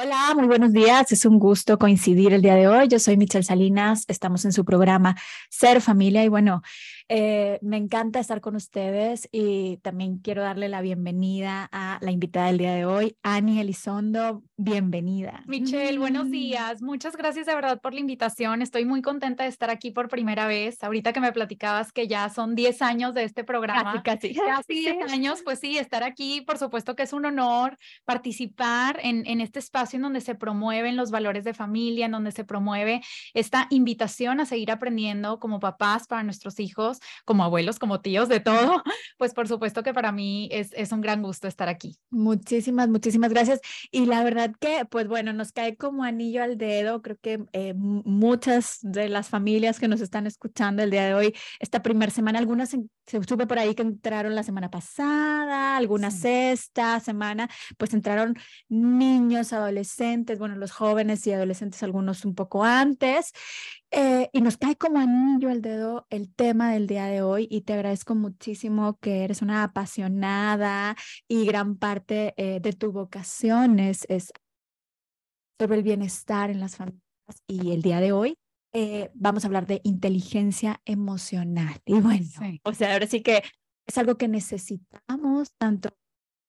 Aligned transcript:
Hola, 0.00 0.32
muy 0.36 0.46
buenos 0.46 0.72
días. 0.72 1.10
Es 1.10 1.24
un 1.24 1.40
gusto 1.40 1.76
coincidir 1.76 2.32
el 2.32 2.40
día 2.40 2.54
de 2.54 2.68
hoy. 2.68 2.86
Yo 2.86 3.00
soy 3.00 3.16
Michelle 3.16 3.42
Salinas. 3.42 4.04
Estamos 4.06 4.44
en 4.44 4.52
su 4.52 4.64
programa 4.64 5.16
Ser 5.50 5.80
Familia 5.80 6.22
y 6.22 6.28
bueno, 6.28 6.62
eh, 7.08 7.58
me 7.62 7.76
encanta 7.76 8.20
estar 8.20 8.40
con 8.40 8.56
ustedes 8.56 9.28
y 9.32 9.78
también 9.78 10.18
quiero 10.18 10.42
darle 10.42 10.68
la 10.68 10.82
bienvenida 10.82 11.68
a 11.72 11.98
la 12.02 12.10
invitada 12.10 12.46
del 12.48 12.58
día 12.58 12.74
de 12.74 12.84
hoy, 12.84 13.16
Ani 13.22 13.60
Elizondo. 13.60 14.42
Bienvenida. 14.60 15.44
Michelle, 15.46 15.98
buenos 15.98 16.30
días. 16.30 16.82
Muchas 16.82 17.16
gracias 17.16 17.46
de 17.46 17.54
verdad 17.54 17.80
por 17.80 17.94
la 17.94 18.00
invitación. 18.00 18.60
Estoy 18.60 18.84
muy 18.84 19.02
contenta 19.02 19.44
de 19.44 19.48
estar 19.48 19.70
aquí 19.70 19.92
por 19.92 20.08
primera 20.08 20.48
vez. 20.48 20.82
Ahorita 20.82 21.12
que 21.12 21.20
me 21.20 21.32
platicabas 21.32 21.92
que 21.92 22.08
ya 22.08 22.28
son 22.28 22.56
10 22.56 22.82
años 22.82 23.14
de 23.14 23.22
este 23.22 23.44
programa. 23.44 24.02
Casi, 24.02 24.34
casi. 24.34 24.34
Casi 24.34 24.74
10 24.80 25.12
años, 25.12 25.42
pues 25.44 25.60
sí, 25.60 25.78
estar 25.78 26.02
aquí, 26.02 26.40
por 26.40 26.58
supuesto 26.58 26.96
que 26.96 27.04
es 27.04 27.12
un 27.12 27.24
honor 27.24 27.78
participar 28.04 28.98
en, 29.02 29.24
en 29.26 29.40
este 29.40 29.60
espacio 29.60 29.96
en 29.96 30.02
donde 30.02 30.20
se 30.20 30.34
promueven 30.34 30.96
los 30.96 31.12
valores 31.12 31.44
de 31.44 31.54
familia, 31.54 32.06
en 32.06 32.12
donde 32.12 32.32
se 32.32 32.44
promueve 32.44 33.00
esta 33.34 33.68
invitación 33.70 34.40
a 34.40 34.46
seguir 34.46 34.72
aprendiendo 34.72 35.38
como 35.38 35.60
papás 35.60 36.06
para 36.08 36.24
nuestros 36.24 36.58
hijos, 36.58 36.97
como 37.24 37.44
abuelos, 37.44 37.78
como 37.78 38.00
tíos, 38.00 38.28
de 38.28 38.40
todo, 38.40 38.82
pues 39.18 39.34
por 39.34 39.48
supuesto 39.48 39.82
que 39.82 39.94
para 39.94 40.12
mí 40.12 40.48
es, 40.52 40.70
es 40.74 40.92
un 40.92 41.00
gran 41.00 41.22
gusto 41.22 41.48
estar 41.48 41.68
aquí. 41.68 41.98
Muchísimas, 42.10 42.88
muchísimas 42.88 43.30
gracias. 43.30 43.60
Y 43.90 44.06
la 44.06 44.22
verdad 44.24 44.52
que, 44.60 44.84
pues 44.90 45.08
bueno, 45.08 45.32
nos 45.32 45.52
cae 45.52 45.76
como 45.76 46.04
anillo 46.04 46.42
al 46.42 46.58
dedo. 46.58 47.02
Creo 47.02 47.16
que 47.20 47.44
eh, 47.52 47.74
muchas 47.74 48.78
de 48.82 49.08
las 49.08 49.28
familias 49.28 49.78
que 49.78 49.88
nos 49.88 50.00
están 50.00 50.26
escuchando 50.26 50.82
el 50.82 50.90
día 50.90 51.06
de 51.06 51.14
hoy, 51.14 51.34
esta 51.60 51.82
primera 51.82 52.10
semana, 52.12 52.38
algunas 52.38 52.70
se, 52.70 52.80
se 53.06 53.22
sube 53.24 53.46
por 53.46 53.58
ahí 53.58 53.74
que 53.74 53.82
entraron 53.82 54.34
la 54.34 54.42
semana 54.42 54.70
pasada, 54.70 55.76
algunas 55.76 56.24
esta 56.24 57.00
semana, 57.00 57.48
pues 57.76 57.94
entraron 57.94 58.34
niños, 58.68 59.52
adolescentes, 59.52 60.38
bueno, 60.38 60.56
los 60.56 60.72
jóvenes 60.72 61.26
y 61.26 61.32
adolescentes, 61.32 61.82
algunos 61.82 62.24
un 62.24 62.34
poco 62.34 62.64
antes. 62.64 63.32
Eh, 63.90 64.28
y 64.34 64.42
nos 64.42 64.58
cae 64.58 64.76
como 64.76 64.98
anillo 64.98 65.48
al 65.48 65.62
dedo 65.62 66.06
el 66.10 66.32
tema 66.34 66.72
del 66.72 66.86
día 66.86 67.06
de 67.06 67.22
hoy 67.22 67.48
y 67.50 67.62
te 67.62 67.72
agradezco 67.72 68.14
muchísimo 68.14 68.98
que 69.00 69.24
eres 69.24 69.40
una 69.40 69.62
apasionada 69.62 70.94
y 71.26 71.46
gran 71.46 71.76
parte 71.76 72.34
eh, 72.36 72.60
de 72.60 72.72
tu 72.74 72.92
vocación 72.92 73.78
es, 73.78 74.06
sobre 75.58 75.76
el 75.76 75.82
bienestar 75.82 76.50
en 76.50 76.60
las 76.60 76.76
familias 76.76 77.02
y 77.46 77.72
el 77.72 77.80
día 77.80 78.00
de 78.00 78.12
hoy 78.12 78.36
eh, 78.74 79.10
vamos 79.14 79.44
a 79.44 79.46
hablar 79.46 79.66
de 79.66 79.80
inteligencia 79.84 80.82
emocional. 80.84 81.80
Y 81.86 82.00
bueno, 82.00 82.26
o 82.64 82.74
sea, 82.74 82.92
ahora 82.92 83.06
sí 83.06 83.22
que 83.22 83.42
es 83.86 83.96
algo 83.96 84.16
que 84.16 84.28
necesitamos 84.28 85.52
tanto 85.56 85.96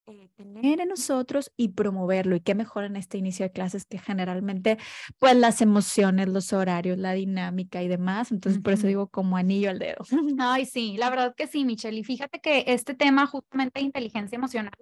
eh, 0.09 0.29
tener 0.35 0.81
en 0.81 0.89
nosotros 0.89 1.51
y 1.55 1.69
promoverlo. 1.69 2.35
Y 2.35 2.41
qué 2.41 2.55
mejor 2.55 2.83
en 2.83 2.95
este 2.95 3.17
inicio 3.17 3.45
de 3.45 3.51
clases 3.51 3.85
que 3.85 3.99
generalmente, 3.99 4.77
pues 5.19 5.35
las 5.35 5.61
emociones, 5.61 6.27
los 6.29 6.53
horarios, 6.53 6.97
la 6.97 7.13
dinámica 7.13 7.83
y 7.83 7.87
demás. 7.87 8.31
Entonces, 8.31 8.61
por 8.61 8.73
eso 8.73 8.87
digo 8.87 9.07
como 9.07 9.37
anillo 9.37 9.69
al 9.69 9.79
dedo. 9.79 9.97
Ay, 10.39 10.65
sí, 10.65 10.97
la 10.97 11.09
verdad 11.09 11.35
que 11.35 11.47
sí, 11.47 11.65
Michelle. 11.65 11.99
Y 11.99 12.03
fíjate 12.03 12.39
que 12.39 12.65
este 12.67 12.93
tema 12.93 13.27
justamente 13.27 13.79
de 13.79 13.85
inteligencia 13.85 14.35
emocional 14.35 14.73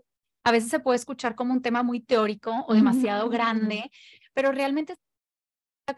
a 0.44 0.52
veces 0.52 0.69
se 0.69 0.80
puede 0.80 0.95
escuchar 0.95 1.36
como 1.36 1.52
un 1.52 1.62
tema 1.62 1.84
muy 1.84 2.00
teórico 2.00 2.64
o 2.69 2.73
demasiado 2.73 3.30
grande, 3.30 3.91
pero 4.34 4.53
realmente 4.53 4.95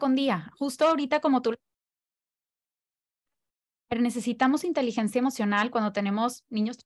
con 0.00 0.16
día. 0.16 0.50
Justo 0.58 0.88
ahorita 0.88 1.20
como 1.20 1.40
tú 1.40 1.54
necesitamos 3.90 4.64
inteligencia 4.64 5.18
emocional 5.20 5.70
cuando 5.70 5.92
tenemos 5.92 6.44
niños 6.48 6.78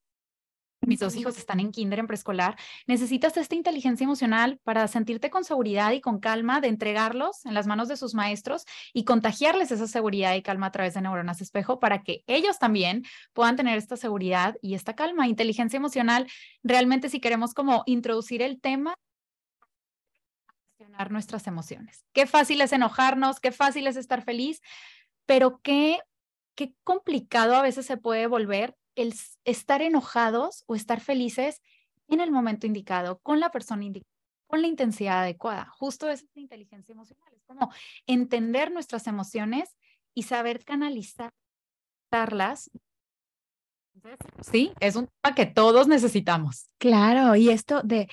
mis 0.87 1.01
dos 1.01 1.17
hijos 1.17 1.39
están 1.39 1.61
en 1.61 1.73
kinder, 1.73 1.99
en 1.99 2.07
preescolar, 2.07 2.57
necesitas 2.87 3.37
esta 3.37 3.55
inteligencia 3.55 4.05
emocional 4.05 4.59
para 4.65 4.87
sentirte 4.89 5.31
con 5.31 5.45
seguridad 5.45 5.93
y 5.93 6.01
con 6.01 6.21
calma 6.21 6.61
de 6.61 6.69
entregarlos 6.69 7.45
en 7.47 7.55
las 7.55 7.67
manos 7.67 7.89
de 7.89 7.97
sus 7.97 8.15
maestros 8.15 8.65
y 8.93 9.05
contagiarles 9.05 9.71
esa 9.71 9.87
seguridad 9.87 10.35
y 10.35 10.43
calma 10.43 10.67
a 10.67 10.73
través 10.73 10.95
de 10.95 11.01
neuronas 11.01 11.41
espejo 11.41 11.81
para 11.81 12.03
que 12.03 12.25
ellos 12.27 12.59
también 12.59 13.05
puedan 13.33 13.57
tener 13.57 13.79
esta 13.79 13.97
seguridad 13.97 14.57
y 14.63 14.75
esta 14.75 14.95
calma. 14.95 15.29
Inteligencia 15.29 15.77
emocional, 15.77 16.27
realmente 16.63 17.09
si 17.09 17.21
queremos 17.21 17.55
como 17.55 17.83
introducir 17.87 18.43
el 18.43 18.61
tema, 18.61 18.97
gestionar 20.77 21.11
nuestras 21.11 21.47
emociones. 21.47 22.05
Qué 22.13 22.27
fácil 22.27 22.61
es 22.61 22.73
enojarnos, 22.73 23.41
qué 23.41 23.53
fácil 23.53 23.87
es 23.87 23.97
estar 23.97 24.23
feliz, 24.23 24.61
pero 25.27 25.61
qué, 25.63 26.01
qué 26.55 26.75
complicado 26.83 27.55
a 27.55 27.63
veces 27.63 27.87
se 27.87 27.97
puede 27.97 28.27
volver 28.27 28.77
el 28.95 29.15
estar 29.45 29.83
enojados 29.83 30.65
o 30.67 30.75
estar 30.75 31.01
felices 31.01 31.61
en 32.09 32.21
el 32.21 32.31
momento 32.31 32.67
indicado, 32.67 33.19
con 33.21 33.41
la 33.41 33.51
persona 33.51 33.85
indicada, 33.85 34.11
con 34.47 34.63
la 34.63 34.69
intensidad 34.69 35.23
adecuada. 35.23 35.67
Justo 35.71 36.09
es 36.09 36.27
inteligencia 36.35 36.93
emocional. 36.93 37.33
Es 37.35 37.45
como 37.45 37.73
entender 38.07 38.71
nuestras 38.73 39.07
emociones 39.07 39.77
y 40.15 40.25
saber 40.25 40.65
canalizarlas. 40.65 41.33
Sí, 44.43 44.73
es 44.81 44.97
un 44.97 45.09
tema 45.23 45.35
que 45.35 45.47
todos 45.47 45.89
necesitamos. 45.89 46.69
Claro, 46.79 47.37
y 47.37 47.51
esto 47.51 47.83
de 47.83 48.09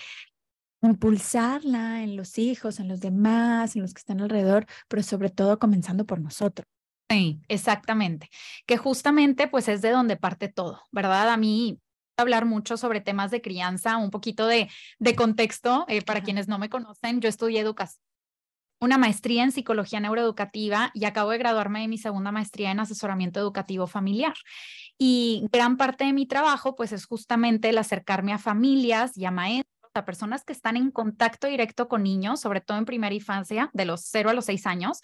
impulsarla 0.82 2.04
en 2.04 2.16
los 2.16 2.38
hijos, 2.38 2.80
en 2.80 2.88
los 2.88 3.00
demás, 3.00 3.76
en 3.76 3.84
los 3.84 3.94
que 3.94 4.00
están 4.00 4.22
alrededor, 4.22 4.66
pero 4.88 5.04
sobre 5.04 5.30
todo 5.30 5.60
comenzando 5.60 6.06
por 6.06 6.20
nosotros. 6.20 6.66
Sí, 7.12 7.42
exactamente. 7.50 8.30
Que 8.66 8.78
justamente 8.78 9.48
pues 9.50 9.68
es 9.68 9.82
de 9.82 9.90
donde 9.90 10.16
parte 10.16 10.48
todo, 10.48 10.82
¿verdad? 10.92 11.30
A 11.30 11.36
mí 11.36 11.80
hablar 12.16 12.46
mucho 12.46 12.78
sobre 12.78 13.02
temas 13.02 13.32
de 13.32 13.42
crianza, 13.42 13.98
un 13.98 14.12
poquito 14.12 14.48
de, 14.48 14.70
de 15.00 15.16
contexto 15.16 15.86
eh, 15.90 16.02
para 16.04 16.22
quienes 16.22 16.48
no 16.48 16.58
me 16.58 16.70
conocen. 16.70 17.20
Yo 17.20 17.28
estudié 17.28 17.60
educación, 17.60 18.02
una 18.80 18.98
maestría 18.98 19.44
en 19.44 19.52
psicología 19.52 20.00
neuroeducativa 20.00 20.92
y 20.94 21.04
acabo 21.04 21.32
de 21.32 21.38
graduarme 21.38 21.82
de 21.82 21.90
mi 21.90 21.98
segunda 21.98 22.32
maestría 22.32 22.72
en 22.72 22.80
asesoramiento 22.80 23.42
educativo 23.42 23.88
familiar. 23.88 24.36
Y 24.98 25.44
gran 25.52 25.76
parte 25.76 26.06
de 26.06 26.14
mi 26.14 26.26
trabajo 26.26 26.78
pues 26.78 26.94
es 26.94 27.06
justamente 27.06 27.70
el 27.70 27.78
acercarme 27.78 28.32
a 28.32 28.38
familias 28.38 29.18
y 29.18 29.26
a 29.26 29.32
maestros 29.32 29.81
a 29.94 30.06
personas 30.06 30.44
que 30.44 30.54
están 30.54 30.78
en 30.78 30.92
contacto 30.92 31.48
directo 31.48 31.88
con 31.88 32.04
niños, 32.04 32.40
sobre 32.40 32.62
todo 32.62 32.78
en 32.78 32.86
primera 32.86 33.14
infancia, 33.14 33.70
de 33.74 33.86
los 33.86 34.02
0 34.06 34.30
a 34.30 34.34
los 34.34 34.46
6 34.46 34.66
años, 34.66 35.02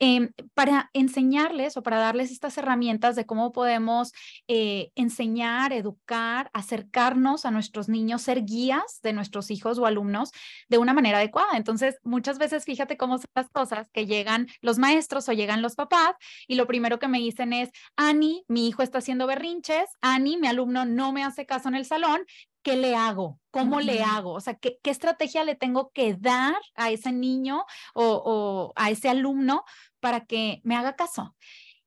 Em, 0.00 0.30
para 0.54 0.90
enseñarles 0.92 1.76
o 1.76 1.82
para 1.82 1.98
darles 1.98 2.30
estas 2.30 2.56
herramientas 2.56 3.16
de 3.16 3.26
cómo 3.26 3.50
podemos 3.50 4.12
eh, 4.46 4.92
enseñar, 4.94 5.72
educar, 5.72 6.50
acercarnos 6.54 7.44
a 7.44 7.50
nuestros 7.50 7.88
niños, 7.88 8.22
ser 8.22 8.44
guías 8.44 9.00
de 9.02 9.12
nuestros 9.12 9.50
hijos 9.50 9.76
o 9.78 9.86
alumnos 9.86 10.30
de 10.68 10.78
una 10.78 10.94
manera 10.94 11.18
adecuada. 11.18 11.56
Entonces, 11.56 11.96
muchas 12.04 12.38
veces 12.38 12.64
fíjate 12.64 12.96
cómo 12.96 13.18
son 13.18 13.26
las 13.34 13.50
cosas 13.50 13.88
que 13.92 14.06
llegan 14.06 14.46
los 14.60 14.78
maestros 14.78 15.28
o 15.28 15.32
llegan 15.32 15.62
los 15.62 15.74
papás 15.74 16.14
y 16.46 16.54
lo 16.54 16.68
primero 16.68 17.00
que 17.00 17.08
me 17.08 17.18
dicen 17.18 17.52
es, 17.52 17.70
Ani, 17.96 18.44
mi 18.46 18.68
hijo 18.68 18.84
está 18.84 18.98
haciendo 18.98 19.26
berrinches, 19.26 19.90
Ani, 20.00 20.36
mi 20.36 20.46
alumno 20.46 20.84
no 20.84 21.12
me 21.12 21.24
hace 21.24 21.44
caso 21.44 21.68
en 21.68 21.74
el 21.74 21.84
salón, 21.84 22.24
¿qué 22.62 22.76
le 22.76 22.94
hago? 22.96 23.40
¿Cómo 23.50 23.80
le 23.80 24.02
hago? 24.02 24.32
O 24.34 24.40
sea, 24.40 24.54
¿qué, 24.54 24.78
¿qué, 24.82 24.90
estrategia 24.90 25.44
le 25.44 25.54
tengo 25.54 25.90
que 25.92 26.14
dar 26.14 26.56
a 26.74 26.90
ese 26.90 27.12
niño 27.12 27.64
o, 27.94 28.22
o, 28.24 28.72
a 28.76 28.90
ese 28.90 29.08
alumno 29.08 29.64
para 30.00 30.24
que 30.24 30.60
me 30.64 30.76
haga 30.76 30.96
caso. 30.96 31.34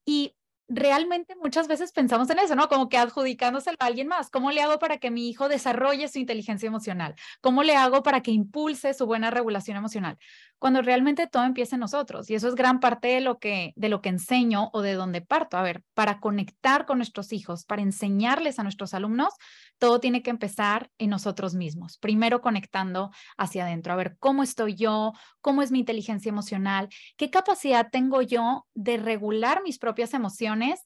Y 0.06 0.36
realmente 0.68 1.36
muchas 1.36 1.68
veces 1.68 1.92
pensamos 1.92 2.30
en 2.30 2.40
eso, 2.40 2.56
¿no? 2.56 2.70
Como 2.70 2.90
que 2.90 2.98
adjudicándoselo 2.98 3.78
a 3.80 3.86
alguien 3.86 4.08
más. 4.08 4.30
¿Cómo 4.30 4.52
le 4.52 4.62
hago 4.62 4.80
para 4.80 4.98
que 4.98 5.12
mi 5.12 5.30
hijo 5.30 5.50
desarrolle 5.50 6.08
su 6.08 6.20
inteligencia 6.20 6.68
emocional? 6.68 7.16
¿Cómo 7.42 7.64
le 7.64 7.76
hago 7.76 8.04
para 8.04 8.22
que 8.22 8.32
impulse 8.32 8.94
su 8.94 9.06
buena 9.06 9.32
regulación 9.32 9.78
emocional? 9.78 10.18
Cuando 10.62 10.84
realmente 10.84 11.26
todo 11.26 11.44
empieza 11.44 11.76
en 11.76 11.80
nosotros. 11.80 12.30
Y 12.30 12.36
eso 12.36 12.48
es 12.48 12.54
gran 12.54 12.80
parte 12.80 13.08
de 13.08 13.20
lo 13.20 13.40
que, 13.40 13.74
de 13.76 13.90
lo 13.90 14.00
que 14.00 14.10
enseño 14.10 14.70
o 14.74 14.84
de 14.84 14.94
donde 14.94 15.22
parto. 15.22 15.58
A 15.58 15.64
ver, 15.64 15.82
para 15.96 16.20
conectar 16.20 16.86
con 16.86 17.00
nuestros 17.00 17.34
hijos, 17.34 17.66
para 17.66 17.82
enseñarles 17.82 18.60
a 18.60 18.64
nuestros 18.64 18.94
alumnos, 18.94 19.34
todo 19.80 20.00
tiene 20.00 20.22
que 20.22 20.30
empezar 20.30 20.92
en 21.00 21.10
nosotros 21.10 21.56
mismos. 21.56 21.98
Primero 21.98 22.42
conectando 22.42 23.10
hacia 23.38 23.64
adentro, 23.66 23.92
a 23.92 23.96
ver 23.96 24.18
cómo 24.20 24.44
estoy 24.44 24.76
yo, 24.76 25.14
cómo 25.42 25.64
es 25.64 25.72
mi 25.72 25.80
inteligencia 25.80 26.30
emocional, 26.30 26.90
qué 27.18 27.32
capacidad 27.32 27.90
tengo 27.92 28.22
yo 28.22 28.68
de 28.76 28.98
regular 28.98 29.64
mis 29.64 29.80
propias 29.80 30.14
emociones 30.14 30.82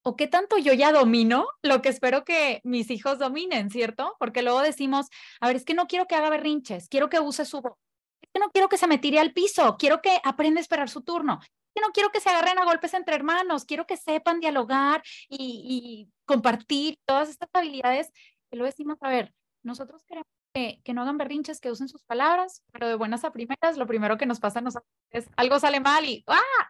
o 0.00 0.16
qué 0.16 0.26
tanto 0.26 0.56
yo 0.56 0.72
ya 0.72 0.90
domino 0.90 1.46
lo 1.62 1.82
que 1.82 1.90
espero 1.90 2.24
que 2.24 2.62
mis 2.64 2.90
hijos 2.90 3.18
dominen, 3.18 3.68
¿cierto? 3.68 4.16
Porque 4.18 4.40
luego 4.40 4.62
decimos, 4.62 5.08
a 5.38 5.48
ver, 5.48 5.56
es 5.56 5.66
que 5.66 5.74
no 5.74 5.86
quiero 5.86 6.06
que 6.06 6.14
haga 6.14 6.30
berrinches, 6.30 6.88
quiero 6.88 7.10
que 7.10 7.20
use 7.20 7.44
su 7.44 7.60
voz, 7.60 7.74
no 8.38 8.50
quiero 8.50 8.68
que 8.68 8.78
se 8.78 8.86
me 8.86 8.98
tire 8.98 9.20
al 9.20 9.32
piso, 9.32 9.76
quiero 9.78 10.00
que 10.00 10.20
aprenda 10.24 10.60
a 10.60 10.62
esperar 10.62 10.88
su 10.88 11.02
turno, 11.02 11.40
no 11.80 11.90
quiero 11.92 12.10
que 12.10 12.20
se 12.20 12.28
agarren 12.28 12.58
a 12.58 12.64
golpes 12.64 12.94
entre 12.94 13.14
hermanos, 13.14 13.64
quiero 13.64 13.86
que 13.86 13.96
sepan 13.96 14.40
dialogar 14.40 15.02
y, 15.28 16.08
y 16.08 16.12
compartir 16.24 16.98
todas 17.06 17.28
estas 17.28 17.48
habilidades 17.52 18.10
que 18.50 18.56
lo 18.56 18.64
decimos, 18.64 18.98
a 19.00 19.08
ver, 19.08 19.32
nosotros 19.62 20.02
queremos 20.04 20.26
que, 20.54 20.80
que, 20.82 20.94
no 20.94 21.02
hagan 21.02 21.18
berrinches, 21.18 21.60
que 21.60 21.70
usen 21.70 21.88
sus 21.88 22.02
palabras, 22.04 22.62
pero 22.72 22.88
de 22.88 22.94
buenas 22.94 23.24
a 23.24 23.32
primeras, 23.32 23.76
lo 23.76 23.86
primero 23.86 24.16
que 24.16 24.26
nos 24.26 24.40
pasa 24.40 24.62
es 25.10 25.28
algo 25.36 25.58
sale 25.58 25.80
mal 25.80 26.04
y 26.04 26.24
¡ah! 26.26 26.68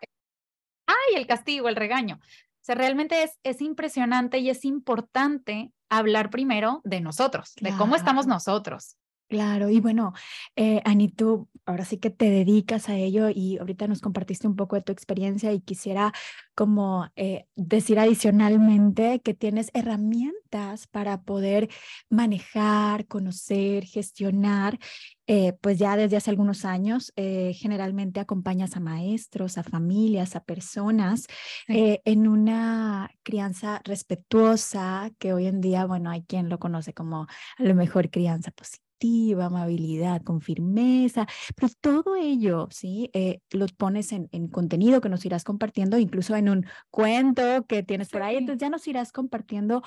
¡ay! 0.87 1.15
El 1.15 1.27
castigo, 1.27 1.69
el 1.69 1.77
regaño. 1.77 2.17
O 2.17 2.65
sea, 2.69 2.75
realmente 2.75 3.23
es, 3.23 3.39
es 3.45 3.63
impresionante 3.63 4.39
y 4.39 4.51
es 4.51 4.65
importante 4.65 5.73
hablar 5.89 6.29
primero 6.29 6.81
de 6.85 7.01
nosotros, 7.01 7.55
de 7.61 7.75
cómo 7.77 7.97
estamos 7.97 8.27
nosotros. 8.27 8.97
Claro, 9.29 9.69
y 9.69 9.79
bueno, 9.81 10.15
eh, 10.57 10.81
Ani, 10.87 11.11
tú 11.11 11.51
ahora 11.67 11.85
sí 11.85 11.99
que 11.99 12.09
te 12.09 12.31
dedicas 12.31 12.89
a 12.89 12.97
ello 12.97 13.29
y 13.29 13.59
ahorita 13.59 13.87
nos 13.87 14.01
compartiste 14.01 14.47
un 14.49 14.57
poco 14.57 14.77
de 14.77 14.83
tu 14.83 14.91
experiencia 14.91 15.53
y 15.53 15.61
quisiera 15.61 16.15
como 16.55 17.11
eh, 17.15 17.45
decir 17.57 17.99
adicionalmente 17.99 19.21
que 19.21 19.35
tienes 19.35 19.71
herramientas 19.75 20.87
para 20.87 21.21
poder 21.23 21.69
manejar, 22.09 23.07
conocer, 23.07 23.85
gestionar, 23.85 24.79
eh, 25.27 25.53
pues 25.61 25.79
ya 25.79 25.95
desde 25.97 26.17
hace 26.17 26.31
algunos 26.31 26.65
años 26.65 27.13
eh, 27.17 27.53
generalmente 27.55 28.21
acompañas 28.21 28.77
a 28.77 28.81
maestros, 28.81 29.59
a 29.59 29.63
familias, 29.63 30.37
a 30.37 30.41
personas 30.45 31.27
en 31.69 32.29
una 32.29 33.11
crianza 33.23 33.83
respetuosa 33.85 35.11
que 35.19 35.35
hoy 35.35 35.47
en 35.47 35.61
día, 35.61 35.85
bueno, 35.85 36.09
hay 36.11 36.23
quien 36.23 36.49
lo 36.49 36.59
conoce 36.59 36.95
como 36.95 37.27
a 37.59 37.63
lo 37.63 37.75
mejor 37.75 38.11
crianza 38.11 38.51
positiva 38.53 38.88
amabilidad, 39.41 40.23
con 40.23 40.41
firmeza, 40.41 41.27
pero 41.57 41.69
todo 41.81 42.17
ello, 42.17 42.69
¿sí? 42.71 43.11
Eh, 43.13 43.41
lo 43.51 43.67
pones 43.67 44.13
en, 44.13 44.29
en, 44.33 44.49
contenido 44.49 45.01
que 45.01 45.09
nos 45.09 45.25
irás 45.25 45.45
compartiendo, 45.45 45.99
incluso 45.99 46.37
en 46.37 46.49
un 46.49 46.67
cuento 46.91 47.67
que 47.67 47.83
tienes 47.83 48.09
por 48.09 48.23
ahí, 48.23 48.37
entonces 48.37 48.61
ya 48.61 48.71
nos 48.71 48.87
irás 48.89 49.13
compartiendo 49.13 49.83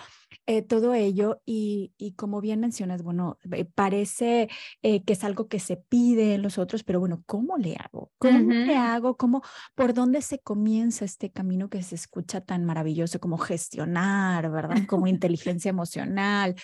eh, 0.46 0.62
todo 0.62 0.94
ello 0.94 1.42
y, 1.46 1.94
y, 1.98 2.14
como 2.14 2.42
bien 2.42 2.60
mencionas, 2.60 3.04
bueno, 3.04 3.38
eh, 3.52 3.66
parece 3.66 4.50
que 4.82 5.04
es 5.06 5.24
algo 5.24 5.48
que 5.48 5.60
se 5.60 5.78
pide 5.78 6.36
en 6.36 6.42
los 6.42 6.58
otros, 6.58 6.84
pero 6.84 7.00
bueno, 7.00 7.24
¿cómo 7.26 7.58
le 7.58 7.76
hago? 7.76 8.12
¿Cómo 8.18 8.52
le 8.52 8.76
hago? 8.76 9.18
¿Cómo, 9.18 9.42
por 9.76 9.94
dónde 9.94 10.22
se 10.22 10.40
comienza 10.40 11.06
este 11.06 11.32
camino 11.32 11.70
que 11.70 11.84
se 11.84 11.96
escucha 11.96 12.42
tan 12.42 12.66
maravilloso 12.66 13.20
como 13.20 13.38
gestionar, 13.38 14.50
¿verdad? 14.52 14.86
Como 14.88 15.08
inteligencia 15.08 15.70
emocional, 15.70 16.56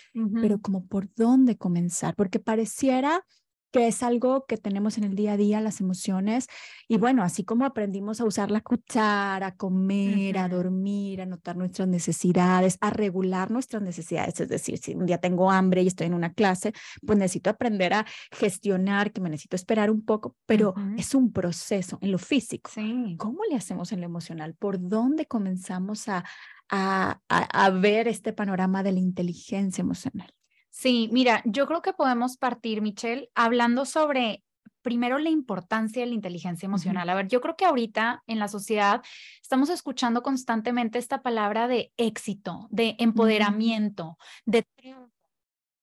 pero 0.42 0.60
como 0.60 0.86
por 0.86 1.14
dónde 1.16 1.58
comenzar, 1.58 2.16
porque 2.16 2.37
pareciera 2.40 3.24
que 3.72 3.88
es 3.88 4.02
algo 4.04 4.46
que 4.46 4.58
tenemos 4.58 4.98
en 4.98 5.04
el 5.04 5.16
día 5.16 5.34
a 5.34 5.38
día, 5.38 5.62
las 5.62 5.82
emociones. 5.82 6.48
Y 6.88 6.98
bueno, 6.98 7.24
así 7.24 7.44
como 7.44 7.66
aprendimos 7.66 8.22
a 8.22 8.26
usar 8.26 8.50
la 8.50 8.62
cuchara, 8.62 9.48
a 9.48 9.56
comer, 9.56 10.38
a 10.38 10.48
dormir, 10.48 11.22
a 11.22 11.26
notar 11.26 11.58
nuestras 11.58 11.88
necesidades, 11.88 12.78
a 12.82 12.90
regular 12.90 13.52
nuestras 13.52 13.82
necesidades, 13.82 14.40
es 14.40 14.50
decir, 14.50 14.78
si 14.78 14.96
un 14.96 15.06
día 15.06 15.18
tengo 15.18 15.52
hambre 15.52 15.84
y 15.84 15.88
estoy 15.88 16.08
en 16.08 16.14
una 16.14 16.34
clase, 16.34 16.74
pues 17.06 17.20
necesito 17.20 17.50
aprender 17.50 17.94
a 17.94 18.06
gestionar, 18.32 19.12
que 19.12 19.22
me 19.22 19.30
necesito 19.30 19.56
esperar 19.56 19.92
un 19.92 20.04
poco, 20.04 20.36
pero 20.46 20.74
es 20.98 21.14
un 21.14 21.32
proceso 21.32 21.98
en 22.02 22.12
lo 22.12 22.18
físico. 22.18 22.72
¿Cómo 23.18 23.42
le 23.50 23.56
hacemos 23.56 23.92
en 23.92 24.00
lo 24.00 24.06
emocional? 24.06 24.56
¿Por 24.56 24.80
dónde 24.80 25.26
comenzamos 25.26 26.08
a, 26.08 26.24
a, 26.70 27.20
a 27.28 27.70
ver 27.72 28.08
este 28.08 28.34
panorama 28.34 28.82
de 28.82 28.94
la 28.94 29.00
inteligencia 29.00 29.82
emocional? 29.82 30.37
Sí, 30.78 31.10
mira, 31.12 31.42
yo 31.44 31.66
creo 31.66 31.82
que 31.82 31.92
podemos 31.92 32.38
partir, 32.38 32.84
Michelle, 32.84 33.32
hablando 33.34 33.84
sobre 33.84 34.44
primero 34.84 35.18
la 35.18 35.32
importancia 35.32 36.04
de 36.04 36.08
la 36.10 36.14
inteligencia 36.14 36.68
emocional. 36.68 37.10
A 37.10 37.16
ver, 37.16 37.28
yo 37.28 37.42
creo 37.42 37.56
que 37.56 37.66
ahorita 37.66 38.24
en 38.28 38.38
la 38.38 38.48
sociedad 38.48 39.02
estamos 39.42 39.72
escuchando 39.72 40.22
constantemente 40.22 41.00
esta 41.00 41.24
palabra 41.24 41.68
de 41.68 41.92
éxito, 41.98 42.68
de 42.70 42.96
empoderamiento, 43.00 44.20
de 44.46 44.68
triunfo. 44.76 45.12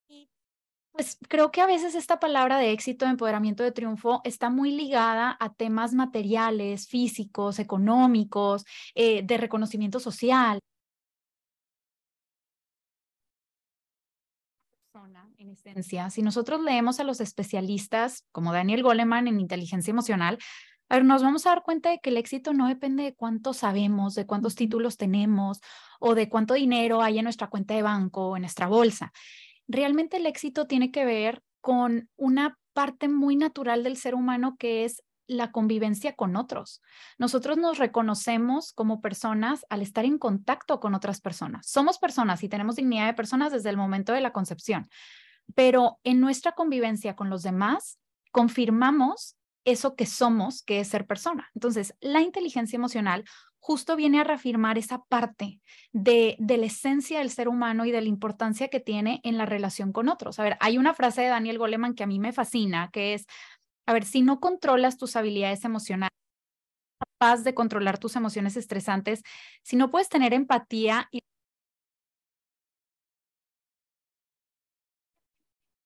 Y 0.06 0.30
pues 0.92 1.18
creo 1.28 1.50
que 1.50 1.60
a 1.60 1.66
veces 1.66 1.96
esta 1.96 2.20
palabra 2.20 2.58
de 2.58 2.70
éxito, 2.70 3.04
de 3.04 3.10
empoderamiento, 3.10 3.64
de 3.64 3.72
triunfo 3.72 4.20
está 4.22 4.48
muy 4.48 4.70
ligada 4.70 5.36
a 5.40 5.52
temas 5.54 5.92
materiales, 5.92 6.86
físicos, 6.86 7.58
económicos, 7.58 8.64
eh, 8.94 9.22
de 9.24 9.38
reconocimiento 9.38 9.98
social. 9.98 10.60
En 15.54 15.72
esencia, 15.72 16.10
si 16.10 16.22
nosotros 16.22 16.60
leemos 16.62 17.00
a 17.00 17.04
los 17.04 17.20
especialistas 17.20 18.24
como 18.32 18.52
Daniel 18.52 18.82
Goleman 18.82 19.28
en 19.28 19.40
inteligencia 19.40 19.90
emocional, 19.90 20.38
a 20.88 20.96
ver, 20.96 21.04
nos 21.04 21.22
vamos 21.22 21.46
a 21.46 21.50
dar 21.50 21.62
cuenta 21.62 21.90
de 21.90 21.98
que 21.98 22.10
el 22.10 22.16
éxito 22.16 22.52
no 22.52 22.68
depende 22.68 23.04
de 23.04 23.14
cuánto 23.14 23.52
sabemos, 23.52 24.14
de 24.14 24.26
cuántos 24.26 24.54
títulos 24.54 24.96
tenemos 24.96 25.60
o 25.98 26.14
de 26.14 26.28
cuánto 26.28 26.54
dinero 26.54 27.02
hay 27.02 27.18
en 27.18 27.24
nuestra 27.24 27.48
cuenta 27.48 27.74
de 27.74 27.82
banco 27.82 28.28
o 28.28 28.36
en 28.36 28.42
nuestra 28.42 28.66
bolsa. 28.66 29.12
Realmente 29.66 30.18
el 30.18 30.26
éxito 30.26 30.66
tiene 30.66 30.90
que 30.90 31.04
ver 31.04 31.42
con 31.60 32.10
una 32.16 32.58
parte 32.74 33.08
muy 33.08 33.36
natural 33.36 33.82
del 33.82 33.96
ser 33.96 34.14
humano 34.14 34.56
que 34.58 34.84
es 34.84 35.02
la 35.26 35.52
convivencia 35.52 36.14
con 36.14 36.36
otros. 36.36 36.82
Nosotros 37.18 37.56
nos 37.56 37.78
reconocemos 37.78 38.72
como 38.72 39.00
personas 39.00 39.64
al 39.70 39.82
estar 39.82 40.04
en 40.04 40.18
contacto 40.18 40.80
con 40.80 40.94
otras 40.94 41.20
personas. 41.20 41.66
Somos 41.66 41.98
personas 41.98 42.42
y 42.42 42.48
tenemos 42.48 42.76
dignidad 42.76 43.06
de 43.06 43.14
personas 43.14 43.52
desde 43.52 43.70
el 43.70 43.76
momento 43.76 44.12
de 44.12 44.20
la 44.20 44.32
concepción, 44.32 44.88
pero 45.54 45.98
en 46.04 46.20
nuestra 46.20 46.52
convivencia 46.52 47.16
con 47.16 47.30
los 47.30 47.42
demás 47.42 47.98
confirmamos 48.30 49.36
eso 49.64 49.96
que 49.96 50.06
somos, 50.06 50.62
que 50.62 50.80
es 50.80 50.88
ser 50.88 51.06
persona. 51.06 51.50
Entonces, 51.54 51.94
la 52.00 52.20
inteligencia 52.20 52.76
emocional 52.76 53.24
justo 53.58 53.96
viene 53.96 54.20
a 54.20 54.24
reafirmar 54.24 54.76
esa 54.76 55.04
parte 55.04 55.58
de, 55.92 56.36
de, 56.38 56.58
la 56.58 56.66
esencia 56.66 57.20
del 57.20 57.30
ser 57.30 57.48
humano 57.48 57.86
y 57.86 57.92
de 57.92 58.02
la 58.02 58.08
importancia 58.08 58.68
que 58.68 58.78
tiene 58.78 59.20
en 59.24 59.38
la 59.38 59.46
relación 59.46 59.90
con 59.90 60.10
otros. 60.10 60.38
A 60.38 60.42
ver, 60.42 60.58
hay 60.60 60.76
una 60.76 60.92
frase 60.92 61.22
de 61.22 61.28
Daniel 61.28 61.56
Goleman 61.56 61.94
que 61.94 62.04
a 62.04 62.06
mí 62.06 62.18
me 62.18 62.32
fascina, 62.32 62.90
que 62.92 63.14
es, 63.14 63.24
a 63.86 63.94
ver, 63.94 64.04
si 64.04 64.20
no 64.20 64.38
controlas 64.38 64.98
tus 64.98 65.16
habilidades 65.16 65.64
emocionales, 65.64 66.10
capaz 67.18 67.42
de 67.42 67.54
controlar 67.54 67.98
tus 67.98 68.16
emociones 68.16 68.56
estresantes, 68.58 69.22
si 69.62 69.76
no 69.76 69.90
puedes 69.90 70.10
tener 70.10 70.34
empatía 70.34 71.08
y 71.10 71.20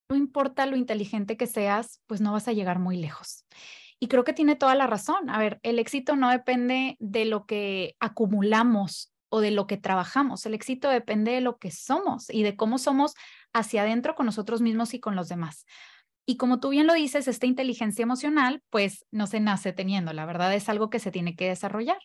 no 0.09 0.17
importa 0.17 0.67
lo 0.67 0.77
inteligente 0.77 1.37
que 1.37 1.47
seas, 1.47 2.01
pues 2.07 2.21
no 2.21 2.33
vas 2.33 2.49
a 2.49 2.53
llegar 2.53 2.79
muy 2.79 2.97
lejos. 2.97 3.45
Y 4.01 4.09
creo 4.09 4.25
que 4.25 4.33
tiene 4.33 4.57
toda 4.57 4.75
la 4.75 4.87
razón. 4.87 5.29
A 5.29 5.39
ver, 5.39 5.59
el 5.63 5.79
éxito 5.79 6.17
no 6.17 6.31
depende 6.31 6.97
de 7.01 7.25
lo 7.25 7.47
que 7.47 7.97
acumulamos 8.01 9.13
o 9.29 9.41
de 9.41 9.51
lo 9.51 9.67
que 9.67 9.77
trabajamos. 9.77 10.47
El 10.47 10.55
éxito 10.55 10.89
depende 10.89 11.33
de 11.33 11.41
lo 11.41 11.59
que 11.59 11.71
somos 11.71 12.31
y 12.31 12.43
de 12.43 12.57
cómo 12.57 12.79
somos 12.79 13.15
hacia 13.53 13.83
adentro 13.83 14.15
con 14.15 14.27
nosotros 14.27 14.63
mismos 14.63 14.95
y 14.95 15.01
con 15.01 15.17
los 15.17 15.29
demás. 15.29 15.67
Y 16.25 16.37
como 16.37 16.61
tú 16.61 16.69
bien 16.69 16.87
lo 16.87 16.93
dices, 16.93 17.27
esta 17.27 17.47
inteligencia 17.47 18.03
emocional, 18.03 18.63
pues 18.69 19.07
no 19.11 19.27
se 19.27 19.41
nace 19.41 19.73
teniendo, 19.73 20.13
la 20.13 20.27
verdad 20.27 20.55
es 20.55 20.69
algo 20.69 20.91
que 20.91 20.99
se 20.99 21.11
tiene 21.11 21.35
que 21.35 21.49
desarrollar. 21.49 21.99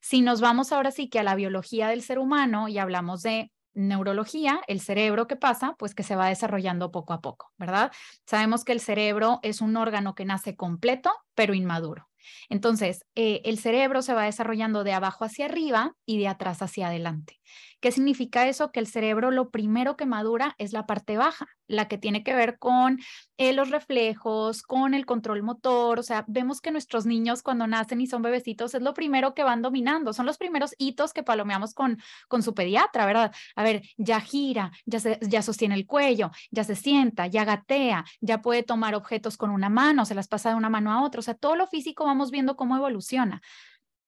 Si 0.00 0.22
nos 0.22 0.40
vamos 0.40 0.70
ahora 0.70 0.92
sí 0.92 1.08
que 1.08 1.18
a 1.18 1.24
la 1.24 1.34
biología 1.34 1.88
del 1.88 2.02
ser 2.02 2.20
humano 2.20 2.68
y 2.68 2.78
hablamos 2.78 3.22
de 3.22 3.50
neurología, 3.74 4.60
el 4.68 4.80
cerebro, 4.80 5.26
¿qué 5.26 5.36
pasa? 5.36 5.74
Pues 5.78 5.94
que 5.94 6.02
se 6.02 6.16
va 6.16 6.28
desarrollando 6.28 6.90
poco 6.90 7.12
a 7.12 7.20
poco, 7.20 7.52
¿verdad? 7.58 7.92
Sabemos 8.26 8.64
que 8.64 8.72
el 8.72 8.80
cerebro 8.80 9.40
es 9.42 9.60
un 9.60 9.76
órgano 9.76 10.14
que 10.14 10.24
nace 10.24 10.56
completo, 10.56 11.12
pero 11.34 11.54
inmaduro. 11.54 12.08
Entonces, 12.48 13.04
eh, 13.14 13.40
el 13.44 13.58
cerebro 13.58 14.02
se 14.02 14.14
va 14.14 14.24
desarrollando 14.24 14.84
de 14.84 14.92
abajo 14.92 15.24
hacia 15.24 15.46
arriba 15.46 15.94
y 16.06 16.18
de 16.18 16.28
atrás 16.28 16.62
hacia 16.62 16.88
adelante. 16.88 17.40
¿Qué 17.84 17.92
significa 17.92 18.48
eso? 18.48 18.72
Que 18.72 18.80
el 18.80 18.86
cerebro 18.86 19.30
lo 19.30 19.50
primero 19.50 19.94
que 19.94 20.06
madura 20.06 20.54
es 20.56 20.72
la 20.72 20.86
parte 20.86 21.18
baja, 21.18 21.46
la 21.66 21.86
que 21.86 21.98
tiene 21.98 22.22
que 22.22 22.34
ver 22.34 22.58
con 22.58 22.98
eh, 23.36 23.52
los 23.52 23.68
reflejos, 23.68 24.62
con 24.62 24.94
el 24.94 25.04
control 25.04 25.42
motor. 25.42 25.98
O 25.98 26.02
sea, 26.02 26.24
vemos 26.26 26.62
que 26.62 26.70
nuestros 26.70 27.04
niños 27.04 27.42
cuando 27.42 27.66
nacen 27.66 28.00
y 28.00 28.06
son 28.06 28.22
bebecitos 28.22 28.74
es 28.74 28.80
lo 28.80 28.94
primero 28.94 29.34
que 29.34 29.42
van 29.42 29.60
dominando, 29.60 30.14
son 30.14 30.24
los 30.24 30.38
primeros 30.38 30.74
hitos 30.78 31.12
que 31.12 31.22
palomeamos 31.22 31.74
con, 31.74 31.98
con 32.26 32.42
su 32.42 32.54
pediatra, 32.54 33.04
¿verdad? 33.04 33.34
A 33.54 33.62
ver, 33.62 33.82
ya 33.98 34.18
gira, 34.20 34.72
ya, 34.86 35.00
se, 35.00 35.18
ya 35.20 35.42
sostiene 35.42 35.74
el 35.74 35.86
cuello, 35.86 36.30
ya 36.50 36.64
se 36.64 36.76
sienta, 36.76 37.26
ya 37.26 37.44
gatea, 37.44 38.06
ya 38.22 38.40
puede 38.40 38.62
tomar 38.62 38.94
objetos 38.94 39.36
con 39.36 39.50
una 39.50 39.68
mano, 39.68 40.06
se 40.06 40.14
las 40.14 40.28
pasa 40.28 40.48
de 40.48 40.56
una 40.56 40.70
mano 40.70 40.90
a 40.90 41.02
otra. 41.04 41.18
O 41.18 41.22
sea, 41.22 41.34
todo 41.34 41.54
lo 41.54 41.66
físico 41.66 42.06
vamos 42.14 42.30
viendo 42.30 42.56
cómo 42.56 42.76
evoluciona. 42.76 43.42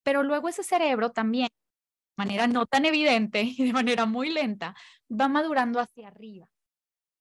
Pero 0.04 0.22
luego 0.22 0.48
ese 0.48 0.62
cerebro 0.62 1.10
también 1.10 1.48
manera 2.16 2.46
no 2.46 2.66
tan 2.66 2.84
evidente 2.84 3.42
y 3.42 3.64
de 3.64 3.72
manera 3.72 4.06
muy 4.06 4.30
lenta, 4.30 4.74
va 5.10 5.28
madurando 5.28 5.80
hacia 5.80 6.08
arriba. 6.08 6.48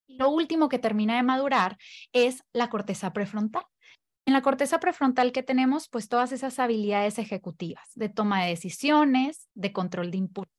Y 0.08 0.18
lo 0.18 0.30
último 0.30 0.70
que 0.70 0.80
termina 0.80 1.16
de 1.16 1.24
madurar 1.24 1.78
es 2.14 2.44
la 2.54 2.70
corteza 2.70 3.12
prefrontal. 3.12 3.66
En 4.28 4.34
la 4.34 4.42
corteza 4.42 4.80
prefrontal 4.80 5.32
que 5.32 5.44
tenemos, 5.44 5.90
pues 5.90 6.08
todas 6.08 6.32
esas 6.32 6.58
habilidades 6.60 7.20
ejecutivas 7.20 7.92
de 7.96 8.10
toma 8.10 8.44
de 8.44 8.50
decisiones, 8.50 9.50
de 9.54 9.72
control 9.72 10.12
de 10.12 10.18
impulso. 10.18 10.52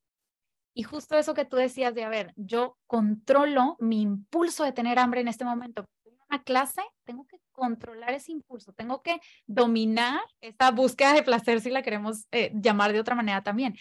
Y 0.74 0.82
justo 0.82 1.16
eso 1.16 1.34
que 1.34 1.44
tú 1.44 1.56
decías 1.56 1.94
de, 1.94 2.04
a 2.04 2.08
ver, 2.08 2.32
yo 2.36 2.76
controlo 2.86 3.76
mi 3.80 4.02
impulso 4.02 4.62
de 4.62 4.72
tener 4.72 4.98
hambre 4.98 5.20
en 5.20 5.28
este 5.28 5.44
momento. 5.44 5.84
En 6.04 6.18
una 6.28 6.42
clase 6.42 6.82
tengo 7.04 7.26
que 7.26 7.38
controlar 7.56 8.12
ese 8.12 8.32
impulso, 8.32 8.72
tengo 8.72 9.02
que 9.02 9.18
dominar 9.46 10.20
esta 10.40 10.70
búsqueda 10.70 11.14
de 11.14 11.22
placer, 11.22 11.60
si 11.60 11.70
la 11.70 11.82
queremos 11.82 12.26
eh, 12.30 12.52
llamar 12.54 12.92
de 12.92 13.00
otra 13.00 13.14
manera 13.14 13.42
también. 13.42 13.74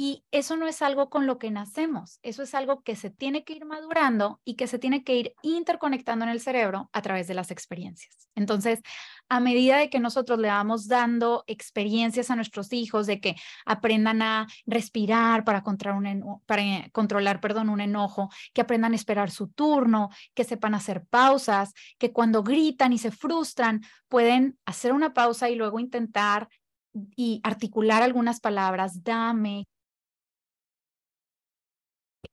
Y 0.00 0.24
eso 0.30 0.56
no 0.56 0.68
es 0.68 0.80
algo 0.80 1.10
con 1.10 1.26
lo 1.26 1.38
que 1.38 1.50
nacemos, 1.50 2.20
eso 2.22 2.44
es 2.44 2.54
algo 2.54 2.82
que 2.82 2.94
se 2.94 3.10
tiene 3.10 3.42
que 3.42 3.54
ir 3.54 3.64
madurando 3.64 4.40
y 4.44 4.54
que 4.54 4.68
se 4.68 4.78
tiene 4.78 5.02
que 5.02 5.16
ir 5.16 5.34
interconectando 5.42 6.24
en 6.24 6.30
el 6.30 6.40
cerebro 6.40 6.88
a 6.92 7.02
través 7.02 7.26
de 7.26 7.34
las 7.34 7.50
experiencias. 7.50 8.28
Entonces, 8.36 8.80
a 9.28 9.40
medida 9.40 9.76
de 9.76 9.90
que 9.90 9.98
nosotros 9.98 10.38
le 10.38 10.46
vamos 10.46 10.86
dando 10.86 11.42
experiencias 11.48 12.30
a 12.30 12.36
nuestros 12.36 12.72
hijos, 12.72 13.08
de 13.08 13.20
que 13.20 13.34
aprendan 13.66 14.22
a 14.22 14.46
respirar 14.66 15.42
para, 15.42 15.64
controlar 15.64 16.16
un, 16.22 17.40
perdón, 17.40 17.68
un 17.68 17.80
enojo, 17.80 18.30
que 18.54 18.60
aprendan 18.60 18.92
a 18.92 18.96
esperar 18.96 19.32
su 19.32 19.48
turno, 19.48 20.10
que 20.32 20.44
sepan 20.44 20.76
hacer 20.76 21.06
pausas, 21.10 21.72
que 21.98 22.12
cuando 22.12 22.44
gritan 22.44 22.92
y 22.92 22.98
se 22.98 23.10
frustran 23.10 23.82
pueden 24.06 24.60
hacer 24.64 24.92
una 24.92 25.12
pausa 25.12 25.50
y 25.50 25.56
luego 25.56 25.80
intentar 25.80 26.48
y 27.16 27.40
articular 27.42 28.04
algunas 28.04 28.38
palabras, 28.38 29.02
dame, 29.02 29.66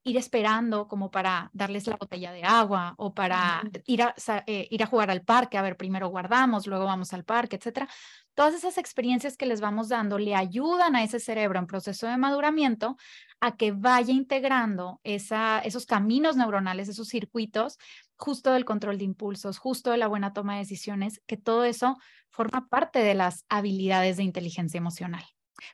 ir 0.06 0.16
esperando 0.16 0.86
como 0.86 1.10
para 1.10 1.50
darles 1.52 1.86
la 1.88 1.96
botella 1.96 2.30
de 2.30 2.44
agua 2.44 2.94
o 2.96 3.12
para 3.12 3.62
ir 3.86 4.02
a, 4.02 4.14
eh, 4.46 4.68
ir 4.70 4.82
a 4.82 4.86
jugar 4.86 5.10
al 5.10 5.22
parque, 5.22 5.58
a 5.58 5.62
ver, 5.62 5.76
primero 5.76 6.08
guardamos, 6.08 6.66
luego 6.68 6.84
vamos 6.84 7.12
al 7.12 7.24
parque, 7.24 7.56
etcétera. 7.56 7.88
Todas 8.34 8.54
esas 8.54 8.78
experiencias 8.78 9.36
que 9.36 9.46
les 9.46 9.60
vamos 9.60 9.88
dando 9.88 10.18
le 10.18 10.36
ayudan 10.36 10.94
a 10.94 11.02
ese 11.02 11.18
cerebro 11.18 11.58
en 11.58 11.66
proceso 11.66 12.06
de 12.06 12.16
maduramiento 12.18 12.96
a 13.40 13.56
que 13.56 13.72
vaya 13.72 14.12
integrando 14.12 15.00
esa, 15.02 15.58
esos 15.58 15.86
caminos 15.86 16.36
neuronales, 16.36 16.88
esos 16.88 17.08
circuitos, 17.08 17.76
justo 18.16 18.52
del 18.52 18.64
control 18.64 18.98
de 18.98 19.04
impulsos, 19.04 19.58
justo 19.58 19.90
de 19.90 19.96
la 19.98 20.06
buena 20.06 20.32
toma 20.32 20.54
de 20.54 20.60
decisiones, 20.60 21.20
que 21.26 21.36
todo 21.36 21.64
eso 21.64 21.96
forma 22.30 22.68
parte 22.68 23.00
de 23.00 23.14
las 23.14 23.44
habilidades 23.48 24.18
de 24.18 24.22
inteligencia 24.22 24.78
emocional. 24.78 25.24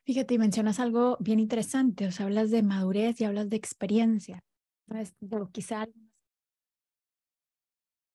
Fíjate, 0.05 0.35
y 0.35 0.39
mencionas 0.39 0.81
algo 0.81 1.17
bien 1.21 1.41
interesante, 1.41 2.07
o 2.07 2.13
sea, 2.13 2.27
hablas 2.27 2.51
de 2.51 2.63
madurez 2.63 3.21
y 3.21 3.25
hablas 3.25 3.49
de 3.49 3.57
experiencia. 3.57 4.45
Pero 5.21 5.51
quizá 5.51 5.87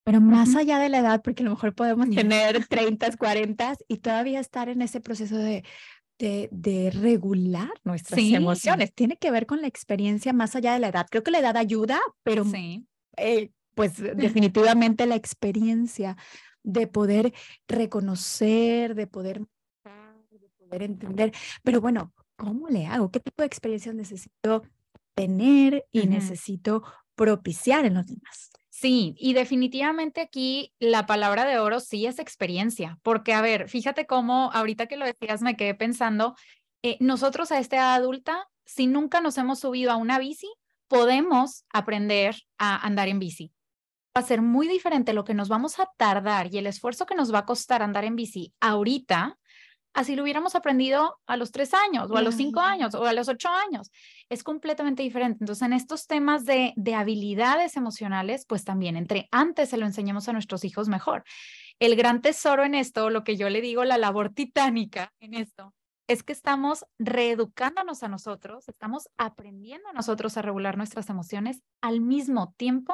pero 0.07 0.21
más 0.21 0.55
allá 0.55 0.79
de 0.79 0.88
la 0.88 1.00
edad, 1.00 1.21
porque 1.21 1.43
a 1.43 1.45
lo 1.45 1.50
mejor 1.50 1.75
podemos 1.75 2.09
tener 2.09 2.65
30, 2.65 3.17
40 3.17 3.75
y 3.89 3.97
todavía 3.97 4.39
estar 4.39 4.69
en 4.69 4.81
ese 4.81 5.01
proceso 5.01 5.36
de, 5.36 5.65
de, 6.17 6.47
de 6.53 6.91
regular 6.91 7.69
nuestras 7.83 8.21
emociones. 8.21 8.93
Tiene 8.93 9.17
que 9.17 9.31
ver 9.31 9.45
con 9.45 9.59
la 9.59 9.67
experiencia 9.67 10.31
más 10.31 10.55
allá 10.55 10.71
de 10.71 10.79
la 10.79 10.88
edad. 10.88 11.07
Creo 11.12 11.24
que 11.24 11.31
la 11.31 11.39
edad 11.39 11.57
ayuda, 11.57 12.00
pero 12.24 12.45
sí. 12.45 12.88
Eh, 13.17 13.51
pues 13.75 13.95
definitivamente 14.15 15.05
la 15.07 15.15
experiencia 15.15 16.15
de 16.63 16.88
poder 16.88 17.33
reconocer, 17.67 18.95
de 18.95 19.07
poder 19.07 19.41
poder 20.67 20.83
entender, 20.83 21.31
pero 21.63 21.81
bueno, 21.81 22.13
¿cómo 22.36 22.67
le 22.69 22.86
hago? 22.86 23.12
¿Qué 23.12 23.19
tipo 23.19 23.41
de 23.41 23.47
experiencias 23.47 23.95
necesito 23.95 24.63
tener 25.15 25.86
y 25.91 26.07
necesito 26.07 26.83
propiciar 27.15 27.86
en 27.86 27.95
los 27.95 28.05
demás? 28.05 28.51
Sí, 28.69 29.15
y 29.17 29.33
definitivamente 29.33 30.21
aquí 30.21 30.71
la 30.77 31.07
palabra 31.07 31.45
de 31.45 31.57
oro 31.57 31.79
sí 31.79 32.05
es 32.05 32.19
experiencia, 32.19 33.00
porque 33.01 33.33
a 33.33 33.41
ver, 33.41 33.69
fíjate 33.69 34.05
cómo 34.05 34.51
ahorita 34.53 34.86
que 34.86 34.97
lo 34.97 35.05
decías 35.05 35.41
me 35.41 35.57
quedé 35.57 35.74
pensando, 35.74 36.36
eh, 36.83 36.97
nosotros 37.00 37.51
a 37.51 37.57
esta 37.57 37.77
edad 37.77 37.95
adulta, 37.95 38.47
si 38.65 38.86
nunca 38.86 39.19
nos 39.19 39.39
hemos 39.39 39.59
subido 39.59 39.91
a 39.91 39.95
una 39.95 40.19
bici, 40.19 40.47
podemos 40.88 41.65
aprender 41.74 42.36
a 42.59 42.86
andar 42.86 43.07
en 43.07 43.17
bici. 43.17 43.51
Va 44.15 44.21
a 44.21 44.24
ser 44.24 44.43
muy 44.43 44.67
diferente 44.67 45.13
lo 45.13 45.24
que 45.24 45.33
nos 45.33 45.50
vamos 45.50 45.79
a 45.79 45.89
tardar 45.97 46.53
y 46.53 46.59
el 46.59 46.67
esfuerzo 46.67 47.07
que 47.07 47.15
nos 47.15 47.33
va 47.33 47.39
a 47.39 47.45
costar 47.45 47.81
andar 47.81 48.05
en 48.05 48.15
bici 48.15 48.53
ahorita 48.59 49.39
así 49.97 50.15
lo 50.15 50.21
hubiéramos 50.21 50.53
aprendido 50.53 51.17
a 51.25 51.37
los 51.37 51.51
tres 51.51 51.73
años 51.73 52.11
o 52.11 52.17
a 52.17 52.21
los 52.21 52.35
cinco 52.35 52.59
años 52.59 52.93
o 52.93 53.03
a 53.03 53.13
los 53.13 53.27
ocho 53.27 53.49
años. 53.49 53.91
Es 54.29 54.43
completamente 54.43 55.01
diferente. 55.01 55.39
Entonces, 55.41 55.65
en 55.65 55.73
estos 55.73 56.05
temas 56.05 56.45
de, 56.45 56.73
de 56.75 56.93
habilidades 56.93 57.75
emocionales, 57.77 58.45
pues 58.47 58.63
también 58.63 58.95
entre 58.95 59.27
antes 59.31 59.69
se 59.69 59.77
lo 59.77 59.87
enseñemos 59.87 60.29
a 60.29 60.33
nuestros 60.33 60.63
hijos 60.65 60.87
mejor. 60.87 61.23
El 61.79 61.95
gran 61.95 62.21
tesoro 62.21 62.63
en 62.63 62.75
esto, 62.75 63.09
lo 63.09 63.23
que 63.23 63.37
yo 63.37 63.49
le 63.49 63.59
digo, 63.59 63.85
la 63.85 63.97
labor 63.97 64.29
titánica 64.29 65.13
en 65.19 65.33
esto, 65.33 65.73
es 66.05 66.21
que 66.21 66.31
estamos 66.31 66.85
reeducándonos 66.99 68.03
a 68.03 68.07
nosotros, 68.07 68.69
estamos 68.69 69.09
aprendiendo 69.17 69.89
a 69.89 69.93
nosotros 69.93 70.37
a 70.37 70.43
regular 70.43 70.77
nuestras 70.77 71.09
emociones 71.09 71.63
al 71.81 72.01
mismo 72.01 72.53
tiempo 72.55 72.93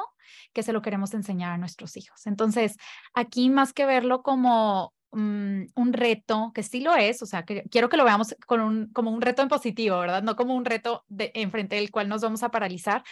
que 0.54 0.62
se 0.62 0.72
lo 0.72 0.80
queremos 0.80 1.12
enseñar 1.12 1.52
a 1.52 1.58
nuestros 1.58 1.98
hijos. 1.98 2.26
Entonces, 2.26 2.78
aquí 3.12 3.50
más 3.50 3.74
que 3.74 3.84
verlo 3.84 4.22
como 4.22 4.94
Mm, 5.14 5.66
un 5.76 5.92
reto, 5.92 6.50
que 6.54 6.64
sí 6.64 6.80
lo 6.80 6.94
es, 6.96 7.22
o 7.22 7.26
sea, 7.26 7.44
que 7.44 7.62
quiero 7.70 7.88
que 7.88 7.96
lo 7.96 8.04
veamos 8.04 8.34
con 8.46 8.60
un, 8.60 8.92
como 8.92 9.12
un 9.12 9.22
reto 9.22 9.42
en 9.42 9.48
positivo, 9.48 9.98
¿verdad? 10.00 10.22
No 10.24 10.34
como 10.34 10.54
un 10.56 10.64
reto 10.64 11.04
de, 11.08 11.30
enfrente 11.34 11.76
del 11.76 11.92
cual 11.92 12.08
nos 12.08 12.22
vamos 12.22 12.42
a 12.42 12.50
paralizar. 12.50 13.04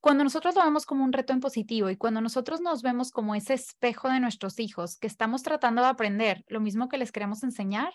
Cuando 0.00 0.24
nosotros 0.24 0.56
lo 0.56 0.64
vemos 0.64 0.84
como 0.84 1.04
un 1.04 1.12
reto 1.12 1.32
en 1.32 1.38
positivo 1.38 1.88
y 1.88 1.96
cuando 1.96 2.20
nosotros 2.20 2.60
nos 2.60 2.82
vemos 2.82 3.12
como 3.12 3.36
ese 3.36 3.54
espejo 3.54 4.08
de 4.08 4.18
nuestros 4.18 4.58
hijos 4.58 4.98
que 4.98 5.06
estamos 5.06 5.44
tratando 5.44 5.82
de 5.82 5.88
aprender 5.88 6.44
lo 6.48 6.60
mismo 6.60 6.88
que 6.88 6.98
les 6.98 7.12
queremos 7.12 7.44
enseñar, 7.44 7.94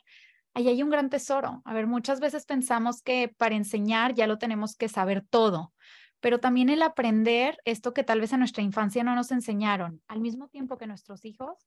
ahí 0.54 0.70
hay 0.70 0.82
un 0.82 0.90
gran 0.90 1.10
tesoro. 1.10 1.62
A 1.66 1.74
ver, 1.74 1.86
muchas 1.86 2.22
veces 2.22 2.46
pensamos 2.46 3.02
que 3.02 3.34
para 3.38 3.56
enseñar 3.56 4.14
ya 4.14 4.26
lo 4.26 4.38
tenemos 4.38 4.78
que 4.78 4.88
saber 4.88 5.26
todo, 5.30 5.74
pero 6.22 6.40
también 6.40 6.70
el 6.70 6.82
aprender 6.82 7.58
esto 7.66 7.94
que 7.94 8.06
tal 8.06 8.22
vez 8.22 8.32
en 8.32 8.40
nuestra 8.40 8.64
infancia 8.64 9.04
no 9.04 9.14
nos 9.14 9.32
enseñaron, 9.32 10.02
al 10.08 10.22
mismo 10.22 10.48
tiempo 10.48 10.78
que 10.78 10.88
nuestros 10.88 11.26
hijos, 11.26 11.58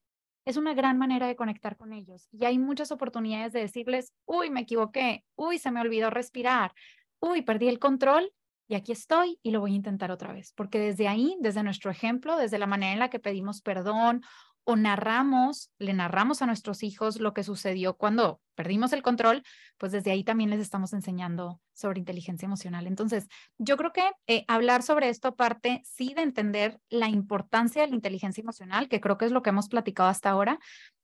es 0.50 0.56
una 0.56 0.74
gran 0.74 0.98
manera 0.98 1.26
de 1.26 1.36
conectar 1.36 1.76
con 1.76 1.92
ellos. 1.92 2.28
Y 2.32 2.44
hay 2.44 2.58
muchas 2.58 2.90
oportunidades 2.92 3.52
de 3.52 3.60
decirles, 3.60 4.12
uy, 4.26 4.50
me 4.50 4.60
equivoqué, 4.60 5.24
uy, 5.36 5.58
se 5.58 5.70
me 5.70 5.80
olvidó 5.80 6.10
respirar, 6.10 6.74
uy, 7.20 7.42
perdí 7.42 7.68
el 7.68 7.78
control 7.78 8.32
y 8.68 8.74
aquí 8.74 8.92
estoy 8.92 9.38
y 9.42 9.50
lo 9.50 9.60
voy 9.60 9.72
a 9.72 9.76
intentar 9.76 10.10
otra 10.10 10.32
vez. 10.32 10.52
Porque 10.54 10.78
desde 10.78 11.08
ahí, 11.08 11.36
desde 11.40 11.62
nuestro 11.62 11.90
ejemplo, 11.90 12.36
desde 12.36 12.58
la 12.58 12.66
manera 12.66 12.92
en 12.92 12.98
la 12.98 13.10
que 13.10 13.18
pedimos 13.18 13.62
perdón 13.62 14.22
o 14.64 14.76
narramos, 14.76 15.70
le 15.78 15.92
narramos 15.92 16.42
a 16.42 16.46
nuestros 16.46 16.82
hijos 16.82 17.20
lo 17.20 17.34
que 17.34 17.42
sucedió 17.42 17.94
cuando 17.94 18.40
perdimos 18.54 18.92
el 18.92 19.02
control, 19.02 19.42
pues 19.78 19.92
desde 19.92 20.10
ahí 20.10 20.22
también 20.22 20.50
les 20.50 20.60
estamos 20.60 20.92
enseñando 20.92 21.60
sobre 21.72 21.98
inteligencia 21.98 22.46
emocional. 22.46 22.86
Entonces, 22.86 23.26
yo 23.58 23.76
creo 23.76 23.92
que 23.92 24.10
eh, 24.26 24.44
hablar 24.48 24.82
sobre 24.82 25.08
esto 25.08 25.34
parte 25.34 25.82
sí 25.84 26.12
de 26.14 26.22
entender 26.22 26.78
la 26.90 27.08
importancia 27.08 27.82
de 27.82 27.88
la 27.88 27.94
inteligencia 27.94 28.42
emocional, 28.42 28.88
que 28.88 29.00
creo 29.00 29.16
que 29.16 29.24
es 29.24 29.32
lo 29.32 29.42
que 29.42 29.50
hemos 29.50 29.68
platicado 29.68 30.08
hasta 30.08 30.30
ahora, 30.30 30.58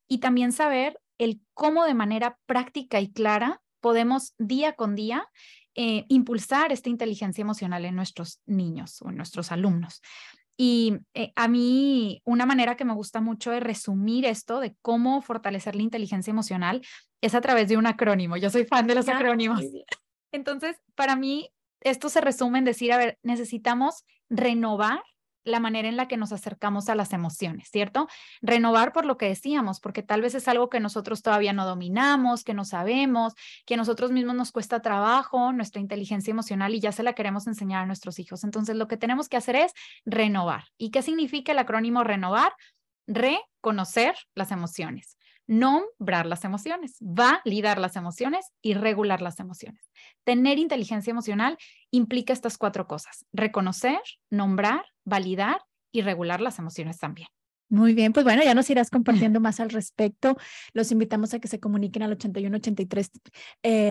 y 0.07 0.19
también 0.19 0.53
saber 0.53 1.01
el 1.19 1.41
cómo 1.55 1.85
de 1.85 1.95
manera 1.95 2.39
práctica 2.47 3.01
y 3.01 3.11
clara 3.11 3.63
podemos 3.81 4.35
día 4.39 4.75
con 4.75 4.95
día 4.95 5.29
eh, 5.75 6.07
impulsar 6.09 6.73
esta 6.73 6.89
inteligencia 6.89 7.43
emocional 7.43 7.85
en 7.85 7.95
nuestros 7.95 8.41
niños 8.47 9.03
o 9.03 9.11
en 9.11 9.17
nuestros 9.17 9.53
alumnos. 9.53 10.01
Y 10.57 10.99
eh, 11.15 11.33
a 11.37 11.49
mí 11.49 12.23
una 12.25 12.47
manera 12.47 12.77
que 12.77 12.85
me 12.85 12.95
gusta 12.95 13.21
mucho 13.21 13.51
de 13.51 13.61
resumir 13.61 14.25
esto 14.25 14.61
de 14.61 14.75
cómo 14.81 15.21
fortalecer 15.21 15.77
la 15.77 15.83
inteligencia 15.83 16.31
emocional 16.31 16.83
es 17.21 17.35
a 17.35 17.41
través 17.41 17.69
de 17.69 17.77
un 17.77 17.87
acrónimo. 17.87 18.37
Yo 18.37 18.51
soy 18.51 18.65
fan 18.65 18.87
de 18.87 18.95
los 18.95 19.09
acrónimos. 19.09 19.61
Entonces, 20.33 20.77
para 20.95 21.17
mí, 21.17 21.51
esto 21.81 22.09
se 22.09 22.21
resume 22.21 22.59
en 22.59 22.65
decir, 22.65 22.93
a 22.93 22.97
ver, 22.97 23.19
necesitamos 23.23 24.05
renovar 24.29 25.03
la 25.47 25.61
manera 25.61 25.89
en 25.89 25.97
la 25.97 26.09
que 26.09 26.17
nos 26.17 26.33
acercamos 26.33 26.89
a 26.89 26.95
las 26.95 27.13
emociones, 27.13 27.69
¿cierto? 27.71 28.09
Renovar 28.43 28.93
por 28.93 29.07
lo 29.07 29.17
que 29.17 29.27
decíamos, 29.29 29.81
porque 29.81 30.03
tal 30.03 30.21
vez 30.21 30.35
es 30.35 30.49
algo 30.49 30.69
que 30.69 30.81
nosotros 30.81 31.23
todavía 31.23 31.53
no 31.53 31.65
dominamos, 31.65 32.45
que 32.45 32.53
no 32.53 32.65
sabemos, 32.65 33.35
que 33.65 33.75
a 33.75 33.77
nosotros 33.77 34.13
mismos 34.13 34.35
nos 34.35 34.53
cuesta 34.53 34.83
trabajo, 34.83 35.53
nuestra 35.53 35.81
inteligencia 35.81 36.33
emocional 36.33 36.75
y 36.75 36.81
ya 36.81 36.93
se 36.93 37.03
la 37.03 37.15
queremos 37.15 37.47
enseñar 37.47 37.85
a 37.85 37.87
nuestros 37.87 38.19
hijos. 38.19 38.45
Entonces, 38.45 38.77
lo 38.77 38.89
que 38.89 38.97
tenemos 38.97 39.29
que 39.29 39.37
hacer 39.37 39.57
es 39.57 39.73
renovar. 40.05 40.65
¿Y 40.77 40.91
qué 40.91 41.03
significa 41.03 41.53
el 41.53 41.59
acrónimo 41.59 42.05
renovar? 42.05 42.53
Reconocer 43.07 44.17
las 44.35 44.51
emociones 44.51 45.16
nombrar 45.47 46.27
las 46.27 46.45
emociones, 46.45 46.97
validar 47.01 47.79
las 47.79 47.97
emociones 47.97 48.53
y 48.63 48.75
regular 48.75 49.23
las 49.23 49.41
emociones. 49.41 49.91
Tener 50.25 50.59
inteligencia 50.59 51.11
emocional 51.11 51.57
implica 51.91 52.33
estas 52.33 52.59
cuatro 52.59 52.87
cosas, 52.87 53.25
reconocer, 53.33 54.01
nombrar, 54.31 54.85
validar 55.05 55.63
y 55.93 56.03
regular 56.03 56.41
las 56.41 56.59
emociones 56.59 56.99
también. 56.99 57.29
Muy 57.69 57.95
bien, 57.95 58.13
pues 58.13 58.25
bueno, 58.25 58.45
ya 58.45 58.55
nos 58.55 58.71
irás 58.71 58.91
compartiendo 58.91 59.41
más 59.41 59.59
al 59.59 59.71
respecto. 59.71 60.37
Los 60.73 60.93
invitamos 60.93 61.35
a 61.35 61.41
que 61.41 61.49
se 61.49 61.59
comuniquen 61.59 62.05
al 62.05 62.13
8183 62.13 63.11
eh, 63.65 63.91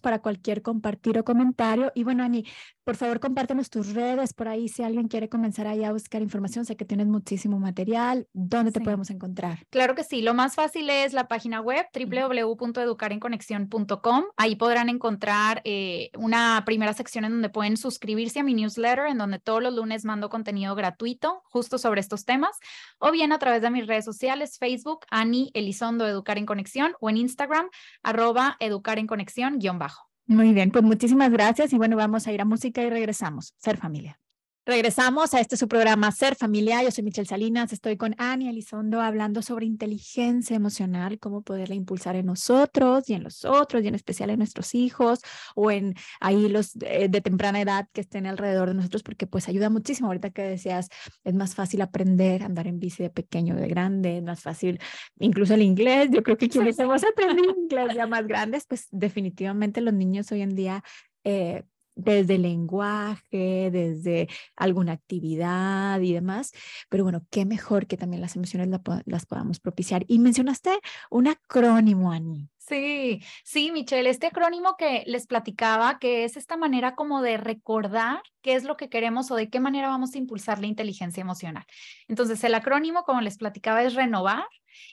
para 0.00 0.20
cualquier 0.20 0.62
compartir 0.62 1.18
o 1.18 1.24
comentario. 1.24 1.90
Y 1.96 2.04
bueno, 2.04 2.22
Ani, 2.22 2.44
por 2.84 2.94
favor, 2.94 3.18
compártenos 3.18 3.70
tus 3.70 3.92
redes 3.92 4.32
por 4.32 4.46
ahí 4.46 4.68
si 4.68 4.84
alguien 4.84 5.08
quiere 5.08 5.28
comenzar 5.28 5.66
ahí 5.66 5.82
a 5.82 5.90
buscar 5.92 6.22
información. 6.22 6.64
Sé 6.64 6.76
que 6.76 6.84
tienes 6.84 7.08
muchísimo 7.08 7.58
material. 7.58 8.28
¿Dónde 8.32 8.70
te 8.70 8.80
podemos 8.80 9.10
encontrar? 9.10 9.66
Claro 9.70 9.96
que 9.96 10.04
sí. 10.04 10.22
Lo 10.22 10.32
más 10.32 10.54
fácil 10.54 10.88
es 10.90 11.12
la 11.12 11.26
página 11.26 11.60
web 11.60 11.86
www.educarenconexión.com. 11.92 14.24
Ahí 14.36 14.54
podrán 14.54 14.88
encontrar 14.88 15.60
eh, 15.64 16.10
una 16.16 16.62
primera 16.64 16.92
sección 16.92 17.24
en 17.24 17.32
donde 17.32 17.48
pueden 17.48 17.76
suscribirse 17.76 18.38
a 18.40 18.44
mi 18.44 18.54
newsletter, 18.54 19.06
en 19.06 19.18
donde 19.18 19.40
todos 19.40 19.60
los 19.60 19.74
lunes 19.74 20.04
mando 20.04 20.28
contenido 20.28 20.76
gratuito 20.76 21.42
justo 21.46 21.78
sobre 21.78 22.00
estos 22.00 22.24
temas, 22.24 22.56
o 22.98 23.10
bien 23.10 23.32
a 23.32 23.40
través 23.40 23.60
de 23.62 23.70
mis 23.70 23.88
redes 23.88 24.04
sociales, 24.04 24.56
Facebook, 24.58 25.00
Ani 25.10 25.50
Elizondo 25.54 26.06
Educar 26.06 26.38
en 26.38 26.46
Conexión, 26.46 26.94
o 27.00 27.10
en 27.10 27.16
Instagram, 27.16 27.68
arroba 28.04 28.56
Educar 28.60 29.00
en 29.00 29.08
Conexión 29.08 29.58
bajo. 29.72 30.08
Muy 30.26 30.52
bien, 30.52 30.70
pues 30.70 30.84
muchísimas 30.84 31.30
gracias 31.30 31.72
y 31.72 31.76
bueno, 31.76 31.96
vamos 31.96 32.26
a 32.26 32.32
ir 32.32 32.40
a 32.40 32.44
música 32.44 32.82
y 32.82 32.90
regresamos. 32.90 33.54
Ser 33.58 33.76
familia. 33.76 34.18
Regresamos 34.66 35.34
a 35.34 35.40
este 35.40 35.58
su 35.58 35.68
programa 35.68 36.10
Ser 36.10 36.36
Familia. 36.36 36.82
Yo 36.82 36.90
soy 36.90 37.04
Michelle 37.04 37.28
Salinas, 37.28 37.70
estoy 37.74 37.98
con 37.98 38.14
Ani 38.16 38.48
Elizondo 38.48 39.02
hablando 39.02 39.42
sobre 39.42 39.66
inteligencia 39.66 40.56
emocional, 40.56 41.18
cómo 41.18 41.42
poderla 41.42 41.74
impulsar 41.74 42.16
en 42.16 42.24
nosotros 42.24 43.10
y 43.10 43.12
en 43.12 43.24
los 43.24 43.44
otros 43.44 43.84
y 43.84 43.88
en 43.88 43.94
especial 43.94 44.30
en 44.30 44.38
nuestros 44.38 44.74
hijos 44.74 45.20
o 45.54 45.70
en 45.70 45.94
ahí 46.18 46.48
los 46.48 46.72
de, 46.78 47.10
de, 47.10 47.20
temprana 47.20 47.60
edad 47.60 47.88
que 47.92 48.00
estén 48.00 48.24
alrededor 48.24 48.68
de 48.68 48.74
nosotros 48.76 49.02
porque 49.02 49.26
pues 49.26 49.50
ayuda 49.50 49.68
muchísimo. 49.68 50.08
Ahorita 50.08 50.30
que 50.30 50.40
decías, 50.40 50.88
es 51.24 51.34
más 51.34 51.54
fácil 51.54 51.82
aprender 51.82 52.42
andar 52.42 52.66
en 52.66 52.80
bici 52.80 53.02
de 53.02 53.10
pequeño, 53.10 53.56
de 53.56 53.68
grande, 53.68 54.16
es 54.16 54.22
más 54.22 54.40
fácil 54.40 54.80
incluso 55.18 55.52
el 55.52 55.60
inglés. 55.60 56.08
Yo 56.10 56.22
creo 56.22 56.38
que 56.38 56.48
quienes 56.48 56.78
hemos 56.78 57.04
aprendido 57.04 57.54
inglés 57.54 57.94
ya 57.94 58.06
más 58.06 58.26
grandes, 58.26 58.64
pues 58.66 58.88
definitivamente 58.90 59.82
los 59.82 59.92
niños 59.92 60.32
hoy 60.32 60.40
en 60.40 60.56
día 60.56 60.82
eh, 61.24 61.64
desde 61.94 62.36
el 62.36 62.42
lenguaje, 62.42 63.70
desde 63.70 64.28
alguna 64.56 64.92
actividad 64.92 66.00
y 66.00 66.12
demás. 66.12 66.52
Pero 66.88 67.04
bueno, 67.04 67.26
qué 67.30 67.44
mejor 67.44 67.86
que 67.86 67.96
también 67.96 68.20
las 68.20 68.36
emociones 68.36 68.68
la, 68.68 68.80
las 69.06 69.26
podamos 69.26 69.60
propiciar. 69.60 70.04
Y 70.08 70.18
mencionaste 70.18 70.78
un 71.10 71.28
acrónimo, 71.28 72.12
Ani. 72.12 72.48
Sí, 72.66 73.22
sí, 73.44 73.72
Michelle, 73.72 74.08
este 74.08 74.28
acrónimo 74.28 74.76
que 74.78 75.04
les 75.06 75.26
platicaba, 75.26 75.98
que 75.98 76.24
es 76.24 76.38
esta 76.38 76.56
manera 76.56 76.94
como 76.94 77.20
de 77.20 77.36
recordar 77.36 78.22
qué 78.40 78.54
es 78.54 78.64
lo 78.64 78.78
que 78.78 78.88
queremos 78.88 79.30
o 79.30 79.36
de 79.36 79.50
qué 79.50 79.60
manera 79.60 79.88
vamos 79.88 80.14
a 80.14 80.18
impulsar 80.18 80.60
la 80.60 80.66
inteligencia 80.66 81.20
emocional. 81.20 81.66
Entonces, 82.08 82.42
el 82.42 82.54
acrónimo, 82.54 83.04
como 83.04 83.20
les 83.20 83.36
platicaba, 83.36 83.82
es 83.82 83.92
renovar 83.92 84.46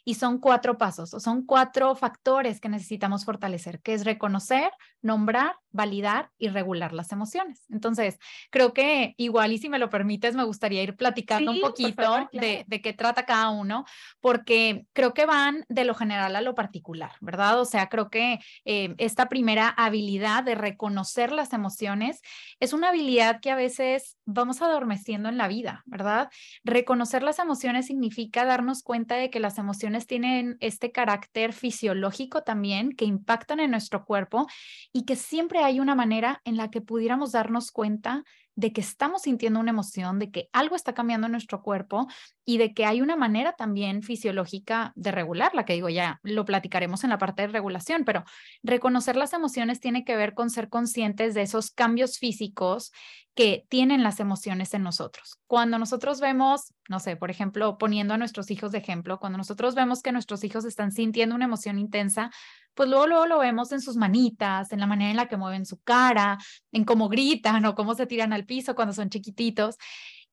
y 0.05 0.15
son 0.15 0.39
cuatro 0.39 0.77
pasos 0.77 1.13
o 1.13 1.19
son 1.19 1.45
cuatro 1.45 1.95
factores 1.95 2.59
que 2.59 2.69
necesitamos 2.69 3.25
fortalecer, 3.25 3.81
que 3.81 3.93
es 3.93 4.05
reconocer, 4.05 4.71
nombrar, 5.01 5.55
validar 5.71 6.29
y 6.37 6.49
regular 6.49 6.93
las 6.93 7.11
emociones. 7.11 7.63
Entonces, 7.69 8.19
creo 8.49 8.73
que 8.73 9.13
igual 9.17 9.53
y 9.53 9.57
si 9.57 9.69
me 9.69 9.79
lo 9.79 9.89
permites, 9.89 10.35
me 10.35 10.43
gustaría 10.43 10.83
ir 10.83 10.95
platicando 10.95 11.51
un 11.51 11.61
poquito 11.61 12.03
favor, 12.03 12.29
claro. 12.29 12.47
de, 12.47 12.65
de 12.67 12.81
qué 12.81 12.93
trata 12.93 13.25
cada 13.25 13.49
uno, 13.49 13.85
porque 14.19 14.85
creo 14.93 15.13
que 15.13 15.25
van 15.25 15.65
de 15.69 15.85
lo 15.85 15.95
general 15.95 16.35
a 16.35 16.41
lo 16.41 16.55
particular, 16.55 17.13
¿verdad? 17.21 17.59
O 17.59 17.65
sea, 17.65 17.87
creo 17.87 18.09
que 18.09 18.39
eh, 18.65 18.93
esta 18.97 19.29
primera 19.29 19.69
habilidad 19.69 20.43
de 20.43 20.55
reconocer 20.55 21.31
las 21.31 21.53
emociones 21.53 22.21
es 22.59 22.73
una 22.73 22.89
habilidad 22.89 23.39
que 23.41 23.51
a 23.51 23.55
veces 23.55 24.17
vamos 24.25 24.61
adormeciendo 24.61 25.29
en 25.29 25.37
la 25.37 25.47
vida, 25.47 25.83
¿verdad? 25.85 26.29
Reconocer 26.63 27.23
las 27.23 27.39
emociones 27.39 27.87
significa 27.87 28.45
darnos 28.45 28.83
cuenta 28.83 29.15
de 29.15 29.29
que 29.29 29.39
las 29.39 29.57
emociones 29.57 29.70
tienen 30.07 30.57
este 30.59 30.91
carácter 30.91 31.53
fisiológico 31.53 32.43
también, 32.43 32.91
que 32.91 33.05
impactan 33.05 33.59
en 33.59 33.71
nuestro 33.71 34.05
cuerpo 34.05 34.47
y 34.91 35.05
que 35.05 35.15
siempre 35.15 35.59
hay 35.59 35.79
una 35.79 35.95
manera 35.95 36.41
en 36.45 36.57
la 36.57 36.69
que 36.69 36.81
pudiéramos 36.81 37.31
darnos 37.31 37.71
cuenta 37.71 38.23
de 38.55 38.73
que 38.73 38.81
estamos 38.81 39.23
sintiendo 39.23 39.59
una 39.59 39.71
emoción, 39.71 40.19
de 40.19 40.31
que 40.31 40.49
algo 40.51 40.75
está 40.75 40.93
cambiando 40.93 41.27
en 41.27 41.31
nuestro 41.31 41.61
cuerpo 41.61 42.07
y 42.45 42.57
de 42.57 42.73
que 42.73 42.85
hay 42.85 43.01
una 43.01 43.15
manera 43.15 43.53
también 43.53 44.03
fisiológica 44.03 44.91
de 44.95 45.11
regularla, 45.11 45.65
que 45.65 45.73
digo, 45.73 45.89
ya 45.89 46.19
lo 46.23 46.45
platicaremos 46.45 47.03
en 47.03 47.11
la 47.11 47.17
parte 47.17 47.43
de 47.43 47.47
regulación, 47.49 48.03
pero 48.05 48.23
reconocer 48.63 49.15
las 49.15 49.33
emociones 49.33 49.79
tiene 49.79 50.03
que 50.03 50.15
ver 50.15 50.33
con 50.33 50.49
ser 50.49 50.69
conscientes 50.69 51.33
de 51.33 51.43
esos 51.43 51.71
cambios 51.71 52.17
físicos 52.17 52.91
que 53.33 53.65
tienen 53.69 54.03
las 54.03 54.19
emociones 54.19 54.73
en 54.73 54.83
nosotros. 54.83 55.39
Cuando 55.47 55.79
nosotros 55.79 56.19
vemos, 56.19 56.73
no 56.89 56.99
sé, 56.99 57.15
por 57.15 57.31
ejemplo, 57.31 57.77
poniendo 57.77 58.13
a 58.13 58.17
nuestros 58.17 58.51
hijos 58.51 58.71
de 58.73 58.79
ejemplo, 58.79 59.19
cuando 59.19 59.37
nosotros 59.37 59.73
vemos 59.73 60.01
que 60.01 60.11
nuestros 60.11 60.43
hijos 60.43 60.65
están 60.65 60.91
sintiendo 60.91 61.35
una 61.35 61.45
emoción 61.45 61.79
intensa, 61.79 62.31
pues 62.73 62.89
luego, 62.89 63.07
luego 63.07 63.25
lo 63.25 63.39
vemos 63.39 63.71
en 63.71 63.81
sus 63.81 63.95
manitas, 63.95 64.71
en 64.71 64.79
la 64.79 64.87
manera 64.87 65.11
en 65.11 65.17
la 65.17 65.27
que 65.27 65.37
mueven 65.37 65.65
su 65.65 65.79
cara, 65.81 66.37
en 66.71 66.85
cómo 66.85 67.09
gritan 67.09 67.65
o 67.65 67.75
cómo 67.75 67.95
se 67.95 68.07
tiran 68.07 68.33
al 68.33 68.45
piso 68.45 68.75
cuando 68.75 68.93
son 68.93 69.09
chiquititos. 69.09 69.77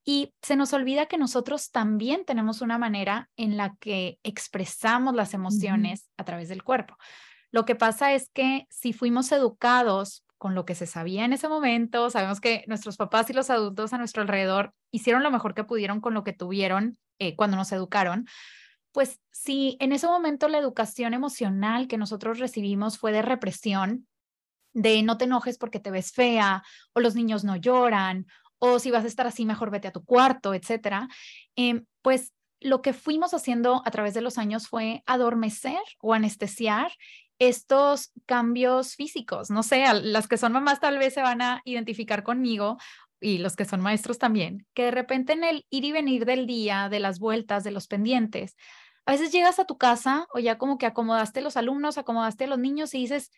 Y 0.04 0.32
se 0.40 0.56
nos 0.56 0.72
olvida 0.72 1.06
que 1.06 1.18
nosotros 1.18 1.70
también 1.70 2.24
tenemos 2.24 2.62
una 2.62 2.78
manera 2.78 3.28
en 3.36 3.56
la 3.56 3.76
que 3.78 4.18
expresamos 4.22 5.14
las 5.14 5.34
emociones 5.34 6.00
uh 6.00 6.04
-huh. 6.04 6.14
a 6.18 6.24
través 6.24 6.48
del 6.48 6.62
cuerpo. 6.62 6.96
Lo 7.50 7.64
que 7.64 7.74
pasa 7.74 8.12
es 8.12 8.30
que 8.30 8.66
si 8.70 8.92
fuimos 8.92 9.32
educados 9.32 10.24
con 10.38 10.54
lo 10.54 10.64
que 10.64 10.74
se 10.74 10.86
sabía 10.86 11.24
en 11.24 11.32
ese 11.32 11.48
momento, 11.48 12.10
sabemos 12.10 12.40
que 12.40 12.64
nuestros 12.68 12.96
papás 12.96 13.28
y 13.28 13.32
los 13.32 13.50
adultos 13.50 13.92
a 13.92 13.98
nuestro 13.98 14.22
alrededor 14.22 14.72
hicieron 14.90 15.22
lo 15.22 15.30
mejor 15.30 15.54
que 15.54 15.64
pudieron 15.64 16.00
con 16.00 16.14
lo 16.14 16.24
que 16.24 16.32
tuvieron 16.32 16.96
eh, 17.18 17.34
cuando 17.34 17.56
nos 17.56 17.72
educaron, 17.72 18.26
pues 18.98 19.20
si 19.30 19.76
en 19.78 19.92
ese 19.92 20.08
momento 20.08 20.48
la 20.48 20.58
educación 20.58 21.14
emocional 21.14 21.86
que 21.86 21.98
nosotros 21.98 22.40
recibimos 22.40 22.98
fue 22.98 23.12
de 23.12 23.22
represión, 23.22 24.08
de 24.72 25.04
no 25.04 25.16
te 25.18 25.26
enojes 25.26 25.56
porque 25.56 25.78
te 25.78 25.92
ves 25.92 26.10
fea, 26.10 26.64
o 26.94 26.98
los 26.98 27.14
niños 27.14 27.44
no 27.44 27.54
lloran, 27.54 28.26
o 28.58 28.80
si 28.80 28.90
vas 28.90 29.04
a 29.04 29.06
estar 29.06 29.24
así, 29.24 29.44
mejor 29.44 29.70
vete 29.70 29.86
a 29.86 29.92
tu 29.92 30.04
cuarto, 30.04 30.52
etcétera, 30.52 31.06
eh, 31.54 31.84
pues 32.02 32.32
lo 32.58 32.82
que 32.82 32.92
fuimos 32.92 33.34
haciendo 33.34 33.82
a 33.84 33.90
través 33.92 34.14
de 34.14 34.20
los 34.20 34.36
años 34.36 34.66
fue 34.66 35.04
adormecer 35.06 35.78
o 36.00 36.12
anestesiar 36.12 36.90
estos 37.38 38.10
cambios 38.26 38.96
físicos. 38.96 39.48
No 39.48 39.62
sé, 39.62 39.84
las 40.02 40.26
que 40.26 40.38
son 40.38 40.50
mamás 40.50 40.80
tal 40.80 40.98
vez 40.98 41.14
se 41.14 41.22
van 41.22 41.40
a 41.40 41.62
identificar 41.64 42.24
conmigo 42.24 42.78
y 43.20 43.38
los 43.38 43.54
que 43.54 43.64
son 43.64 43.80
maestros 43.80 44.18
también, 44.18 44.66
que 44.74 44.86
de 44.86 44.90
repente 44.90 45.34
en 45.34 45.44
el 45.44 45.66
ir 45.70 45.84
y 45.84 45.92
venir 45.92 46.24
del 46.24 46.48
día, 46.48 46.88
de 46.88 46.98
las 46.98 47.20
vueltas, 47.20 47.62
de 47.62 47.70
los 47.70 47.86
pendientes, 47.86 48.56
a 49.08 49.12
veces 49.12 49.32
llegas 49.32 49.58
a 49.58 49.64
tu 49.64 49.78
casa 49.78 50.26
o 50.34 50.38
ya 50.38 50.58
como 50.58 50.76
que 50.76 50.84
acomodaste 50.84 51.40
los 51.40 51.56
alumnos, 51.56 51.96
acomodaste 51.96 52.44
a 52.44 52.46
los 52.46 52.58
niños 52.58 52.92
y 52.92 52.98
dices, 52.98 53.30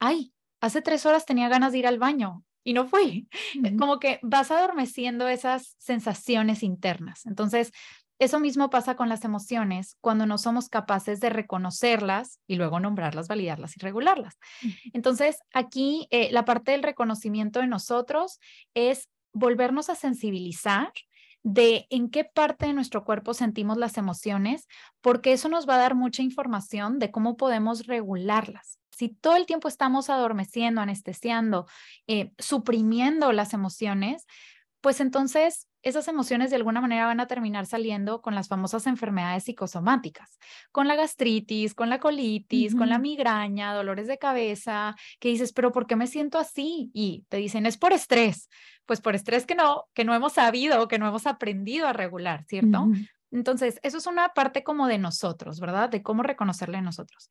ay, 0.00 0.34
hace 0.60 0.82
tres 0.82 1.06
horas 1.06 1.26
tenía 1.26 1.48
ganas 1.48 1.70
de 1.70 1.78
ir 1.78 1.86
al 1.86 2.00
baño 2.00 2.42
y 2.64 2.72
no 2.72 2.88
fui. 2.88 3.28
Uh 3.56 3.60
-huh. 3.62 3.78
Como 3.78 4.00
que 4.00 4.18
vas 4.22 4.50
adormeciendo 4.50 5.28
esas 5.28 5.76
sensaciones 5.78 6.64
internas. 6.64 7.24
Entonces, 7.24 7.70
eso 8.18 8.40
mismo 8.40 8.68
pasa 8.68 8.96
con 8.96 9.08
las 9.08 9.24
emociones 9.24 9.96
cuando 10.00 10.26
no 10.26 10.38
somos 10.38 10.68
capaces 10.68 11.20
de 11.20 11.30
reconocerlas 11.30 12.40
y 12.48 12.56
luego 12.56 12.80
nombrarlas, 12.80 13.28
validarlas 13.28 13.76
y 13.76 13.80
regularlas. 13.80 14.38
Entonces, 14.92 15.38
aquí 15.52 16.08
eh, 16.10 16.32
la 16.32 16.44
parte 16.44 16.72
del 16.72 16.82
reconocimiento 16.82 17.60
de 17.60 17.68
nosotros 17.68 18.40
es 18.74 19.08
volvernos 19.32 19.88
a 19.88 19.94
sensibilizar 19.94 20.92
de 21.42 21.86
en 21.90 22.10
qué 22.10 22.24
parte 22.24 22.66
de 22.66 22.72
nuestro 22.72 23.04
cuerpo 23.04 23.34
sentimos 23.34 23.76
las 23.76 23.96
emociones, 23.96 24.68
porque 25.00 25.32
eso 25.32 25.48
nos 25.48 25.68
va 25.68 25.74
a 25.74 25.78
dar 25.78 25.94
mucha 25.94 26.22
información 26.22 26.98
de 26.98 27.10
cómo 27.10 27.36
podemos 27.36 27.86
regularlas. 27.86 28.78
Si 28.90 29.08
todo 29.08 29.36
el 29.36 29.46
tiempo 29.46 29.68
estamos 29.68 30.10
adormeciendo, 30.10 30.80
anestesiando, 30.80 31.66
eh, 32.06 32.32
suprimiendo 32.38 33.32
las 33.32 33.54
emociones, 33.54 34.26
pues 34.80 35.00
entonces 35.00 35.68
esas 35.82 36.08
emociones 36.08 36.50
de 36.50 36.56
alguna 36.56 36.80
manera 36.80 37.06
van 37.06 37.20
a 37.20 37.26
terminar 37.26 37.66
saliendo 37.66 38.20
con 38.22 38.34
las 38.34 38.48
famosas 38.48 38.86
enfermedades 38.86 39.44
psicosomáticas, 39.44 40.38
con 40.70 40.88
la 40.88 40.94
gastritis, 40.96 41.74
con 41.74 41.90
la 41.90 41.98
colitis, 41.98 42.72
uh 42.72 42.76
-huh. 42.76 42.78
con 42.78 42.88
la 42.88 42.98
migraña, 42.98 43.74
dolores 43.74 44.06
de 44.06 44.18
cabeza, 44.18 44.94
que 45.18 45.28
dices, 45.28 45.52
pero 45.52 45.72
¿por 45.72 45.86
qué 45.86 45.96
me 45.96 46.06
siento 46.06 46.38
así? 46.38 46.90
Y 46.94 47.24
te 47.28 47.36
dicen, 47.38 47.66
es 47.66 47.76
por 47.76 47.92
estrés. 47.92 48.48
Pues 48.86 49.00
por 49.00 49.14
estrés 49.14 49.46
que 49.46 49.54
no, 49.54 49.84
que 49.94 50.04
no 50.04 50.14
hemos 50.14 50.32
sabido, 50.32 50.88
que 50.88 50.98
no 50.98 51.06
hemos 51.06 51.26
aprendido 51.26 51.86
a 51.86 51.92
regular, 51.92 52.44
¿cierto? 52.48 52.82
Uh 52.82 52.92
-huh. 52.92 53.08
Entonces, 53.30 53.80
eso 53.82 53.98
es 53.98 54.06
una 54.06 54.28
parte 54.30 54.62
como 54.62 54.86
de 54.88 54.98
nosotros, 54.98 55.58
¿verdad? 55.58 55.88
De 55.88 56.02
cómo 56.02 56.22
reconocerle 56.22 56.78
a 56.78 56.82
nosotros. 56.82 57.30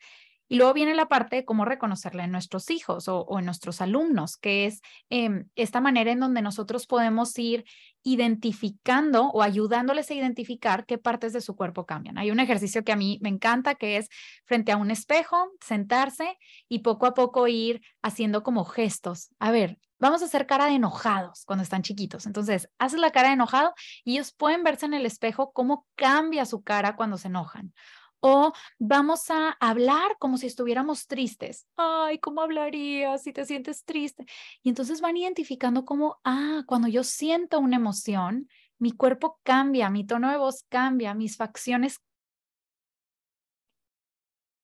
Y 0.51 0.57
luego 0.57 0.73
viene 0.73 0.93
la 0.95 1.07
parte 1.07 1.37
de 1.37 1.45
cómo 1.45 1.63
reconocerla 1.63 2.25
en 2.25 2.31
nuestros 2.33 2.71
hijos 2.71 3.07
o, 3.07 3.39
en 3.39 3.45
nuestros 3.45 3.79
alumnos, 3.79 4.35
que 4.35 4.65
es 4.65 4.81
eh, 5.09 5.45
esta 5.55 5.79
manera 5.79 6.11
en 6.11 6.19
donde 6.19 6.41
nosotros 6.41 6.87
podemos 6.87 7.39
ir 7.39 7.63
identificando 8.03 9.27
o 9.29 9.43
ayudándoles 9.43 10.11
a 10.11 10.13
identificar 10.13 10.85
qué 10.85 10.97
partes 10.97 11.31
de 11.31 11.39
su 11.39 11.55
cuerpo 11.55 11.85
cambian. 11.85 12.17
Hay 12.17 12.31
un 12.31 12.41
ejercicio 12.41 12.83
que 12.83 12.91
a 12.91 12.97
mí 12.97 13.17
me 13.21 13.29
encanta, 13.29 13.75
que 13.75 13.95
es 13.95 14.09
frente 14.43 14.73
a 14.73 14.75
un 14.75 14.91
espejo, 14.91 15.53
sentarse 15.65 16.37
y 16.67 16.79
poco 16.79 17.05
a 17.05 17.13
poco 17.13 17.47
ir 17.47 17.81
haciendo 18.01 18.43
como 18.43 18.65
gestos. 18.65 19.29
A 19.39 19.51
ver, 19.51 19.77
vamos 19.99 20.21
a 20.21 20.25
hacer 20.25 20.47
cara 20.47 20.65
de 20.65 20.73
enojados 20.73 21.45
cuando 21.45 21.63
están 21.63 21.81
chiquitos. 21.81 22.25
Entonces, 22.25 22.69
haces 22.77 22.99
la 22.99 23.11
cara 23.11 23.29
de 23.29 23.35
enojado 23.35 23.73
y 24.03 24.15
ellos 24.15 24.33
pueden 24.33 24.63
verse 24.63 24.85
en 24.85 24.95
el 24.95 25.05
espejo 25.05 25.53
cómo 25.53 25.87
cambia 25.95 26.45
su 26.45 26.61
cara 26.61 26.97
cuando 26.97 27.17
se 27.17 27.29
enojan 27.29 27.73
o 28.21 28.53
vamos 28.79 29.29
a 29.29 29.49
hablar 29.59 30.15
como 30.19 30.37
si 30.37 30.47
estuviéramos 30.47 31.07
tristes. 31.07 31.67
Ay, 31.75 32.19
¿cómo 32.19 32.41
hablarías 32.41 33.23
si 33.23 33.33
te 33.33 33.45
sientes 33.45 33.83
triste? 33.83 34.25
Y 34.63 34.69
entonces 34.69 35.01
van 35.01 35.17
identificando 35.17 35.83
cómo, 35.83 36.21
ah, 36.23 36.63
cuando 36.67 36.87
yo 36.87 37.03
siento 37.03 37.59
una 37.59 37.75
emoción, 37.77 38.47
mi 38.77 38.91
cuerpo 38.91 39.39
cambia, 39.43 39.89
mi 39.89 40.05
tono 40.05 40.31
de 40.31 40.37
voz 40.37 40.63
cambia, 40.69 41.13
mis 41.13 41.35
facciones. 41.35 41.99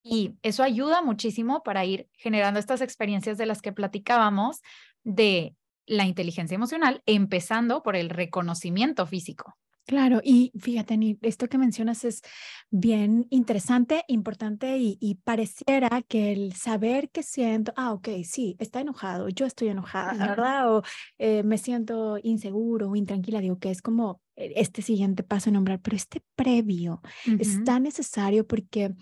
Y 0.03 0.37
eso 0.41 0.63
ayuda 0.63 1.01
muchísimo 1.01 1.63
para 1.63 1.83
ir 1.83 2.07
generando 2.13 2.59
estas 2.59 2.81
experiencias 2.81 3.37
de 3.37 3.45
las 3.45 3.61
que 3.61 3.73
platicábamos 3.73 4.61
de 5.03 5.55
la 5.85 6.05
inteligencia 6.05 6.55
emocional, 6.55 7.01
empezando 7.05 7.81
por 7.81 7.95
el 7.95 8.09
reconocimiento 8.09 9.05
físico. 9.07 9.57
Claro, 9.87 10.19
y 10.21 10.51
fíjate, 10.59 11.17
esto 11.21 11.47
que 11.47 11.57
mencionas 11.57 12.03
es 12.03 12.21
bien 12.69 13.25
interesante, 13.29 14.03
importante 14.09 14.77
y, 14.77 15.15
pareciera 15.23 16.01
que 16.01 16.33
el 16.33 16.53
saber 16.55 17.09
que 17.09 17.23
siento, 17.23 17.71
ah, 17.77 17.93
ok, 17.93 18.09
sí, 18.25 18.57
está 18.59 18.81
enojado, 18.81 19.29
yo 19.29 19.45
estoy 19.45 19.69
enojada, 19.69 20.27
¿verdad? 20.27 20.75
O 20.75 20.83
eh, 21.19 21.41
me 21.43 21.57
siento 21.57 22.19
inseguro 22.21 22.89
o 22.89 22.97
intranquila, 22.97 23.39
digo 23.39 23.59
que 23.59 23.71
es 23.71 23.81
como 23.81 24.19
eh, 24.35 24.51
este 24.57 24.81
siguiente 24.81 25.23
paso 25.23 25.49
en 25.49 25.53
nombrar, 25.53 25.79
pero 25.79 25.95
este 25.95 26.21
previo 26.35 27.01
es 27.39 27.63
tan 27.63 27.83
necesario 27.83 28.45
porque 28.45 28.93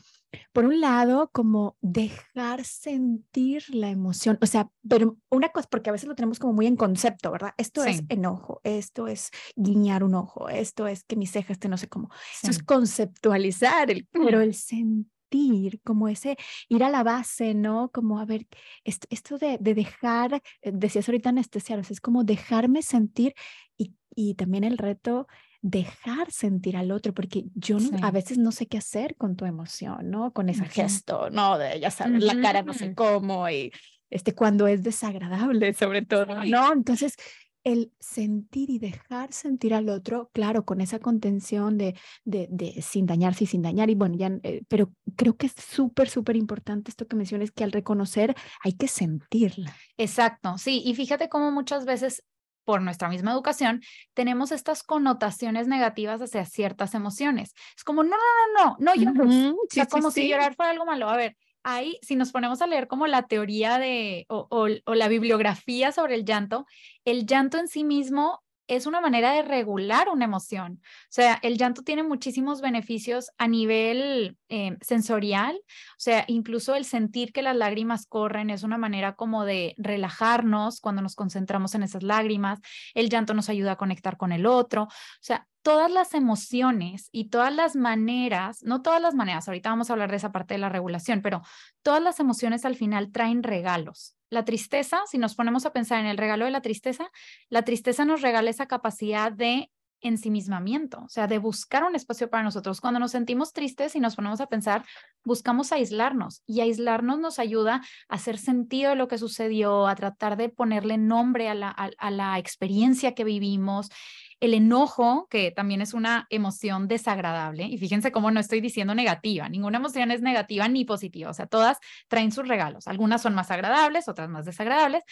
por 0.53 0.65
un 0.65 0.79
lado, 0.81 1.29
como 1.31 1.77
dejar 1.81 2.63
sentir 2.63 3.63
la 3.69 3.89
emoción, 3.89 4.37
o 4.41 4.45
sea, 4.45 4.69
pero 4.87 5.17
una 5.29 5.49
cosa, 5.49 5.67
porque 5.69 5.89
a 5.89 5.93
veces 5.93 6.07
lo 6.07 6.15
tenemos 6.15 6.39
como 6.39 6.53
muy 6.53 6.67
en 6.67 6.75
concepto, 6.75 7.31
¿verdad? 7.31 7.53
Esto 7.57 7.83
es 7.83 8.03
enojo, 8.09 8.61
esto 8.63 9.07
es 9.07 9.31
guiñar 9.55 10.03
un 10.03 10.15
ojo, 10.15 10.49
esto 10.49 10.87
es 10.87 11.03
que 11.03 11.15
mis 11.15 11.31
cejas 11.31 11.51
este 11.51 11.69
no 11.69 11.77
sé 11.77 11.87
cómo, 11.87 12.09
eso 12.41 12.51
es 12.51 12.61
conceptualizar, 12.63 13.91
el, 13.91 14.07
pero 14.11 14.41
el 14.41 14.53
sentir, 14.53 15.81
como 15.83 16.07
ese 16.07 16.37
ir 16.69 16.83
a 16.83 16.89
la 16.89 17.03
base, 17.03 17.53
¿no? 17.53 17.89
Como 17.91 18.19
a 18.19 18.25
ver, 18.25 18.47
esto, 18.83 19.07
esto 19.09 19.37
de, 19.37 19.57
de 19.59 19.73
dejar, 19.73 20.41
eh, 20.61 20.71
decías 20.73 21.07
ahorita 21.07 21.29
anestesiar, 21.29 21.79
es 21.79 22.01
como 22.01 22.23
dejarme 22.23 22.81
sentir 22.81 23.33
y, 23.77 23.93
y 24.15 24.35
también 24.35 24.63
el 24.63 24.77
reto 24.77 25.27
dejar 25.67 26.31
sentir 26.31 26.77
al 26.77 26.91
otro, 26.91 27.11
porque 27.11 27.45
yo 27.55 27.77
a 28.03 28.11
veces 28.11 28.37
no 28.37 28.51
sé 28.51 28.67
qué 28.67 28.77
hacer 28.77 29.15
con 29.15 29.35
tu 29.35 29.45
emoción, 29.45 30.11
¿no? 30.11 30.31
Con 30.31 30.47
ese 30.47 30.63
gesto, 30.65 31.31
¿no? 31.31 31.57
De, 31.57 31.79
ya 31.79 31.89
sabes, 31.89 32.23
la 32.23 32.39
cara 32.39 32.61
no 32.61 32.71
sé 32.71 32.93
cómo 32.93 33.49
y 33.49 33.71
este, 34.11 34.35
cuando 34.35 34.67
es 34.67 34.83
desagradable 34.83 35.73
sobre 35.73 36.03
todo, 36.03 36.45
¿no? 36.45 36.71
Entonces, 36.71 37.15
el 37.63 37.91
sentir 37.99 38.69
y 38.69 38.77
dejar 38.77 39.33
sentir 39.33 39.73
al 39.73 39.89
otro, 39.89 40.29
claro, 40.33 40.65
con 40.65 40.81
esa 40.81 40.99
contención 40.99 41.79
de, 41.79 41.95
de, 42.25 42.47
de 42.51 42.79
sin 42.83 43.07
dañarse 43.07 43.45
y 43.45 43.47
sin 43.47 43.63
dañar, 43.63 43.89
y 43.89 43.95
bueno, 43.95 44.15
ya, 44.17 44.37
eh, 44.43 44.61
pero 44.67 44.93
creo 45.15 45.35
que 45.35 45.47
es 45.47 45.53
súper, 45.57 46.09
súper 46.09 46.35
importante 46.35 46.91
esto 46.91 47.07
que 47.07 47.15
mencionas, 47.15 47.49
que 47.49 47.63
al 47.63 47.71
reconocer 47.71 48.35
hay 48.63 48.73
que 48.73 48.87
sentirla. 48.87 49.75
Exacto, 49.97 50.59
sí, 50.59 50.83
y 50.85 50.93
fíjate 50.93 51.27
cómo 51.27 51.51
muchas 51.51 51.85
veces 51.85 52.23
por 52.65 52.81
nuestra 52.81 53.07
misma 53.07 53.31
educación, 53.31 53.81
tenemos 54.13 54.51
estas 54.51 54.83
connotaciones 54.83 55.67
negativas 55.67 56.21
hacia 56.21 56.45
ciertas 56.45 56.93
emociones. 56.93 57.53
Es 57.77 57.83
como, 57.83 58.03
no, 58.03 58.09
no, 58.09 58.17
no, 58.53 58.75
no, 58.79 58.93
no 58.93 58.95
llores. 58.95 59.53
o 59.53 59.67
sea, 59.69 59.85
como 59.85 60.11
si 60.11 60.27
llorar 60.27 60.55
fuera 60.55 60.71
algo 60.71 60.85
malo. 60.85 61.09
A 61.09 61.15
ver, 61.15 61.37
ahí, 61.63 61.97
si 62.01 62.15
nos 62.15 62.31
ponemos 62.31 62.61
a 62.61 62.67
leer 62.67 62.87
como 62.87 63.07
la 63.07 63.23
teoría 63.23 63.77
de, 63.77 64.25
o, 64.29 64.47
o 64.49 64.95
la 64.95 65.07
bibliografía 65.07 65.91
sobre 65.91 66.15
el 66.15 66.25
llanto, 66.25 66.65
el 67.05 67.25
llanto 67.25 67.57
en 67.57 67.67
sí 67.67 67.83
mismo 67.83 68.44
es 68.67 68.85
una 68.85 69.01
manera 69.01 69.33
de 69.33 69.41
regular 69.41 70.09
una 70.09 70.25
emoción. 70.25 70.81
O 70.83 71.07
sea, 71.09 71.39
el 71.41 71.57
llanto 71.57 71.83
tiene 71.83 72.03
muchísimos 72.03 72.61
beneficios 72.61 73.31
a 73.37 73.47
nivel 73.47 74.37
eh, 74.49 74.77
sensorial, 74.81 75.55
o 75.55 75.97
sea, 75.97 76.25
incluso 76.27 76.75
el 76.75 76.85
sentir 76.85 77.31
que 77.31 77.41
las 77.41 77.55
lágrimas 77.55 78.05
corren 78.07 78.49
es 78.49 78.63
una 78.63 78.77
manera 78.77 79.15
como 79.15 79.45
de 79.45 79.75
relajarnos 79.77 80.81
cuando 80.81 81.01
nos 81.01 81.15
concentramos 81.15 81.75
en 81.75 81.83
esas 81.83 82.03
lágrimas. 82.03 82.59
El 82.93 83.09
llanto 83.09 83.33
nos 83.33 83.49
ayuda 83.49 83.73
a 83.73 83.77
conectar 83.77 84.17
con 84.17 84.31
el 84.31 84.45
otro. 84.45 84.83
O 84.83 84.89
sea, 85.21 85.47
todas 85.61 85.91
las 85.91 86.13
emociones 86.13 87.09
y 87.11 87.29
todas 87.29 87.53
las 87.53 87.75
maneras, 87.75 88.61
no 88.63 88.81
todas 88.81 89.01
las 89.01 89.15
maneras, 89.15 89.47
ahorita 89.47 89.69
vamos 89.69 89.89
a 89.89 89.93
hablar 89.93 90.11
de 90.11 90.17
esa 90.17 90.31
parte 90.31 90.53
de 90.53 90.59
la 90.59 90.69
regulación, 90.69 91.21
pero 91.21 91.41
todas 91.81 92.03
las 92.03 92.19
emociones 92.19 92.65
al 92.65 92.75
final 92.75 93.11
traen 93.11 93.41
regalos. 93.41 94.14
La 94.29 94.45
tristeza, 94.45 94.99
si 95.05 95.17
nos 95.17 95.35
ponemos 95.35 95.65
a 95.65 95.73
pensar 95.73 95.99
en 95.99 96.07
el 96.07 96.17
regalo 96.17 96.45
de 96.45 96.51
la 96.51 96.61
tristeza, 96.61 97.09
la 97.49 97.63
tristeza 97.63 98.05
nos 98.05 98.21
regala 98.21 98.49
esa 98.49 98.67
capacidad 98.67 99.31
de 99.31 99.69
ensimismamiento, 100.01 101.01
o 101.03 101.09
sea, 101.09 101.27
de 101.27 101.39
buscar 101.39 101.83
un 101.83 101.95
espacio 101.95 102.29
para 102.29 102.43
nosotros. 102.43 102.79
Cuando 102.79 102.99
nos 102.99 103.11
sentimos 103.11 103.53
tristes 103.53 103.95
y 103.95 103.99
nos 103.99 104.15
ponemos 104.15 104.39
a 104.41 104.47
pensar, 104.47 104.85
buscamos 105.23 105.71
aislarnos 105.71 106.43
y 106.45 106.61
aislarnos 106.61 107.19
nos 107.19 107.39
ayuda 107.39 107.81
a 108.07 108.15
hacer 108.15 108.37
sentido 108.37 108.91
de 108.91 108.95
lo 108.95 109.07
que 109.07 109.17
sucedió, 109.17 109.87
a 109.87 109.95
tratar 109.95 110.37
de 110.37 110.49
ponerle 110.49 110.97
nombre 110.97 111.49
a 111.49 111.55
la, 111.55 111.69
a 111.69 112.11
la 112.11 112.37
experiencia 112.37 113.15
que 113.15 113.23
vivimos 113.23 113.89
el 114.39 114.53
enojo, 114.53 115.27
que 115.29 115.51
también 115.51 115.81
es 115.81 115.93
una 115.93 116.27
emoción 116.29 116.87
desagradable, 116.87 117.63
y 117.65 117.77
fíjense 117.77 118.11
cómo 118.11 118.31
no 118.31 118.39
estoy 118.39 118.61
diciendo 118.61 118.93
negativa, 118.93 119.49
ninguna 119.49 119.77
emoción 119.77 120.11
es 120.11 120.21
negativa 120.21 120.67
ni 120.67 120.85
positiva, 120.85 121.29
o 121.29 121.33
sea, 121.33 121.47
todas 121.47 121.79
traen 122.07 122.31
sus 122.31 122.47
regalos, 122.47 122.87
algunas 122.87 123.21
son 123.21 123.33
más 123.33 123.49
agradables, 123.51 124.07
otras 124.07 124.29
más 124.29 124.45
desagradables, 124.45 125.03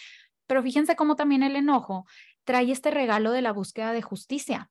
pero 0.47 0.61
fíjense 0.61 0.95
cómo 0.95 1.15
también 1.15 1.43
el 1.43 1.55
enojo 1.55 2.05
trae 2.43 2.71
este 2.71 2.91
regalo 2.91 3.31
de 3.31 3.41
la 3.41 3.53
búsqueda 3.53 3.93
de 3.93 4.01
justicia 4.01 4.69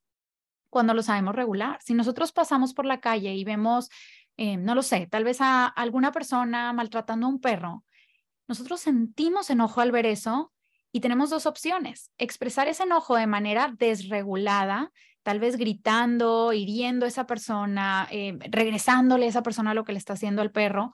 cuando 0.68 0.94
lo 0.94 1.02
sabemos 1.02 1.34
regular. 1.34 1.78
Si 1.82 1.94
nosotros 1.94 2.32
pasamos 2.32 2.74
por 2.74 2.86
la 2.86 3.00
calle 3.00 3.34
y 3.34 3.44
vemos, 3.44 3.90
eh, 4.36 4.56
no 4.56 4.74
lo 4.74 4.82
sé, 4.82 5.06
tal 5.06 5.24
vez 5.24 5.40
a 5.40 5.66
alguna 5.66 6.12
persona 6.12 6.72
maltratando 6.72 7.26
a 7.26 7.30
un 7.30 7.40
perro, 7.40 7.84
nosotros 8.48 8.80
sentimos 8.80 9.50
enojo 9.50 9.80
al 9.80 9.92
ver 9.92 10.06
eso 10.06 10.52
y 10.92 11.00
tenemos 11.00 11.30
dos 11.30 11.46
opciones, 11.46 12.12
expresar 12.18 12.68
ese 12.68 12.82
enojo 12.82 13.16
de 13.16 13.26
manera 13.26 13.74
desregulada, 13.76 14.92
tal 15.22 15.40
vez 15.40 15.56
gritando, 15.56 16.52
hiriendo 16.52 17.06
a 17.06 17.08
esa 17.08 17.26
persona, 17.26 18.06
eh, 18.10 18.38
regresándole 18.50 19.26
a 19.26 19.28
esa 19.28 19.42
persona 19.42 19.74
lo 19.74 19.84
que 19.84 19.92
le 19.92 19.98
está 19.98 20.12
haciendo 20.12 20.42
al 20.42 20.52
perro, 20.52 20.92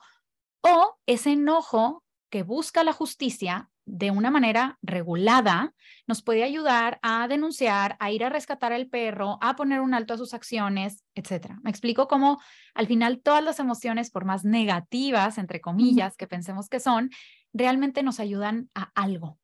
o 0.61 0.97
ese 1.05 1.31
enojo 1.31 2.03
que 2.29 2.43
busca 2.43 2.83
la 2.83 2.93
justicia 2.93 3.69
de 3.85 4.11
una 4.11 4.29
manera 4.29 4.77
regulada, 4.83 5.73
nos 6.05 6.21
puede 6.21 6.43
ayudar 6.43 6.99
a 7.01 7.27
denunciar, 7.27 7.97
a 7.99 8.11
ir 8.11 8.23
a 8.23 8.29
rescatar 8.29 8.71
al 8.71 8.87
perro, 8.87 9.39
a 9.41 9.55
poner 9.55 9.81
un 9.81 9.95
alto 9.95 10.13
a 10.13 10.17
sus 10.17 10.35
acciones, 10.35 11.03
etc. 11.15 11.55
Me 11.63 11.71
explico 11.71 12.07
cómo 12.07 12.39
al 12.75 12.85
final 12.85 13.19
todas 13.19 13.43
las 13.43 13.59
emociones, 13.59 14.11
por 14.11 14.25
más 14.25 14.45
negativas, 14.45 15.39
entre 15.39 15.59
comillas, 15.59 16.15
que 16.17 16.27
pensemos 16.27 16.69
que 16.69 16.79
son, 16.79 17.09
realmente 17.51 18.03
nos 18.03 18.19
ayudan 18.19 18.69
a 18.75 18.91
algo, 18.93 19.38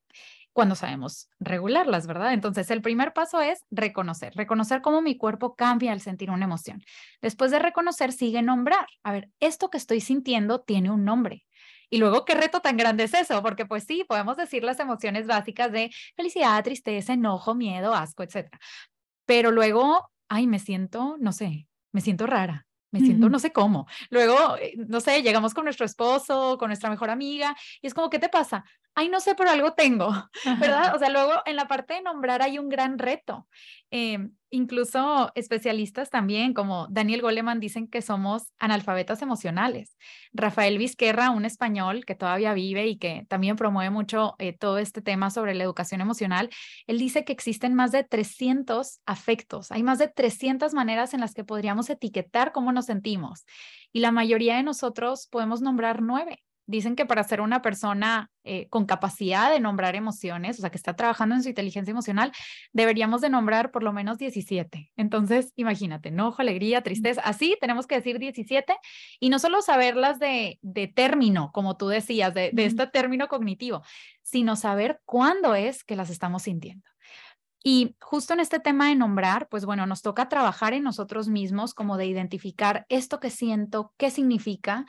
cuando 0.56 0.76
sabemos 0.76 1.28
regularlas, 1.38 2.08
¿verdad? 2.08 2.32
Entonces, 2.32 2.72
el 2.72 2.82
primer 2.82 3.12
paso 3.12 3.42
es 3.42 3.66
reconocer, 3.72 4.34
reconocer 4.36 4.82
cómo 4.82 5.02
mi 5.02 5.18
cuerpo 5.18 5.54
cambia 5.54 5.92
al 5.92 6.00
sentir 6.00 6.32
una 6.32 6.46
emoción. 6.46 6.82
Después 7.22 7.52
de 7.52 7.60
reconocer, 7.60 8.14
sigue 8.14 8.42
nombrar. 8.42 8.88
A 9.04 9.12
ver, 9.12 9.30
esto 9.42 9.70
que 9.70 9.78
estoy 9.78 10.00
sintiendo 10.00 10.62
tiene 10.62 10.92
un 10.92 11.04
nombre. 11.04 11.46
Y 11.90 11.98
luego, 11.98 12.24
¿qué 12.24 12.36
reto 12.36 12.62
tan 12.62 12.78
grande 12.78 13.04
es 13.04 13.14
eso? 13.14 13.44
Porque 13.44 13.66
pues 13.66 13.84
sí, 13.84 14.06
podemos 14.08 14.38
decir 14.38 14.64
las 14.64 14.80
emociones 14.80 15.28
básicas 15.28 15.74
de 15.74 15.92
felicidad, 16.16 16.64
tristeza, 16.64 17.12
enojo, 17.12 17.54
miedo, 17.54 17.94
asco, 17.94 18.24
etc. 18.24 18.48
Pero 19.26 19.52
luego, 19.52 20.10
ay, 20.30 20.48
me 20.48 20.60
siento, 20.60 21.18
no 21.20 21.34
sé, 21.34 21.68
me 21.92 22.00
siento 22.00 22.28
rara, 22.28 22.66
me 22.92 23.02
siento 23.02 23.28
no 23.28 23.40
sé 23.40 23.52
cómo. 23.52 23.88
Luego, 24.10 24.56
eh, 24.56 24.74
no 24.88 25.02
sé, 25.02 25.22
llegamos 25.22 25.54
con 25.54 25.66
nuestro 25.66 25.86
esposo, 25.86 26.58
con 26.58 26.70
nuestra 26.70 26.90
mejor 26.90 27.10
amiga, 27.10 27.58
y 27.82 27.88
es 27.88 27.94
como, 27.94 28.10
¿qué 28.10 28.20
te 28.20 28.30
pasa? 28.30 28.64
Ay, 28.96 29.10
no 29.10 29.20
sé, 29.20 29.36
pero 29.36 29.50
algo 29.50 29.74
tengo, 29.74 30.12
¿verdad? 30.60 30.96
O 30.96 31.00
sea, 31.00 31.10
luego 31.10 31.34
en 31.46 31.56
la 31.56 31.68
parte 31.68 31.96
de 31.96 32.02
nombrar 32.02 32.42
hay 32.42 32.58
un 32.58 32.70
gran 32.70 32.98
reto. 32.98 33.48
Em, 33.92 34.32
incluso 34.50 35.32
especialistas 35.36 36.10
también, 36.10 36.54
como 36.54 36.88
Daniel 36.90 37.22
Goleman, 37.22 37.60
dicen 37.60 37.88
que 37.88 38.02
somos 38.02 38.54
analfabetas 38.58 39.22
emocionales. 39.22 39.96
Rafael 40.34 40.78
Vizquerra, 40.78 41.30
un 41.30 41.46
español 41.46 42.06
que 42.06 42.16
todavía 42.16 42.54
vive 42.54 42.88
y 42.88 42.98
que 42.98 43.26
también 43.30 43.58
promueve 43.58 43.90
mucho 43.90 44.36
eh, 44.40 44.54
todo 44.58 44.78
este 44.78 45.02
tema 45.02 45.30
sobre 45.30 45.54
la 45.54 45.64
educación 45.64 46.02
emocional, 46.02 46.50
él 46.88 46.98
dice 46.98 47.26
que 47.26 47.34
existen 47.34 47.74
más 47.74 47.92
de 47.92 48.04
300 48.04 49.02
afectos, 49.06 49.72
hay 49.72 49.84
más 49.84 50.00
de 50.00 50.08
300 50.08 50.74
maneras 50.74 51.14
en 51.14 51.20
las 51.20 51.34
que 51.34 51.44
podríamos 51.44 51.90
etiquetar 51.90 52.52
cómo 52.52 52.72
nos 52.72 52.86
sentimos 52.86 53.46
y 53.96 54.00
la 54.00 54.12
mayoría 54.12 54.58
de 54.58 54.64
nosotros 54.64 55.28
podemos 55.32 55.62
nombrar 55.62 56.02
nueve. 56.02 56.44
Dicen 56.68 56.96
que 56.96 57.06
para 57.06 57.24
ser 57.24 57.42
una 57.42 57.62
persona 57.62 58.32
eh, 58.44 58.68
con 58.70 58.86
capacidad 58.86 59.52
de 59.52 59.60
nombrar 59.60 59.96
emociones, 59.96 60.58
o 60.58 60.62
sea, 60.62 60.70
que 60.70 60.78
está 60.78 60.96
trabajando 60.96 61.36
en 61.36 61.44
su 61.44 61.50
inteligencia 61.50 61.92
emocional, 61.92 62.32
deberíamos 62.74 63.22
de 63.22 63.30
nombrar 63.30 63.72
por 63.72 63.84
lo 63.84 63.94
menos 63.94 64.18
17. 64.18 64.92
Entonces, 64.98 65.54
imagínate, 65.56 66.10
enojo, 66.10 66.42
alegría, 66.42 66.82
tristeza, 66.82 67.22
así 67.22 67.58
tenemos 67.62 67.88
que 67.88 67.96
decir 67.96 68.20
17 68.20 68.76
y 69.20 69.30
no 69.30 69.40
solo 69.40 69.62
saberlas 69.62 70.20
de, 70.20 70.60
de 70.62 70.88
término, 70.88 71.52
como 71.54 71.78
tú 71.78 71.88
decías, 71.88 72.34
de, 72.34 72.52
de 72.54 72.66
este 72.66 72.88
término 72.88 73.28
cognitivo, 73.28 73.84
sino 74.24 74.56
saber 74.56 75.02
cuándo 75.06 75.56
es 75.56 75.84
que 75.84 75.96
las 75.96 76.10
estamos 76.10 76.44
sintiendo. 76.44 76.86
Y 77.68 77.96
justo 78.00 78.36
en 78.36 78.42
este 78.42 78.60
tema 78.60 78.90
de 78.90 78.96
nombrar, 78.96 79.50
pues 79.50 79.66
bueno, 79.66 79.88
nos 79.88 80.04
toca 80.04 80.30
trabajar 80.30 80.74
en 80.74 80.84
nosotros 80.84 81.28
mismos 81.28 81.74
como 81.74 81.98
de 81.98 82.06
identificar 82.06 82.86
esto 82.90 83.20
que 83.20 83.32
siento, 83.32 83.92
qué 83.98 84.12
significa 84.12 84.86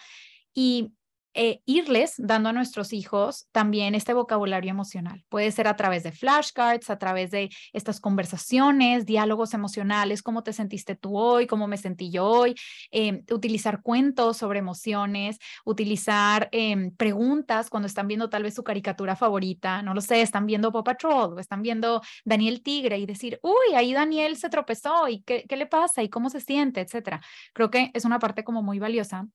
y 0.53 0.93
eh, 1.37 1.61
irles 1.66 2.14
dando 2.16 2.49
a 2.49 2.53
nuestros 2.53 2.92
hijos 2.92 3.46
también 3.53 3.94
este 3.94 4.14
vocabulario 4.14 4.70
emocional. 4.70 5.25
Puede 5.29 5.53
ser 5.53 5.68
a 5.68 5.77
través 5.77 6.03
de 6.03 6.12
flashcards, 6.12 6.88
a 6.90 6.99
través 6.99 7.31
de 7.31 7.51
estas 7.72 8.01
conversaciones, 8.01 9.05
diálogos 9.05 9.55
emocionales, 9.55 10.22
cómo 10.22 10.42
te 10.42 10.53
sentiste 10.53 10.96
tú 10.96 11.18
hoy, 11.18 11.46
cómo 11.46 11.68
me 11.68 11.77
sentí 11.77 12.11
yo 12.11 12.25
hoy, 12.25 12.55
em, 12.90 13.22
utilizar 13.31 13.83
cuentos 13.83 14.38
sobre 14.38 14.59
emociones, 14.61 15.38
utilizar 15.64 16.49
em, 16.53 16.90
preguntas 16.96 17.68
cuando 17.70 17.87
están 17.87 18.09
viendo 18.09 18.31
tal 18.31 18.42
vez 18.42 18.55
su 18.55 18.64
caricatura 18.64 19.14
favorita, 19.14 19.83
no 19.83 19.94
lo 19.94 20.01
sé, 20.01 20.22
están 20.22 20.46
viendo 20.46 20.72
Paw 20.72 20.85
Patrol 20.85 21.35
o 21.35 21.38
están 21.38 21.62
viendo 21.62 22.01
Daniel 22.25 22.62
Tigre 22.62 22.99
y 22.99 23.07
decir, 23.07 23.38
uy, 23.42 23.75
ahí 23.77 23.92
Daniel 23.92 24.37
se 24.37 24.49
tropezó 24.49 25.09
y 25.09 25.22
qué, 25.22 25.44
qué 25.49 25.57
le 25.57 25.66
pasa 25.66 26.03
y 26.03 26.09
cómo 26.09 26.31
se 26.31 26.40
siente, 26.40 26.81
etcétera. 26.81 27.20
Creo 27.53 27.70
que 27.70 27.90
es 27.94 28.05
una 28.05 28.18
parte 28.18 28.44
como 28.44 28.62
muy 28.62 28.79
valiosa 28.79 29.29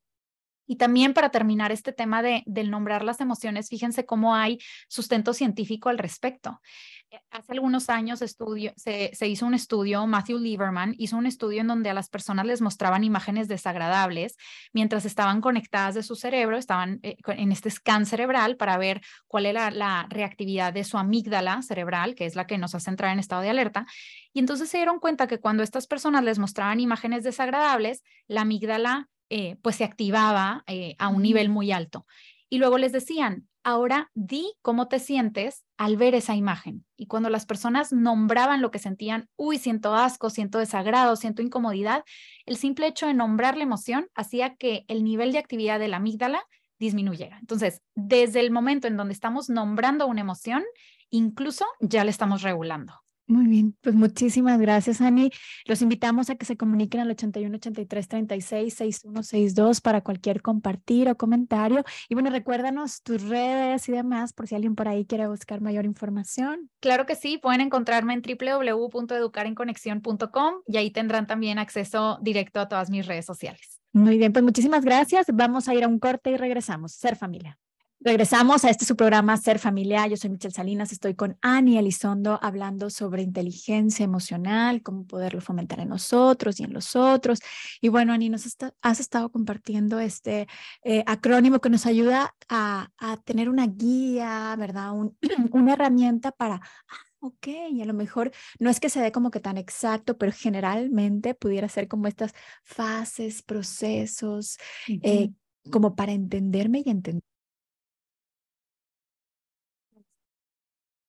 y 0.72 0.78
también 0.78 1.14
para 1.14 1.32
terminar 1.32 1.74
este 1.74 1.92
tema 1.92 2.24
de, 2.24 2.44
del 2.46 2.72
nombrar 2.72 3.04
las 3.04 3.20
emociones, 3.20 3.68
fíjense 3.68 4.06
cómo 4.06 4.36
hay 4.36 4.58
sustento 4.88 5.34
científico 5.34 5.90
al 5.90 5.98
respecto. 5.98 6.62
Eh, 7.10 7.20
hace 7.30 7.52
algunos 7.52 7.90
años 7.90 8.22
estudio, 8.22 8.72
se, 8.78 9.12
se, 9.14 9.28
hizo 9.28 9.46
un 9.46 9.54
estudio, 9.54 10.08
Matthew 10.08 10.38
Lieberman 10.40 10.96
hizo 10.98 11.18
un 11.18 11.26
estudio 11.26 11.60
en 11.60 11.68
donde 11.68 11.90
a 11.90 11.94
las 11.94 12.08
personas 12.08 12.46
les 12.46 12.62
mostraban 12.62 13.04
imágenes 13.04 13.50
desagradables 13.50 14.38
mientras 14.72 15.04
estaban 15.04 15.42
conectadas 15.42 15.94
de 15.94 16.04
su 16.04 16.16
cerebro, 16.16 16.56
estaban 16.56 17.02
eh, 17.04 17.18
en 17.28 17.52
este 17.52 17.70
scan 17.70 18.06
cerebral 18.06 18.56
para 18.56 18.78
ver 18.78 19.02
cuál 19.28 19.48
era 19.48 19.72
la 19.72 20.08
reactividad 20.10 20.72
de 20.72 20.86
su 20.86 20.98
amígdala 20.98 21.62
cerebral, 21.64 22.16
que 22.16 22.26
es 22.26 22.38
la 22.38 22.48
que 22.48 22.58
nos 22.58 22.76
hace 22.76 22.92
entrar 22.92 23.12
en 23.12 23.20
estado 23.20 23.42
de 23.42 23.50
alerta. 23.50 23.86
Y 24.32 24.40
entonces 24.40 24.70
se 24.70 24.78
dieron 24.78 25.02
cuenta 25.02 25.28
que 25.28 25.42
cuando 25.42 25.64
estas 25.64 25.86
personas 25.86 26.24
les 26.24 26.40
mostraban 26.40 26.80
imágenes 26.80 27.26
desagradables, 27.26 28.04
la 28.30 28.44
amígdala 28.44 29.10
eh, 29.34 29.56
pues 29.62 29.78
se 29.78 29.86
activaba 29.86 30.66
eh, 30.68 30.96
a 31.00 31.08
un 31.08 31.22
nivel 31.22 31.48
muy 31.48 31.72
alto. 31.72 32.06
Y 32.50 32.58
luego 32.58 32.78
les 32.78 32.92
decían, 32.92 33.48
ahora 33.64 34.12
di 34.14 34.52
cómo 34.62 34.90
te 34.90 35.00
sientes 35.00 35.64
al 35.78 35.96
ver 35.96 36.16
esa 36.16 36.36
imagen. 36.36 36.86
Y 36.98 37.06
cuando 37.06 37.30
las 37.30 37.46
personas 37.46 37.94
nombraban 37.94 38.62
lo 38.62 38.72
que 38.72 38.80
sentían, 38.80 39.30
uy, 39.38 39.58
siento 39.58 39.96
asco, 39.96 40.30
siento 40.30 40.60
desagrado, 40.60 41.16
siento 41.16 41.42
incomodidad, 41.42 42.04
el 42.46 42.58
simple 42.58 42.88
hecho 42.88 43.08
de 43.08 43.14
nombrar 43.14 43.56
la 43.56 43.64
emoción 43.64 44.10
hacía 44.16 44.56
que 44.58 44.84
el 44.90 45.02
nivel 45.06 45.32
de 45.32 45.40
actividad 45.40 45.80
de 45.80 45.88
la 45.88 45.98
amígdala 45.98 46.44
disminuyera. 46.78 47.38
Entonces, 47.40 47.82
desde 47.96 48.42
el 48.42 48.52
momento 48.52 48.90
en 48.90 48.98
donde 48.98 49.14
estamos 49.14 49.50
nombrando 49.50 50.08
una 50.08 50.20
emoción, 50.20 50.62
incluso 51.10 51.66
ya 51.80 52.04
la 52.04 52.12
estamos 52.12 52.42
regulando. 52.42 53.01
Muy 53.32 53.48
bien, 53.48 53.76
pues 53.80 53.96
muchísimas 53.96 54.60
gracias, 54.60 55.00
Ani. 55.00 55.32
Los 55.64 55.82
invitamos 55.82 56.30
a 56.30 56.36
que 56.36 56.46
se 56.46 56.58
comuniquen 56.58 57.00
al 57.00 57.12
81 57.12 57.56
83 57.56 58.08
36 58.10 58.74
6162 58.74 59.80
para 59.80 60.02
cualquier 60.02 60.42
compartir 60.42 61.08
o 61.08 61.16
comentario. 61.16 61.86
Y 62.10 62.16
bueno, 62.16 62.30
recuérdanos 62.30 63.04
tus 63.04 63.22
redes 63.22 63.88
y 63.88 63.94
demás 63.94 64.34
por 64.34 64.50
si 64.50 64.56
alguien 64.56 64.76
por 64.76 64.90
ahí 64.90 65.06
quiere 65.06 65.30
buscar 65.30 65.62
mayor 65.62 65.86
información. 65.86 66.70
Claro 66.82 67.06
que 67.06 67.16
sí, 67.16 67.38
pueden 67.38 67.62
encontrarme 67.62 68.16
en 68.16 68.22
www.educarenconexión.com 68.22 70.56
y 70.68 70.76
ahí 70.76 70.92
tendrán 70.92 71.26
también 71.26 71.58
acceso 71.58 72.20
directo 72.22 72.60
a 72.60 72.68
todas 72.68 72.90
mis 72.90 73.08
redes 73.08 73.26
sociales. 73.26 73.80
Muy 73.94 74.18
bien, 74.18 74.34
pues 74.34 74.44
muchísimas 74.44 74.84
gracias. 74.84 75.28
Vamos 75.32 75.70
a 75.70 75.74
ir 75.74 75.86
a 75.86 75.88
un 75.88 76.00
corte 76.00 76.32
y 76.32 76.36
regresamos. 76.36 76.92
Ser 76.92 77.16
familia. 77.16 77.58
Regresamos 78.04 78.66
a 78.66 78.72
este 78.72 78.84
su 78.84 78.96
programa 78.96 79.38
Ser 79.38 79.60
Familiar. 79.60 80.10
Yo 80.10 80.18
soy 80.18 80.32
Michelle 80.32 80.52
Salinas, 80.52 80.92
estoy 80.92 81.14
con 81.14 81.38
Ani 81.40 81.78
Elizondo 81.78 82.40
hablando 82.42 82.90
sobre 82.90 83.22
inteligencia 83.22 84.04
emocional, 84.04 84.82
cómo 84.82 85.06
poderlo 85.06 85.40
fomentar 85.40 85.80
en 85.82 85.90
nosotros 85.90 86.60
y 86.60 86.64
en 86.64 86.74
los 86.74 86.96
otros. 86.96 87.42
Y 87.80 87.90
bueno, 87.90 88.12
Ani, 88.12 88.30
nos 88.30 88.58
has 88.82 89.00
estado 89.00 89.30
compartiendo 89.32 90.00
este 90.00 90.48
eh, 90.84 91.04
acrónimo 91.06 91.60
que 91.62 91.70
nos 91.70 91.86
ayuda 91.86 92.34
a, 92.50 92.90
tener 93.24 93.50
una 93.50 93.68
guía, 93.68 94.56
¿verdad? 94.58 94.94
una 95.52 95.74
herramienta 95.74 96.32
para, 96.32 96.56
ah, 96.56 97.06
ok, 97.20 97.48
y 97.70 97.84
a 97.84 97.86
lo 97.86 97.94
mejor 97.94 98.32
no 98.58 98.72
es 98.72 98.80
que 98.80 98.90
se 98.90 99.00
dé 99.00 99.12
como 99.12 99.30
que 99.30 99.40
tan 99.40 99.60
exacto, 99.60 100.18
pero 100.18 100.32
generalmente 100.32 101.36
pudiera 101.36 101.70
ser 101.70 101.88
como 101.88 102.08
estas 102.08 102.34
fases, 102.64 103.44
procesos, 103.44 104.58
eh, 104.88 105.30
como 105.70 105.96
para 105.96 106.14
entenderme 106.14 106.82
y 106.84 106.90
entender 106.90 107.31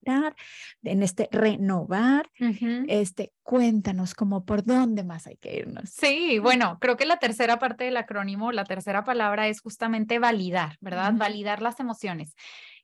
en 0.05 1.03
este 1.03 1.29
renovar, 1.31 2.31
este, 2.89 3.33
cuéntanos 3.43 4.15
como 4.15 4.45
por 4.45 4.65
dónde 4.65 5.05
más 5.05 5.27
hay 5.27 5.37
que 5.37 5.57
irnos. 5.57 5.91
Sí, 5.91 6.39
bueno, 6.39 6.79
creo 6.81 6.97
que 6.97 7.07
la 7.07 7.19
tercera 7.19 7.59
parte 7.59 7.85
del 7.85 7.97
acrónimo, 7.97 8.53
la 8.53 8.65
tercera 8.65 9.05
palabra 9.05 9.49
es 9.49 9.61
justamente 9.61 10.19
validar, 10.19 10.77
¿verdad? 10.81 11.13
Validar 11.15 11.63
las 11.63 11.81
emociones. 11.81 12.35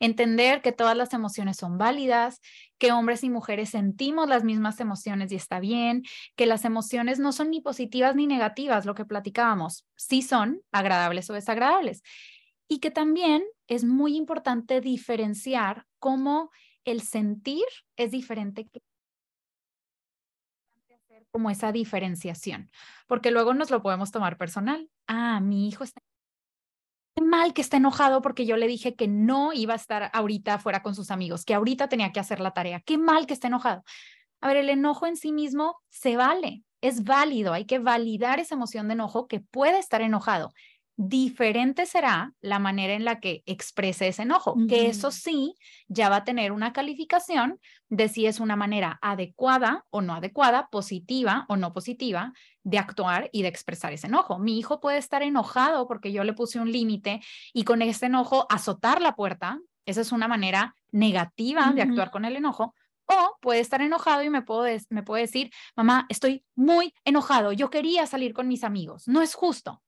Entender 0.01 0.63
que 0.63 0.73
todas 0.73 0.97
las 0.97 1.13
emociones 1.13 1.57
son 1.57 1.77
válidas, 1.77 2.41
que 2.79 2.93
hombres 2.93 3.25
y 3.25 3.31
mujeres 3.31 3.71
sentimos 3.71 4.29
las 4.29 4.45
mismas 4.45 4.79
emociones 4.81 5.33
y 5.33 5.37
está 5.37 5.59
bien, 5.59 6.03
que 6.37 6.47
las 6.47 6.65
emociones 6.65 7.19
no 7.19 7.33
son 7.33 7.51
ni 7.51 7.61
positivas 7.61 8.15
ni 8.15 8.27
negativas, 8.27 8.87
lo 8.87 8.95
que 8.95 9.05
platicábamos, 9.05 9.87
sí 9.97 10.23
son 10.23 10.61
agradables 10.73 11.29
o 11.31 11.35
desagradables. 11.35 12.03
Y 12.69 12.79
que 12.81 12.91
también 12.91 13.43
es 13.67 13.85
muy 13.85 14.17
importante 14.17 14.81
diferenciar 14.81 15.87
cómo 15.99 16.51
el 16.91 17.03
sentir 17.03 17.65
es 17.97 18.11
diferente 18.11 18.67
que 18.67 18.81
como 21.31 21.51
esa 21.51 21.73
diferenciación, 21.73 22.71
porque 23.07 23.31
luego 23.31 23.53
nos 23.53 23.71
lo 23.71 23.83
podemos 23.83 24.11
tomar 24.11 24.39
personal. 24.39 24.89
Ah, 25.07 25.41
mi 25.41 25.69
hijo 25.69 25.85
está 25.85 26.01
mal 27.21 27.53
que 27.53 27.61
está 27.61 27.77
enojado 27.77 28.23
porque 28.23 28.47
yo 28.47 28.57
le 28.57 28.67
dije 28.67 28.95
que 28.95 29.09
no 29.09 29.53
iba 29.53 29.75
a 29.75 29.77
estar 29.77 30.11
ahorita 30.13 30.59
fuera 30.59 30.83
con 30.83 30.95
sus 30.95 31.11
amigos, 31.11 31.45
que 31.45 31.55
ahorita 31.55 31.89
tenía 31.89 32.13
que 32.13 32.21
hacer 32.21 32.41
la 32.41 32.53
tarea. 32.53 32.81
Qué 32.81 32.97
mal 32.97 33.27
que 33.27 33.35
está 33.35 33.49
enojado. 33.49 33.83
A 34.41 34.49
ver, 34.49 34.59
el 34.59 34.71
enojo 34.71 35.07
en 35.07 35.17
sí 35.17 35.33
mismo 35.33 35.77
se 35.89 36.17
vale, 36.17 36.63
es 36.81 37.05
válido, 37.05 37.53
hay 37.53 37.65
que 37.67 37.81
validar 37.81 38.39
esa 38.39 38.55
emoción 38.55 38.87
de 38.89 38.95
enojo 38.95 39.27
que 39.27 39.41
puede 39.41 39.79
estar 39.79 40.01
enojado 40.01 40.53
diferente 40.99 41.87
será 41.87 42.35
la 42.41 42.59
manera 42.59 42.93
en 42.93 43.05
la 43.05 43.21
que 43.21 43.45
exprese 43.47 44.09
ese 44.09 44.23
enojo, 44.23 44.57
que 44.69 44.89
eso 44.89 45.13
sí 45.13 45.55
ya 45.87 46.09
va 46.09 46.17
a 46.17 46.25
tener 46.25 46.51
una 46.51 46.73
calificación 46.73 47.61
de 47.89 48.09
si 48.09 48.27
es 48.27 48.41
una 48.41 48.57
manera 48.57 48.99
adecuada 49.01 49.87
o 49.91 50.01
no 50.01 50.15
adecuada, 50.15 50.69
positiva 50.71 51.47
o 51.49 51.57
no 51.57 51.73
positiva 51.73 52.33
de 52.65 52.79
actuar 52.79 53.31
y 53.33 53.43
de 53.43 53.49
expresar 53.49 53.93
ese 53.93 54.09
enojo. 54.09 54.41
Mi 54.41 54.59
hijo 54.59 54.81
puede 54.81 54.99
estar 54.99 55.23
enojado 55.23 55.87
porque 55.87 56.11
yo 56.11 56.25
le 56.25 56.33
puse 56.33 56.59
un 56.59 56.73
límite 56.73 57.21
y 57.53 57.63
con 57.63 57.81
ese 57.81 58.07
enojo 58.07 58.47
azotar 58.51 59.01
la 59.01 59.15
puerta, 59.15 59.61
esa 59.87 60.01
es 60.01 60.11
una 60.11 60.27
manera 60.27 60.75
negativa 60.91 61.71
de 61.73 61.83
actuar 61.83 62.11
con 62.11 62.25
el 62.25 62.35
enojo, 62.35 62.75
o 63.07 63.39
puede 63.41 63.61
estar 63.61 63.81
enojado 63.83 64.25
y 64.25 64.31
me, 64.31 64.43
puedo 64.43 64.65
me 64.91 65.05
puede 65.05 65.23
decir, 65.23 65.53
mamá, 65.77 66.07
estoy 66.09 66.45
muy 66.57 66.93
enojado, 67.05 67.53
yo 67.53 67.71
quería 67.71 68.05
salir 68.07 68.35
con 68.35 68.49
mis 68.49 68.65
amigos, 68.65 69.07
no 69.07 69.23
es 69.23 69.37
justo 69.37 69.81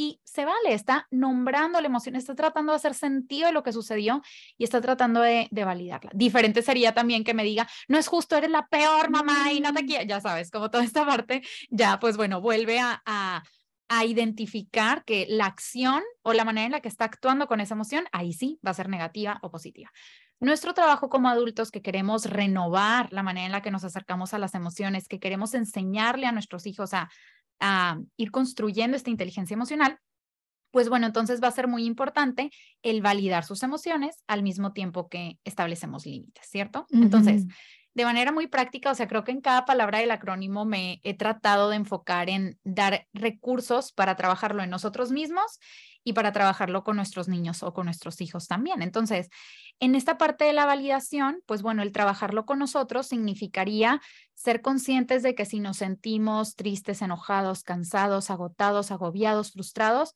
y 0.00 0.20
se 0.24 0.44
vale, 0.44 0.72
está 0.72 1.08
nombrando 1.10 1.80
la 1.80 1.88
emoción, 1.88 2.14
está 2.14 2.36
tratando 2.36 2.72
de 2.72 2.76
hacer 2.76 2.94
sentido 2.94 3.48
de 3.48 3.52
lo 3.52 3.64
que 3.64 3.72
sucedió 3.72 4.22
y 4.56 4.62
está 4.62 4.80
tratando 4.80 5.20
de, 5.20 5.48
validarla. 5.50 6.12
Diferente 6.14 6.62
sería 6.62 6.94
también 6.94 7.24
que 7.24 7.34
me 7.34 7.42
diga, 7.42 7.68
no 7.88 7.98
es 7.98 8.06
justo, 8.06 8.36
eres 8.36 8.50
la 8.50 8.68
peor 8.68 9.10
mamá 9.10 9.52
y 9.52 9.60
no 9.60 9.74
te 9.74 9.84
quiero, 9.84 10.04
ya 10.04 10.20
sabes, 10.20 10.52
como 10.52 10.70
toda 10.70 10.84
esta 10.84 11.04
parte, 11.04 11.42
ya 11.68 11.98
pues 11.98 12.16
bueno, 12.16 12.40
vuelve 12.40 12.78
a, 12.78 13.02
a, 13.04 13.42
a 13.88 14.04
identificar 14.04 15.04
que 15.04 15.26
la 15.28 15.46
acción 15.46 16.04
o 16.22 16.32
la 16.32 16.44
manera 16.44 16.66
en 16.66 16.72
la 16.72 16.80
que 16.80 16.88
está 16.88 17.04
actuando 17.04 17.48
con 17.48 17.60
esa 17.60 17.74
emoción, 17.74 18.04
ahí 18.12 18.32
sí 18.32 18.60
va 18.64 18.70
a 18.70 18.74
ser 18.74 18.88
negativa 18.88 19.40
o 19.42 19.50
positiva. 19.50 19.90
Nuestro 20.40 20.72
trabajo 20.72 21.08
como 21.08 21.28
adultos 21.28 21.72
que 21.72 21.82
queremos 21.82 22.26
renovar 22.26 23.12
la 23.12 23.24
manera 23.24 23.46
en 23.46 23.52
la 23.52 23.62
que 23.62 23.72
nos 23.72 23.82
acercamos 23.82 24.32
a 24.32 24.38
las 24.38 24.54
emociones, 24.54 25.08
que 25.08 25.18
queremos 25.18 25.54
enseñarle 25.54 26.26
a 26.26 26.32
nuestros 26.32 26.66
hijos 26.66 26.94
a, 26.94 27.10
a 27.60 27.98
ir 28.16 28.30
construyendo 28.30 28.96
esta 28.96 29.10
inteligencia 29.10 29.54
emocional, 29.54 29.98
pues 30.70 30.88
bueno, 30.88 31.06
entonces 31.06 31.42
va 31.42 31.48
a 31.48 31.52
ser 31.52 31.66
muy 31.66 31.84
importante 31.84 32.50
el 32.82 33.00
validar 33.00 33.44
sus 33.44 33.62
emociones 33.62 34.22
al 34.26 34.42
mismo 34.42 34.72
tiempo 34.72 35.08
que 35.08 35.38
establecemos 35.44 36.04
límites, 36.04 36.46
¿cierto? 36.46 36.86
Entonces, 36.90 37.46
de 37.98 38.04
manera 38.04 38.30
muy 38.30 38.46
práctica, 38.46 38.92
o 38.92 38.94
sea, 38.94 39.08
creo 39.08 39.24
que 39.24 39.32
en 39.32 39.40
cada 39.40 39.64
palabra 39.64 39.98
del 39.98 40.12
acrónimo 40.12 40.64
me 40.64 41.00
he 41.02 41.14
tratado 41.14 41.68
de 41.68 41.74
enfocar 41.74 42.30
en 42.30 42.56
dar 42.62 43.08
recursos 43.12 43.90
para 43.92 44.14
trabajarlo 44.14 44.62
en 44.62 44.70
nosotros 44.70 45.10
mismos 45.10 45.58
y 46.04 46.12
para 46.12 46.30
trabajarlo 46.30 46.84
con 46.84 46.94
nuestros 46.94 47.26
niños 47.26 47.64
o 47.64 47.74
con 47.74 47.86
nuestros 47.86 48.20
hijos 48.20 48.46
también. 48.46 48.82
Entonces, 48.82 49.30
en 49.80 49.96
esta 49.96 50.16
parte 50.16 50.44
de 50.44 50.52
la 50.52 50.64
validación, 50.64 51.42
pues 51.44 51.60
bueno, 51.60 51.82
el 51.82 51.90
trabajarlo 51.90 52.46
con 52.46 52.60
nosotros 52.60 53.08
significaría 53.08 54.00
ser 54.32 54.62
conscientes 54.62 55.24
de 55.24 55.34
que 55.34 55.44
si 55.44 55.58
nos 55.58 55.78
sentimos 55.78 56.54
tristes, 56.54 57.02
enojados, 57.02 57.64
cansados, 57.64 58.30
agotados, 58.30 58.92
agobiados, 58.92 59.50
frustrados, 59.50 60.14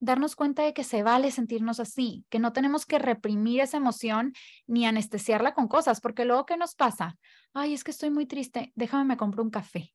darnos 0.00 0.36
cuenta 0.36 0.62
de 0.62 0.72
que 0.72 0.84
se 0.84 1.02
vale 1.02 1.30
sentirnos 1.30 1.80
así, 1.80 2.24
que 2.28 2.38
no 2.38 2.52
tenemos 2.52 2.86
que 2.86 2.98
reprimir 2.98 3.60
esa 3.60 3.76
emoción 3.76 4.32
ni 4.66 4.86
anestesiarla 4.86 5.54
con 5.54 5.68
cosas, 5.68 6.00
porque 6.00 6.24
luego, 6.24 6.46
¿qué 6.46 6.56
nos 6.56 6.74
pasa? 6.74 7.16
Ay, 7.54 7.74
es 7.74 7.84
que 7.84 7.90
estoy 7.90 8.10
muy 8.10 8.26
triste, 8.26 8.72
déjame 8.74 9.04
me 9.04 9.16
compro 9.16 9.42
un 9.42 9.50
café. 9.50 9.92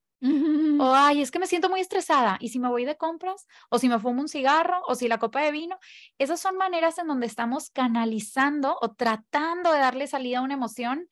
O, 0.80 0.94
ay, 0.96 1.22
es 1.22 1.32
que 1.32 1.39
me 1.39 1.48
siento 1.48 1.70
muy 1.70 1.82
estresada. 1.82 2.38
Y 2.39 2.48
si 2.50 2.58
me 2.58 2.70
voy 2.70 2.86
de 2.86 2.96
compras, 2.96 3.46
o 3.70 3.78
si 3.78 3.89
me 3.89 4.00
fumo 4.00 4.22
un 4.22 4.30
cigarro, 4.30 4.82
o 4.88 4.96
si 4.96 5.10
la 5.10 5.20
copa 5.20 5.42
de 5.42 5.52
vino, 5.52 5.78
esas 6.18 6.39
son 6.39 6.56
maneras 6.56 6.98
en 6.98 7.08
donde 7.08 7.28
estamos 7.28 7.70
canalizando 7.70 8.78
o 8.82 8.94
tratando 8.94 9.74
de 9.74 9.80
darle 9.80 10.08
salida 10.08 10.39
a 10.39 10.42
una 10.42 10.54
emoción, 10.54 11.10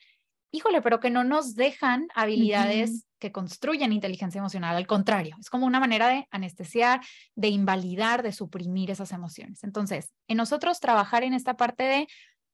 híjole, 0.51 0.81
pero 0.81 0.99
que 0.99 1.09
no 1.09 1.23
nos 1.23 1.55
dejan 1.55 2.07
habilidades 2.13 3.05
que 3.19 3.31
construyen 3.31 3.93
inteligencia 3.93 4.39
emocional. 4.39 4.75
Al 4.75 4.87
contrario, 4.87 5.37
es 5.39 5.49
como 5.49 5.65
una 5.65 5.79
manera 5.79 6.07
de 6.09 6.27
anestesiar, 6.31 7.01
de 7.35 7.49
invalidar, 7.49 8.23
de 8.23 8.31
suprimir 8.31 8.91
esas 8.91 9.11
emociones. 9.11 9.63
Entonces, 9.63 10.11
en 10.27 10.37
nosotros 10.37 10.79
trabajar 10.79 11.23
en 11.23 11.33
esta 11.33 11.55
parte 11.55 11.83
de 11.83 12.07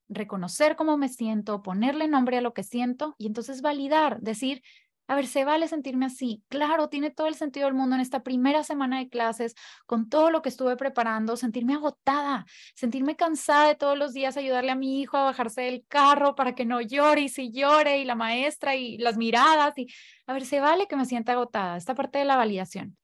reconocer 0.08 0.76
cómo 0.76 0.96
me 0.96 1.08
siento, 1.08 1.62
ponerle 1.62 2.08
nombre 2.08 2.38
a 2.38 2.40
lo 2.40 2.54
que 2.54 2.62
siento 2.62 3.14
y 3.18 3.26
entonces 3.26 3.60
validar, 3.60 4.20
decir, 4.20 4.62
a 5.08 5.16
ver, 5.16 5.26
se 5.26 5.44
vale 5.44 5.68
sentirme 5.68 6.06
así. 6.06 6.44
Claro, 6.48 6.88
tiene 6.90 7.10
todo 7.10 7.26
el 7.26 7.34
sentido 7.34 7.66
del 7.66 7.74
mundo 7.74 7.96
en 7.96 8.02
esta 8.02 8.22
primera 8.22 8.62
semana 8.62 8.98
de 8.98 9.08
clases, 9.08 9.54
con 9.86 10.08
todo 10.10 10.30
lo 10.30 10.42
que 10.42 10.50
estuve 10.50 10.76
preparando, 10.76 11.36
sentirme 11.36 11.74
agotada, 11.74 12.44
sentirme 12.74 13.16
cansada 13.16 13.68
de 13.68 13.74
todos 13.74 13.96
los 13.98 14.12
días 14.12 14.36
ayudarle 14.36 14.70
a 14.70 14.74
mi 14.74 15.00
hijo 15.00 15.16
a 15.16 15.24
bajarse 15.24 15.62
del 15.62 15.84
carro 15.88 16.34
para 16.34 16.54
que 16.54 16.66
no 16.66 16.82
llore 16.82 17.22
y 17.22 17.28
si 17.30 17.50
llore 17.50 17.98
y 18.00 18.04
la 18.04 18.14
maestra 18.16 18.76
y 18.76 18.98
las 18.98 19.16
miradas 19.16 19.76
y 19.78 19.88
a 20.26 20.34
ver, 20.34 20.44
se 20.44 20.60
vale 20.60 20.86
que 20.86 20.96
me 20.96 21.06
sienta 21.06 21.32
agotada, 21.32 21.78
esta 21.78 21.94
parte 21.94 22.18
de 22.18 22.26
la 22.26 22.36
validación. 22.36 22.96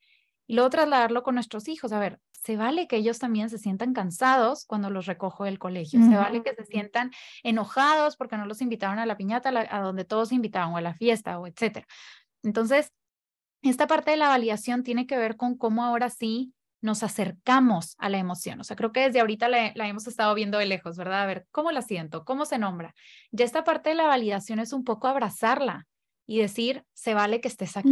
Y 0.47 0.55
luego 0.55 0.71
trasladarlo 0.71 1.23
con 1.23 1.35
nuestros 1.37 1.69
hijos, 1.69 1.93
a 1.93 1.99
ver, 1.99 2.21
se 2.45 2.59
vale 2.59 2.87
que 2.87 2.97
ellos 2.97 3.19
también 3.19 3.49
se 3.49 3.57
sientan 3.57 3.95
cansados 3.95 4.67
cuando 4.67 4.91
los 4.91 5.07
recojo 5.07 5.45
del 5.45 5.59
colegio, 5.59 6.01
se 6.01 6.15
vale 6.15 6.43
que 6.43 6.55
se 6.55 6.67
sientan 6.67 7.11
enojados 7.43 8.17
porque 8.17 8.37
no 8.37 8.45
los 8.45 8.61
invitaron 8.61 8.99
a 8.99 9.07
la 9.07 9.17
piñata, 9.17 9.49
a 9.49 9.81
donde 9.81 10.05
todos 10.05 10.31
invitaban, 10.31 10.75
o 10.75 10.77
a 10.77 10.83
la 10.83 10.93
fiesta, 10.93 11.39
o 11.39 11.47
etcétera. 11.47 11.87
Entonces, 12.43 12.93
esta 13.63 13.87
parte 13.87 14.11
de 14.11 14.19
la 14.19 14.29
validación 14.29 14.83
tiene 14.83 15.07
que 15.07 15.17
ver 15.17 15.37
con 15.37 15.57
cómo 15.57 15.85
ahora 15.85 16.11
sí 16.11 16.53
nos 16.83 17.03
acercamos 17.03 17.95
a 17.97 18.11
la 18.11 18.19
emoción. 18.19 18.61
O 18.61 18.65
sea, 18.65 18.77
creo 18.77 18.93
que 18.93 19.01
desde 19.01 19.21
ahorita 19.21 19.49
la, 19.49 19.69
hemos 19.69 20.07
estado 20.07 20.35
viendo 20.35 20.59
de 20.59 20.67
lejos, 20.67 20.99
¿verdad? 20.99 21.23
A 21.23 21.27
ver, 21.27 21.47
¿cómo 21.51 21.73
la 21.73 21.81
siento? 21.81 22.27
¿Cómo 22.27 22.45
se 22.45 22.59
nombra? 22.59 22.95
Ya 23.33 23.47
esta 23.47 23.65
parte 23.65 23.89
de 23.89 23.95
la 23.95 24.07
validación 24.07 24.59
es 24.59 24.75
un 24.75 24.85
poco 24.85 25.09
abrazarla 25.09 25.87
y 26.27 26.41
decir, 26.41 26.85
se 26.93 27.15
vale 27.15 27.41
que 27.41 27.49
estés 27.49 27.79
aquí. 27.79 27.91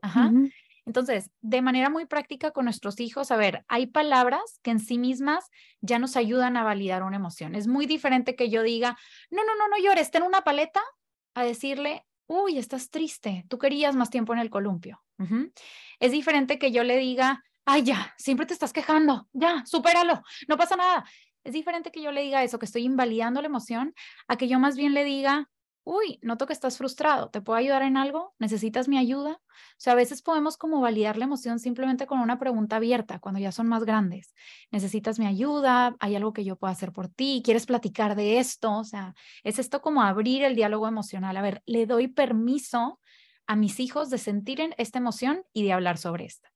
Ajá. 0.00 0.32
Entonces, 0.84 1.30
de 1.40 1.62
manera 1.62 1.90
muy 1.90 2.06
práctica 2.06 2.50
con 2.50 2.64
nuestros 2.64 2.98
hijos, 3.00 3.30
a 3.30 3.36
ver, 3.36 3.64
hay 3.68 3.86
palabras 3.86 4.58
que 4.62 4.72
en 4.72 4.80
sí 4.80 4.98
mismas 4.98 5.48
ya 5.80 5.98
nos 5.98 6.16
ayudan 6.16 6.56
a 6.56 6.64
validar 6.64 7.02
una 7.02 7.16
emoción. 7.16 7.54
Es 7.54 7.68
muy 7.68 7.86
diferente 7.86 8.34
que 8.34 8.50
yo 8.50 8.62
diga, 8.62 8.96
no, 9.30 9.44
no, 9.44 9.54
no, 9.56 9.68
no 9.68 9.78
llores, 9.82 10.10
ten 10.10 10.22
una 10.22 10.42
paleta, 10.42 10.80
a 11.34 11.44
decirle, 11.44 12.04
uy, 12.26 12.58
estás 12.58 12.90
triste, 12.90 13.44
tú 13.48 13.58
querías 13.58 13.96
más 13.96 14.10
tiempo 14.10 14.32
en 14.32 14.38
el 14.38 14.50
columpio. 14.50 15.02
Es 16.00 16.10
diferente 16.10 16.58
que 16.58 16.72
yo 16.72 16.82
le 16.82 16.96
diga, 16.96 17.44
ay, 17.64 17.84
ya, 17.84 18.12
siempre 18.18 18.46
te 18.46 18.54
estás 18.54 18.72
quejando, 18.72 19.28
ya, 19.32 19.64
supéralo, 19.66 20.22
no 20.48 20.56
pasa 20.56 20.76
nada. 20.76 21.04
Es 21.44 21.52
diferente 21.52 21.90
que 21.90 22.02
yo 22.02 22.12
le 22.12 22.22
diga 22.22 22.42
eso, 22.42 22.58
que 22.58 22.66
estoy 22.66 22.84
invalidando 22.84 23.40
la 23.40 23.46
emoción, 23.46 23.94
a 24.28 24.36
que 24.36 24.48
yo 24.48 24.58
más 24.58 24.76
bien 24.76 24.94
le 24.94 25.04
diga, 25.04 25.48
uy, 25.84 26.18
noto 26.22 26.46
que 26.46 26.52
estás 26.52 26.78
frustrado, 26.78 27.30
¿te 27.30 27.40
puedo 27.40 27.58
ayudar 27.58 27.82
en 27.82 27.96
algo? 27.96 28.34
¿Necesitas 28.38 28.88
mi 28.88 28.98
ayuda? 28.98 29.32
O 29.32 29.78
sea, 29.78 29.94
a 29.94 29.96
veces 29.96 30.22
podemos 30.22 30.56
como 30.56 30.80
validar 30.80 31.16
la 31.16 31.24
emoción 31.24 31.58
simplemente 31.58 32.06
con 32.06 32.20
una 32.20 32.38
pregunta 32.38 32.76
abierta 32.76 33.18
cuando 33.18 33.40
ya 33.40 33.52
son 33.52 33.68
más 33.68 33.84
grandes. 33.84 34.34
¿Necesitas 34.70 35.18
mi 35.18 35.26
ayuda? 35.26 35.96
¿Hay 36.00 36.16
algo 36.16 36.32
que 36.32 36.44
yo 36.44 36.56
pueda 36.56 36.72
hacer 36.72 36.92
por 36.92 37.08
ti? 37.08 37.42
¿Quieres 37.44 37.66
platicar 37.66 38.14
de 38.16 38.38
esto? 38.38 38.78
O 38.78 38.84
sea, 38.84 39.14
es 39.42 39.58
esto 39.58 39.80
como 39.80 40.02
abrir 40.02 40.44
el 40.44 40.54
diálogo 40.54 40.86
emocional. 40.86 41.36
A 41.36 41.42
ver, 41.42 41.62
le 41.66 41.86
doy 41.86 42.08
permiso 42.08 43.00
a 43.46 43.56
mis 43.56 43.80
hijos 43.80 44.10
de 44.10 44.18
sentir 44.18 44.60
esta 44.78 44.98
emoción 44.98 45.44
y 45.52 45.64
de 45.64 45.72
hablar 45.72 45.98
sobre 45.98 46.24
esta. 46.24 46.52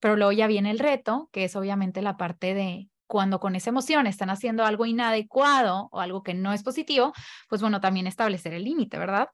Pero 0.00 0.16
luego 0.16 0.32
ya 0.32 0.46
viene 0.46 0.70
el 0.70 0.78
reto, 0.78 1.28
que 1.32 1.44
es 1.44 1.56
obviamente 1.56 2.02
la 2.02 2.16
parte 2.16 2.54
de 2.54 2.88
cuando 3.14 3.38
con 3.38 3.54
esa 3.54 3.70
emoción 3.70 4.08
están 4.08 4.28
haciendo 4.28 4.64
algo 4.64 4.86
inadecuado 4.86 5.88
o 5.92 6.00
algo 6.00 6.24
que 6.24 6.34
no 6.34 6.52
es 6.52 6.64
positivo, 6.64 7.12
pues 7.48 7.60
bueno, 7.60 7.80
también 7.80 8.08
establecer 8.08 8.54
el 8.54 8.64
límite, 8.64 8.98
¿verdad? 8.98 9.28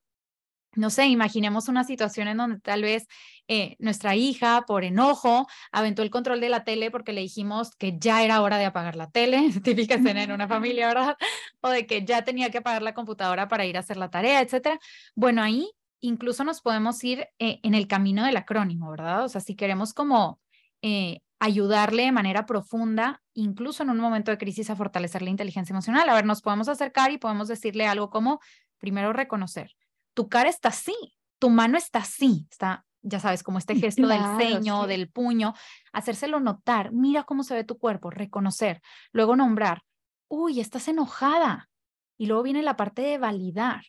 No 0.74 0.90
sé, 0.90 1.06
imaginemos 1.06 1.66
una 1.66 1.82
situación 1.82 2.28
en 2.28 2.36
donde 2.36 2.60
tal 2.60 2.82
vez 2.82 3.06
eh, 3.48 3.76
nuestra 3.78 4.14
hija, 4.16 4.64
por 4.66 4.84
enojo, 4.84 5.46
aventó 5.72 6.02
el 6.02 6.10
control 6.10 6.42
de 6.42 6.50
la 6.50 6.62
tele 6.62 6.90
porque 6.90 7.14
le 7.14 7.22
dijimos 7.22 7.74
que 7.74 7.96
ya 7.98 8.22
era 8.22 8.42
hora 8.42 8.58
de 8.58 8.66
apagar 8.66 8.96
la 8.96 9.10
tele, 9.10 9.48
típica 9.64 9.94
escena 9.94 10.24
en 10.24 10.32
una 10.32 10.46
familia, 10.46 10.88
¿verdad? 10.88 11.16
O 11.62 11.70
de 11.70 11.86
que 11.86 12.04
ya 12.04 12.22
tenía 12.22 12.50
que 12.50 12.58
apagar 12.58 12.82
la 12.82 12.92
computadora 12.92 13.48
para 13.48 13.64
ir 13.64 13.78
a 13.78 13.80
hacer 13.80 13.96
la 13.96 14.10
tarea, 14.10 14.42
etcétera. 14.42 14.78
Bueno, 15.14 15.42
ahí 15.42 15.70
incluso 16.00 16.44
nos 16.44 16.60
podemos 16.60 17.02
ir 17.02 17.28
eh, 17.38 17.60
en 17.62 17.72
el 17.72 17.88
camino 17.88 18.26
del 18.26 18.36
acrónimo, 18.36 18.90
¿verdad? 18.90 19.24
O 19.24 19.28
sea, 19.30 19.40
si 19.40 19.56
queremos 19.56 19.94
como 19.94 20.38
eh, 20.82 21.22
ayudarle 21.40 22.04
de 22.04 22.12
manera 22.12 22.46
profunda, 22.46 23.22
incluso 23.34 23.82
en 23.82 23.90
un 23.90 23.98
momento 23.98 24.30
de 24.30 24.38
crisis, 24.38 24.70
a 24.70 24.76
fortalecer 24.76 25.22
la 25.22 25.30
inteligencia 25.30 25.72
emocional. 25.72 26.08
A 26.08 26.14
ver, 26.14 26.26
nos 26.26 26.42
podemos 26.42 26.68
acercar 26.68 27.10
y 27.10 27.18
podemos 27.18 27.48
decirle 27.48 27.86
algo 27.86 28.10
como, 28.10 28.40
primero 28.78 29.12
reconocer, 29.12 29.72
tu 30.14 30.28
cara 30.28 30.50
está 30.50 30.68
así, 30.68 30.94
tu 31.38 31.50
mano 31.50 31.78
está 31.78 32.00
así, 32.00 32.46
está, 32.50 32.84
ya 33.02 33.18
sabes, 33.18 33.42
como 33.42 33.58
este 33.58 33.74
gesto 33.76 34.06
del 34.06 34.22
ceño, 34.38 34.86
del 34.86 35.10
puño, 35.10 35.54
hacérselo 35.92 36.38
notar, 36.40 36.92
mira 36.92 37.24
cómo 37.24 37.42
se 37.42 37.54
ve 37.54 37.64
tu 37.64 37.78
cuerpo, 37.78 38.10
reconocer, 38.10 38.82
luego 39.10 39.34
nombrar, 39.34 39.82
uy, 40.28 40.60
estás 40.60 40.88
enojada. 40.88 41.68
Y 42.16 42.26
luego 42.26 42.42
viene 42.42 42.62
la 42.62 42.76
parte 42.76 43.00
de 43.00 43.16
validar. 43.16 43.82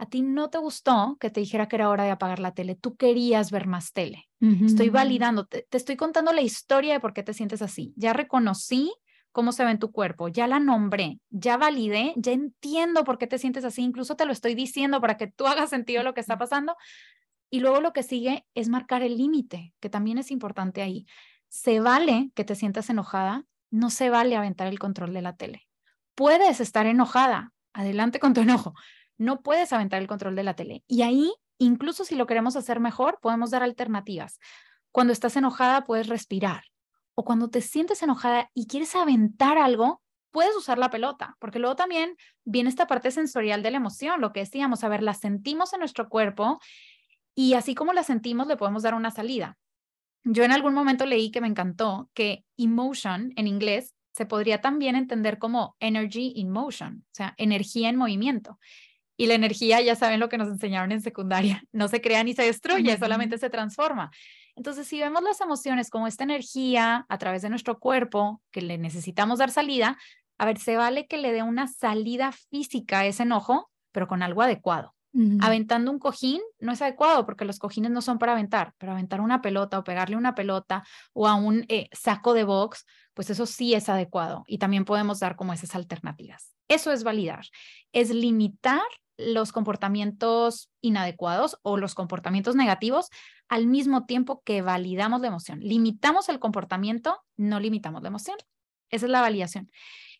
A 0.00 0.06
ti 0.06 0.22
no 0.22 0.48
te 0.48 0.56
gustó 0.56 1.18
que 1.20 1.28
te 1.28 1.40
dijera 1.40 1.68
que 1.68 1.76
era 1.76 1.90
hora 1.90 2.04
de 2.04 2.10
apagar 2.10 2.38
la 2.38 2.54
tele, 2.54 2.74
tú 2.74 2.96
querías 2.96 3.50
ver 3.50 3.66
más 3.66 3.92
tele. 3.92 4.30
Estoy 4.40 4.88
validando, 4.88 5.44
te, 5.44 5.66
estoy 5.70 5.96
contando 5.96 6.32
la 6.32 6.40
historia 6.40 6.94
de 6.94 7.00
por 7.00 7.12
qué 7.12 7.22
te 7.22 7.34
sientes 7.34 7.60
así. 7.60 7.92
Ya 7.96 8.14
reconocí 8.14 8.94
cómo 9.30 9.52
se 9.52 9.62
ve 9.62 9.72
en 9.72 9.78
tu 9.78 9.92
cuerpo, 9.92 10.28
ya 10.28 10.46
la 10.46 10.58
nombré, 10.58 11.20
ya 11.28 11.58
validé, 11.58 12.14
ya 12.16 12.32
entiendo 12.32 13.04
por 13.04 13.18
qué 13.18 13.26
te 13.26 13.36
sientes 13.36 13.62
así, 13.62 13.82
incluso 13.82 14.16
te 14.16 14.24
lo 14.24 14.32
estoy 14.32 14.54
diciendo 14.54 15.02
para 15.02 15.18
que 15.18 15.26
tú 15.26 15.46
hagas 15.46 15.68
sentido 15.68 16.02
lo 16.02 16.14
que 16.14 16.22
está 16.22 16.38
pasando. 16.38 16.76
Y 17.50 17.60
luego 17.60 17.82
lo 17.82 17.92
que 17.92 18.02
sigue 18.02 18.46
es 18.54 18.70
marcar 18.70 19.02
el 19.02 19.18
límite, 19.18 19.74
que 19.80 19.90
también 19.90 20.16
es 20.16 20.30
importante 20.30 20.80
ahí. 20.80 21.04
Se 21.50 21.78
vale 21.78 22.30
que 22.34 22.44
te 22.44 22.54
sientas 22.54 22.88
enojada, 22.88 23.44
no 23.70 23.90
se 23.90 24.08
vale 24.08 24.34
aventar 24.34 24.66
el 24.66 24.78
control 24.78 25.12
de 25.12 25.20
la 25.20 25.36
tele. 25.36 25.68
Puedes 26.14 26.58
estar 26.58 26.86
enojada, 26.86 27.52
adelante 27.74 28.18
con 28.18 28.32
tu 28.32 28.40
enojo, 28.40 28.72
no 29.20 29.42
puedes 29.42 29.72
aventar 29.72 30.00
el 30.00 30.08
control 30.08 30.34
de 30.34 30.42
la 30.42 30.54
tele. 30.54 30.82
Y 30.88 31.02
ahí, 31.02 31.30
incluso 31.58 32.04
si 32.04 32.14
lo 32.14 32.26
queremos 32.26 32.56
hacer 32.56 32.80
mejor, 32.80 33.18
podemos 33.20 33.50
dar 33.50 33.62
alternativas. 33.62 34.40
Cuando 34.92 35.12
estás 35.12 35.36
enojada, 35.36 35.84
puedes 35.84 36.08
respirar. 36.08 36.64
O 37.14 37.24
cuando 37.24 37.50
te 37.50 37.60
sientes 37.60 38.02
enojada 38.02 38.50
y 38.54 38.66
quieres 38.66 38.96
aventar 38.96 39.58
algo, 39.58 40.00
puedes 40.30 40.56
usar 40.56 40.78
la 40.78 40.88
pelota, 40.88 41.36
porque 41.38 41.58
luego 41.58 41.76
también 41.76 42.16
viene 42.44 42.70
esta 42.70 42.86
parte 42.86 43.10
sensorial 43.10 43.62
de 43.62 43.70
la 43.70 43.76
emoción, 43.76 44.22
lo 44.22 44.32
que 44.32 44.40
decíamos, 44.40 44.84
a 44.84 44.88
ver, 44.88 45.02
la 45.02 45.12
sentimos 45.12 45.74
en 45.74 45.80
nuestro 45.80 46.08
cuerpo 46.08 46.58
y 47.34 47.54
así 47.54 47.74
como 47.74 47.92
la 47.92 48.04
sentimos, 48.04 48.46
le 48.46 48.56
podemos 48.56 48.82
dar 48.82 48.94
una 48.94 49.10
salida. 49.10 49.58
Yo 50.24 50.44
en 50.44 50.52
algún 50.52 50.72
momento 50.72 51.04
leí 51.04 51.30
que 51.30 51.42
me 51.42 51.46
encantó 51.46 52.08
que 52.14 52.46
emotion 52.56 53.32
en 53.36 53.46
inglés 53.46 53.94
se 54.12 54.24
podría 54.24 54.62
también 54.62 54.96
entender 54.96 55.38
como 55.38 55.76
energy 55.78 56.32
in 56.36 56.50
motion, 56.50 57.04
o 57.06 57.14
sea, 57.14 57.34
energía 57.36 57.90
en 57.90 57.96
movimiento. 57.96 58.58
Y 59.20 59.26
la 59.26 59.34
energía, 59.34 59.82
ya 59.82 59.96
saben 59.96 60.18
lo 60.18 60.30
que 60.30 60.38
nos 60.38 60.48
enseñaron 60.48 60.92
en 60.92 61.02
secundaria, 61.02 61.62
no 61.72 61.88
se 61.88 62.00
crea 62.00 62.24
ni 62.24 62.32
se 62.32 62.42
destruye, 62.42 62.96
solamente 62.96 63.36
se 63.36 63.50
transforma. 63.50 64.10
Entonces, 64.56 64.88
si 64.88 64.98
vemos 64.98 65.22
las 65.22 65.42
emociones 65.42 65.90
como 65.90 66.06
esta 66.06 66.24
energía 66.24 67.04
a 67.06 67.18
través 67.18 67.42
de 67.42 67.50
nuestro 67.50 67.78
cuerpo 67.78 68.40
que 68.50 68.62
le 68.62 68.78
necesitamos 68.78 69.38
dar 69.38 69.50
salida, 69.50 69.98
a 70.38 70.46
ver, 70.46 70.56
se 70.56 70.78
vale 70.78 71.06
que 71.06 71.18
le 71.18 71.32
dé 71.32 71.42
una 71.42 71.66
salida 71.66 72.32
física 72.32 73.00
a 73.00 73.06
ese 73.06 73.24
enojo, 73.24 73.70
pero 73.92 74.08
con 74.08 74.22
algo 74.22 74.40
adecuado. 74.40 74.94
Aventando 75.40 75.90
un 75.90 75.98
cojín 75.98 76.40
no 76.60 76.72
es 76.72 76.80
adecuado 76.80 77.26
porque 77.26 77.44
los 77.44 77.58
cojines 77.58 77.90
no 77.90 78.00
son 78.00 78.18
para 78.18 78.32
aventar, 78.32 78.74
pero 78.78 78.92
aventar 78.92 79.20
una 79.20 79.42
pelota 79.42 79.78
o 79.78 79.84
pegarle 79.84 80.16
una 80.16 80.34
pelota 80.36 80.84
o 81.12 81.26
a 81.26 81.34
un 81.34 81.66
eh, 81.68 81.88
saco 81.92 82.32
de 82.32 82.44
box, 82.44 82.86
pues 83.12 83.28
eso 83.28 83.44
sí 83.44 83.74
es 83.74 83.88
adecuado 83.88 84.44
y 84.46 84.58
también 84.58 84.84
podemos 84.84 85.18
dar 85.18 85.36
como 85.36 85.52
esas 85.52 85.74
alternativas. 85.74 86.54
Eso 86.68 86.92
es 86.92 87.02
validar, 87.02 87.44
es 87.92 88.10
limitar 88.10 88.80
los 89.20 89.52
comportamientos 89.52 90.70
inadecuados 90.80 91.58
o 91.62 91.76
los 91.76 91.94
comportamientos 91.94 92.56
negativos 92.56 93.08
al 93.48 93.66
mismo 93.66 94.06
tiempo 94.06 94.42
que 94.44 94.62
validamos 94.62 95.20
la 95.20 95.28
emoción. 95.28 95.60
Limitamos 95.60 96.28
el 96.28 96.38
comportamiento, 96.38 97.20
no 97.36 97.60
limitamos 97.60 98.02
la 98.02 98.08
emoción. 98.08 98.36
Esa 98.90 99.06
es 99.06 99.12
la 99.12 99.20
validación. 99.20 99.70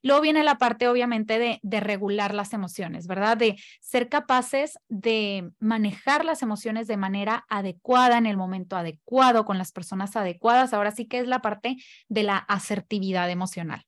Luego 0.03 0.23
viene 0.23 0.43
la 0.45 0.57
parte, 0.57 0.89
obviamente, 0.89 1.39
de, 1.39 1.61
de, 1.63 1.81
regular 1.81 2.35
las 2.35 2.55
emociones, 2.55 3.07
¿verdad? 3.07 3.37
De 3.37 3.57
ser 3.81 4.09
capaces 4.09 4.79
de 4.89 5.51
manejar 5.59 6.25
las 6.25 6.43
emociones 6.43 6.87
de 6.87 6.97
manera 6.97 7.45
adecuada, 7.51 8.17
en 8.17 8.27
el 8.27 8.39
momento 8.39 8.77
adecuado, 8.77 9.45
con 9.45 9.59
las 9.59 9.73
personas 9.73 10.17
adecuadas. 10.17 10.73
Ahora 10.73 10.91
sí 10.91 11.07
que 11.07 11.19
es 11.19 11.27
la 11.27 11.43
parte 11.43 11.77
de 12.09 12.23
la 12.23 12.39
asertividad 12.39 13.29
emocional. 13.31 13.85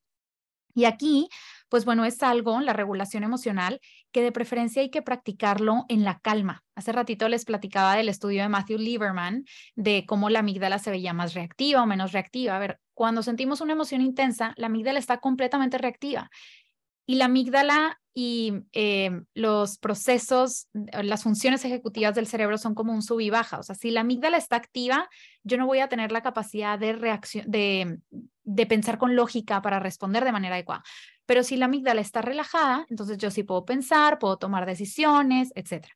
Y 0.74 0.84
aquí 0.84 1.28
pues 1.72 1.86
bueno, 1.86 2.04
es 2.04 2.22
algo, 2.22 2.60
la 2.60 2.74
regulación 2.74 3.24
emocional, 3.24 3.80
que 4.12 4.20
de 4.20 4.30
preferencia 4.30 4.82
hay 4.82 4.90
que 4.90 5.00
practicarlo 5.00 5.86
en 5.88 6.04
la 6.04 6.20
calma. 6.20 6.62
Hace 6.74 6.92
ratito 6.92 7.30
les 7.30 7.46
platicaba 7.46 7.96
del 7.96 8.10
estudio 8.10 8.42
de 8.42 8.50
Matthew 8.50 8.76
Lieberman 8.76 9.46
de 9.74 10.04
cómo 10.06 10.28
la 10.28 10.40
amígdala 10.40 10.78
se 10.78 10.90
veía 10.90 11.14
más 11.14 11.32
reactiva 11.32 11.82
o 11.82 11.86
menos 11.86 12.12
reactiva. 12.12 12.56
A 12.56 12.58
ver, 12.58 12.78
cuando 12.92 13.22
sentimos 13.22 13.62
una 13.62 13.72
emoción 13.72 14.02
intensa, 14.02 14.52
la 14.58 14.66
amígdala 14.66 14.98
está 14.98 15.16
completamente 15.20 15.78
reactiva. 15.78 16.30
Y 17.06 17.14
la 17.14 17.24
amígdala 17.24 17.98
y 18.12 18.52
eh, 18.72 19.22
los 19.32 19.78
procesos, 19.78 20.68
las 20.74 21.22
funciones 21.22 21.64
ejecutivas 21.64 22.14
del 22.14 22.26
cerebro 22.26 22.58
son 22.58 22.74
como 22.74 22.92
un 22.92 23.00
sub 23.00 23.20
y 23.20 23.30
baja. 23.30 23.58
O 23.58 23.62
sea, 23.62 23.74
si 23.74 23.90
la 23.90 24.02
amígdala 24.02 24.36
está 24.36 24.56
activa, 24.56 25.08
yo 25.42 25.56
no 25.56 25.64
voy 25.64 25.78
a 25.78 25.88
tener 25.88 26.12
la 26.12 26.20
capacidad 26.20 26.78
de 26.78 26.92
reacción, 26.92 27.50
de, 27.50 27.98
de 28.44 28.66
pensar 28.66 28.98
con 28.98 29.16
lógica 29.16 29.62
para 29.62 29.80
responder 29.80 30.22
de 30.26 30.32
manera 30.32 30.56
adecuada. 30.56 30.84
Pero 31.32 31.44
si 31.44 31.56
la 31.56 31.64
amígdala 31.64 32.02
está 32.02 32.20
relajada, 32.20 32.84
entonces 32.90 33.16
yo 33.16 33.30
sí 33.30 33.42
puedo 33.42 33.64
pensar, 33.64 34.18
puedo 34.18 34.36
tomar 34.36 34.66
decisiones, 34.66 35.50
etc. 35.54 35.86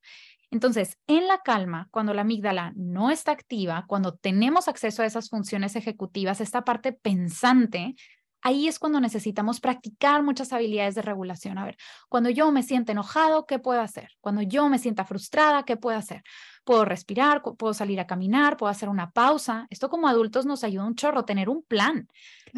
Entonces, 0.50 0.96
en 1.06 1.28
la 1.28 1.42
calma, 1.44 1.88
cuando 1.90 2.14
la 2.14 2.22
amígdala 2.22 2.72
no 2.74 3.10
está 3.10 3.32
activa, 3.32 3.84
cuando 3.86 4.14
tenemos 4.14 4.66
acceso 4.66 5.02
a 5.02 5.04
esas 5.04 5.28
funciones 5.28 5.76
ejecutivas, 5.76 6.40
esta 6.40 6.64
parte 6.64 6.94
pensante, 6.94 7.96
ahí 8.40 8.66
es 8.66 8.78
cuando 8.78 8.98
necesitamos 8.98 9.60
practicar 9.60 10.22
muchas 10.22 10.54
habilidades 10.54 10.94
de 10.94 11.02
regulación. 11.02 11.58
A 11.58 11.66
ver, 11.66 11.76
cuando 12.08 12.30
yo 12.30 12.50
me 12.50 12.62
siento 12.62 12.92
enojado, 12.92 13.44
¿qué 13.44 13.58
puedo 13.58 13.82
hacer? 13.82 14.12
Cuando 14.22 14.40
yo 14.40 14.70
me 14.70 14.78
sienta 14.78 15.04
frustrada, 15.04 15.64
¿qué 15.64 15.76
puedo 15.76 15.98
hacer? 15.98 16.22
Puedo 16.66 16.84
respirar, 16.84 17.42
puedo 17.42 17.72
salir 17.74 18.00
a 18.00 18.08
caminar, 18.08 18.56
puedo 18.56 18.70
hacer 18.70 18.88
una 18.88 19.12
pausa. 19.12 19.68
Esto 19.70 19.88
como 19.88 20.08
adultos 20.08 20.46
nos 20.46 20.64
ayuda 20.64 20.84
un 20.84 20.96
chorro, 20.96 21.24
tener 21.24 21.48
un 21.48 21.62
plan. 21.62 22.08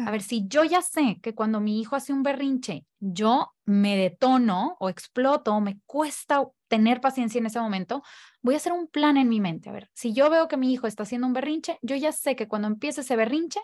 A 0.03 0.09
ver, 0.09 0.23
si 0.23 0.47
yo 0.47 0.63
ya 0.63 0.81
sé 0.81 1.19
que 1.21 1.35
cuando 1.35 1.59
mi 1.59 1.79
hijo 1.79 1.95
hace 1.95 2.11
un 2.11 2.23
berrinche, 2.23 2.85
yo 2.99 3.53
me 3.65 3.95
detono 3.97 4.77
o 4.79 4.89
exploto, 4.89 5.53
o 5.53 5.61
me 5.61 5.79
cuesta 5.85 6.43
tener 6.67 7.01
paciencia 7.01 7.37
en 7.37 7.45
ese 7.45 7.59
momento, 7.59 8.01
voy 8.41 8.55
a 8.55 8.57
hacer 8.57 8.71
un 8.73 8.87
plan 8.87 9.15
en 9.17 9.29
mi 9.29 9.39
mente. 9.39 9.69
A 9.69 9.73
ver, 9.73 9.89
si 9.93 10.11
yo 10.11 10.29
veo 10.31 10.47
que 10.47 10.57
mi 10.57 10.73
hijo 10.73 10.87
está 10.87 11.03
haciendo 11.03 11.27
un 11.27 11.33
berrinche, 11.33 11.77
yo 11.83 11.95
ya 11.95 12.11
sé 12.11 12.35
que 12.35 12.47
cuando 12.47 12.67
empiece 12.67 13.01
ese 13.01 13.15
berrinche, 13.15 13.59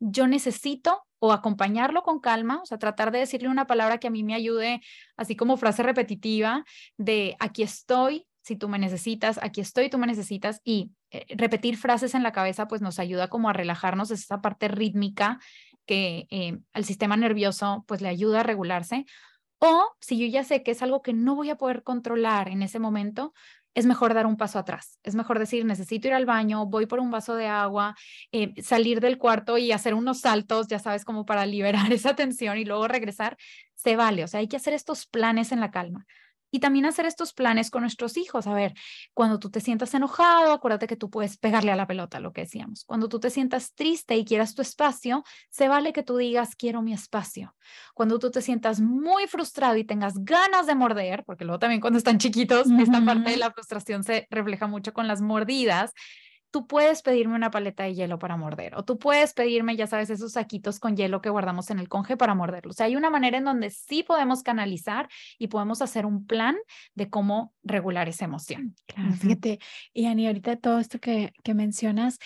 yo 0.00 0.26
necesito 0.26 1.02
o 1.18 1.32
acompañarlo 1.32 2.02
con 2.02 2.20
calma, 2.20 2.60
o 2.62 2.66
sea, 2.66 2.78
tratar 2.78 3.10
de 3.10 3.20
decirle 3.20 3.48
una 3.48 3.66
palabra 3.66 3.98
que 3.98 4.06
a 4.06 4.10
mí 4.10 4.22
me 4.22 4.34
ayude, 4.34 4.80
así 5.16 5.34
como 5.34 5.56
frase 5.56 5.82
repetitiva 5.82 6.64
de 6.96 7.36
aquí 7.40 7.64
estoy, 7.64 8.27
si 8.48 8.56
tú 8.56 8.68
me 8.68 8.78
necesitas, 8.78 9.38
aquí 9.42 9.60
estoy, 9.60 9.90
tú 9.90 9.98
me 9.98 10.06
necesitas, 10.06 10.62
y 10.64 10.90
eh, 11.10 11.26
repetir 11.36 11.76
frases 11.76 12.14
en 12.14 12.22
la 12.22 12.32
cabeza, 12.32 12.66
pues 12.66 12.80
nos 12.80 12.98
ayuda 12.98 13.28
como 13.28 13.50
a 13.50 13.52
relajarnos, 13.52 14.10
es 14.10 14.22
esa 14.22 14.40
parte 14.40 14.68
rítmica 14.68 15.38
que 15.84 16.26
eh, 16.30 16.58
al 16.72 16.84
sistema 16.86 17.16
nervioso, 17.18 17.84
pues 17.86 18.00
le 18.00 18.08
ayuda 18.08 18.40
a 18.40 18.42
regularse. 18.42 19.04
O 19.58 19.92
si 20.00 20.18
yo 20.18 20.26
ya 20.26 20.44
sé 20.44 20.62
que 20.62 20.70
es 20.70 20.82
algo 20.82 21.02
que 21.02 21.12
no 21.12 21.34
voy 21.34 21.50
a 21.50 21.56
poder 21.56 21.82
controlar 21.82 22.48
en 22.48 22.62
ese 22.62 22.78
momento, 22.78 23.34
es 23.74 23.84
mejor 23.84 24.14
dar 24.14 24.26
un 24.26 24.38
paso 24.38 24.58
atrás. 24.58 24.98
Es 25.02 25.14
mejor 25.14 25.38
decir, 25.38 25.66
necesito 25.66 26.08
ir 26.08 26.14
al 26.14 26.24
baño, 26.24 26.64
voy 26.66 26.86
por 26.86 27.00
un 27.00 27.10
vaso 27.10 27.36
de 27.36 27.48
agua, 27.48 27.96
eh, 28.32 28.54
salir 28.62 29.00
del 29.00 29.18
cuarto 29.18 29.58
y 29.58 29.72
hacer 29.72 29.92
unos 29.92 30.20
saltos, 30.20 30.68
ya 30.68 30.78
sabes, 30.78 31.04
como 31.04 31.26
para 31.26 31.44
liberar 31.44 31.92
esa 31.92 32.16
tensión 32.16 32.56
y 32.56 32.64
luego 32.64 32.88
regresar. 32.88 33.36
Se 33.74 33.94
vale, 33.94 34.24
o 34.24 34.28
sea, 34.28 34.40
hay 34.40 34.48
que 34.48 34.56
hacer 34.56 34.72
estos 34.72 35.06
planes 35.06 35.52
en 35.52 35.60
la 35.60 35.70
calma. 35.70 36.06
Y 36.50 36.60
también 36.60 36.86
hacer 36.86 37.06
estos 37.06 37.32
planes 37.32 37.70
con 37.70 37.82
nuestros 37.82 38.16
hijos. 38.16 38.46
A 38.46 38.54
ver, 38.54 38.74
cuando 39.14 39.38
tú 39.38 39.50
te 39.50 39.60
sientas 39.60 39.92
enojado, 39.94 40.52
acuérdate 40.52 40.86
que 40.86 40.96
tú 40.96 41.10
puedes 41.10 41.36
pegarle 41.36 41.72
a 41.72 41.76
la 41.76 41.86
pelota, 41.86 42.20
lo 42.20 42.32
que 42.32 42.42
decíamos. 42.42 42.84
Cuando 42.84 43.08
tú 43.08 43.20
te 43.20 43.30
sientas 43.30 43.74
triste 43.74 44.16
y 44.16 44.24
quieras 44.24 44.54
tu 44.54 44.62
espacio, 44.62 45.24
se 45.50 45.68
vale 45.68 45.92
que 45.92 46.02
tú 46.02 46.16
digas, 46.16 46.56
quiero 46.56 46.82
mi 46.82 46.92
espacio. 46.92 47.54
Cuando 47.94 48.18
tú 48.18 48.30
te 48.30 48.42
sientas 48.42 48.80
muy 48.80 49.26
frustrado 49.26 49.76
y 49.76 49.84
tengas 49.84 50.14
ganas 50.24 50.66
de 50.66 50.74
morder, 50.74 51.24
porque 51.24 51.44
luego 51.44 51.58
también 51.58 51.80
cuando 51.80 51.98
están 51.98 52.18
chiquitos, 52.18 52.68
esta 52.78 53.04
parte 53.04 53.30
de 53.30 53.36
la 53.36 53.52
frustración 53.52 54.04
se 54.04 54.26
refleja 54.30 54.66
mucho 54.66 54.92
con 54.92 55.06
las 55.08 55.20
mordidas, 55.20 55.92
tú 56.50 56.66
puedes 56.66 57.02
pedirme 57.02 57.34
una 57.34 57.50
paleta 57.50 57.84
de 57.84 57.94
hielo 57.94 58.18
para 58.18 58.36
morder 58.36 58.74
o 58.74 58.84
tú 58.84 58.98
puedes 58.98 59.34
pedirme, 59.34 59.76
ya 59.76 59.86
sabes, 59.86 60.10
esos 60.10 60.32
saquitos 60.32 60.80
con 60.80 60.96
hielo 60.96 61.20
que 61.20 61.30
guardamos 61.30 61.70
en 61.70 61.78
el 61.78 61.88
conge 61.88 62.16
para 62.16 62.34
morderlos. 62.34 62.76
O 62.76 62.78
sea, 62.78 62.86
hay 62.86 62.96
una 62.96 63.10
manera 63.10 63.38
en 63.38 63.44
donde 63.44 63.70
sí 63.70 64.02
podemos 64.02 64.42
canalizar 64.42 65.08
y 65.38 65.48
podemos 65.48 65.82
hacer 65.82 66.06
un 66.06 66.26
plan 66.26 66.56
de 66.94 67.10
cómo 67.10 67.54
regular 67.62 68.08
esa 68.08 68.24
emoción. 68.24 68.74
Claro, 68.86 69.12
fíjate, 69.12 69.58
y 69.92 70.06
Ani, 70.06 70.26
ahorita 70.26 70.56
todo 70.56 70.78
esto 70.78 70.98
que, 70.98 71.32
que 71.42 71.54
mencionas, 71.54 72.18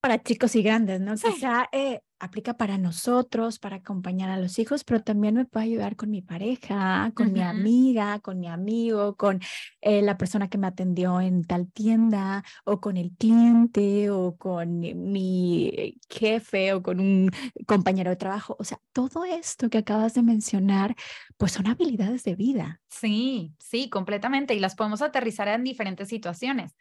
para 0.00 0.22
chicos 0.22 0.54
y 0.54 0.62
grandes, 0.62 1.00
¿no? 1.00 1.16
Sí. 1.16 1.26
Quizá 1.32 1.68
eh, 1.72 2.00
aplica 2.20 2.54
para 2.54 2.78
nosotros, 2.78 3.58
para 3.58 3.76
acompañar 3.76 4.30
a 4.30 4.38
los 4.38 4.58
hijos, 4.58 4.84
pero 4.84 5.02
también 5.02 5.34
me 5.34 5.44
puede 5.44 5.66
ayudar 5.66 5.96
con 5.96 6.10
mi 6.10 6.22
pareja, 6.22 7.12
con 7.14 7.32
mi 7.32 7.42
amiga, 7.42 8.18
con 8.20 8.40
mi 8.40 8.48
amigo, 8.48 9.16
con 9.16 9.40
eh, 9.80 10.02
la 10.02 10.18
persona 10.18 10.48
que 10.48 10.58
me 10.58 10.66
atendió 10.66 11.20
en 11.20 11.44
tal 11.44 11.70
tienda, 11.70 12.44
o 12.64 12.80
con 12.80 12.96
el 12.96 13.12
cliente, 13.12 14.10
o 14.10 14.36
con 14.36 14.80
mi 14.80 15.98
jefe, 16.10 16.72
o 16.72 16.82
con 16.82 17.00
un 17.00 17.30
compañero 17.66 18.10
de 18.10 18.16
trabajo. 18.16 18.56
O 18.58 18.64
sea, 18.64 18.80
todo 18.92 19.24
esto 19.24 19.70
que 19.70 19.78
acabas 19.78 20.14
de 20.14 20.22
mencionar, 20.22 20.96
pues 21.36 21.52
son 21.52 21.66
habilidades 21.66 22.24
de 22.24 22.34
vida. 22.34 22.80
Sí, 22.88 23.54
sí, 23.58 23.88
completamente. 23.90 24.54
Y 24.54 24.60
las 24.60 24.74
podemos 24.74 25.02
aterrizar 25.02 25.48
en 25.48 25.64
diferentes 25.64 26.08
situaciones 26.08 26.74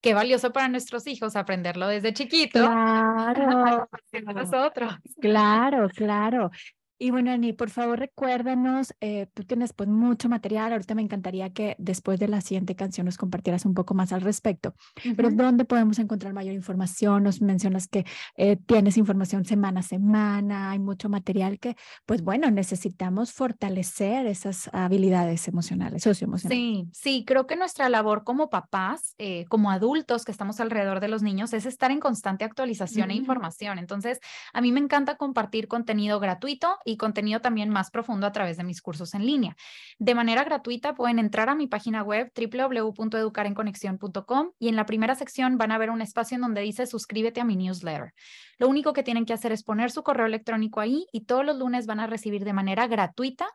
qué 0.00 0.14
valioso 0.14 0.52
para 0.52 0.68
nuestros 0.68 1.06
hijos 1.06 1.36
aprenderlo 1.36 1.88
desde 1.88 2.12
chiquito. 2.12 2.58
Claro. 3.28 3.88
nosotros. 4.34 4.94
Claro, 5.20 5.88
claro. 5.94 6.50
Y 7.00 7.10
bueno, 7.10 7.30
Ani, 7.30 7.52
por 7.52 7.70
favor 7.70 7.98
recuérdanos, 7.98 8.92
eh, 9.00 9.26
tú 9.32 9.44
tienes 9.44 9.72
pues 9.72 9.88
mucho 9.88 10.28
material, 10.28 10.72
ahorita 10.72 10.96
me 10.96 11.02
encantaría 11.02 11.50
que 11.50 11.76
después 11.78 12.18
de 12.18 12.26
la 12.26 12.40
siguiente 12.40 12.74
canción 12.74 13.04
nos 13.04 13.16
compartieras 13.16 13.64
un 13.64 13.74
poco 13.74 13.94
más 13.94 14.12
al 14.12 14.20
respecto, 14.20 14.74
pero 15.16 15.30
¿dónde 15.30 15.64
podemos 15.64 16.00
encontrar 16.00 16.32
mayor 16.32 16.54
información? 16.54 17.22
Nos 17.22 17.40
mencionas 17.40 17.86
que 17.86 18.04
eh, 18.36 18.56
tienes 18.56 18.96
información 18.96 19.44
semana 19.44 19.80
a 19.80 19.82
semana, 19.84 20.72
hay 20.72 20.80
mucho 20.80 21.08
material 21.08 21.60
que 21.60 21.76
pues 22.04 22.22
bueno, 22.22 22.50
necesitamos 22.50 23.32
fortalecer 23.32 24.26
esas 24.26 24.68
habilidades 24.72 25.46
emocionales, 25.46 26.02
socioemocionales. 26.02 26.58
Sí, 26.58 26.88
sí, 26.92 27.24
creo 27.24 27.46
que 27.46 27.54
nuestra 27.54 27.88
labor 27.88 28.24
como 28.24 28.50
papás, 28.50 29.14
eh, 29.18 29.44
como 29.48 29.70
adultos 29.70 30.24
que 30.24 30.32
estamos 30.32 30.58
alrededor 30.58 30.98
de 30.98 31.08
los 31.08 31.22
niños, 31.22 31.52
es 31.52 31.64
estar 31.64 31.92
en 31.92 32.00
constante 32.00 32.44
actualización 32.44 33.12
e 33.12 33.14
información. 33.14 33.78
Entonces, 33.78 34.18
a 34.52 34.60
mí 34.60 34.72
me 34.72 34.80
encanta 34.80 35.16
compartir 35.16 35.68
contenido 35.68 36.18
gratuito 36.18 36.76
y 36.88 36.96
contenido 36.96 37.40
también 37.40 37.70
más 37.70 37.90
profundo 37.90 38.26
a 38.26 38.32
través 38.32 38.56
de 38.56 38.64
mis 38.64 38.80
cursos 38.80 39.14
en 39.14 39.26
línea. 39.26 39.56
De 39.98 40.14
manera 40.14 40.44
gratuita 40.44 40.94
pueden 40.94 41.18
entrar 41.18 41.48
a 41.48 41.54
mi 41.54 41.66
página 41.66 42.02
web 42.02 42.32
www.educarenconexión.com 42.34 44.52
y 44.58 44.68
en 44.68 44.76
la 44.76 44.86
primera 44.86 45.14
sección 45.14 45.58
van 45.58 45.72
a 45.72 45.78
ver 45.78 45.90
un 45.90 46.00
espacio 46.00 46.36
en 46.36 46.42
donde 46.42 46.62
dice 46.62 46.86
suscríbete 46.86 47.40
a 47.40 47.44
mi 47.44 47.56
newsletter. 47.56 48.14
Lo 48.58 48.68
único 48.68 48.92
que 48.92 49.02
tienen 49.02 49.24
que 49.24 49.34
hacer 49.34 49.52
es 49.52 49.62
poner 49.62 49.90
su 49.90 50.02
correo 50.02 50.26
electrónico 50.26 50.80
ahí 50.80 51.06
y 51.12 51.26
todos 51.26 51.44
los 51.44 51.58
lunes 51.58 51.86
van 51.86 52.00
a 52.00 52.06
recibir 52.06 52.44
de 52.44 52.52
manera 52.52 52.86
gratuita 52.86 53.46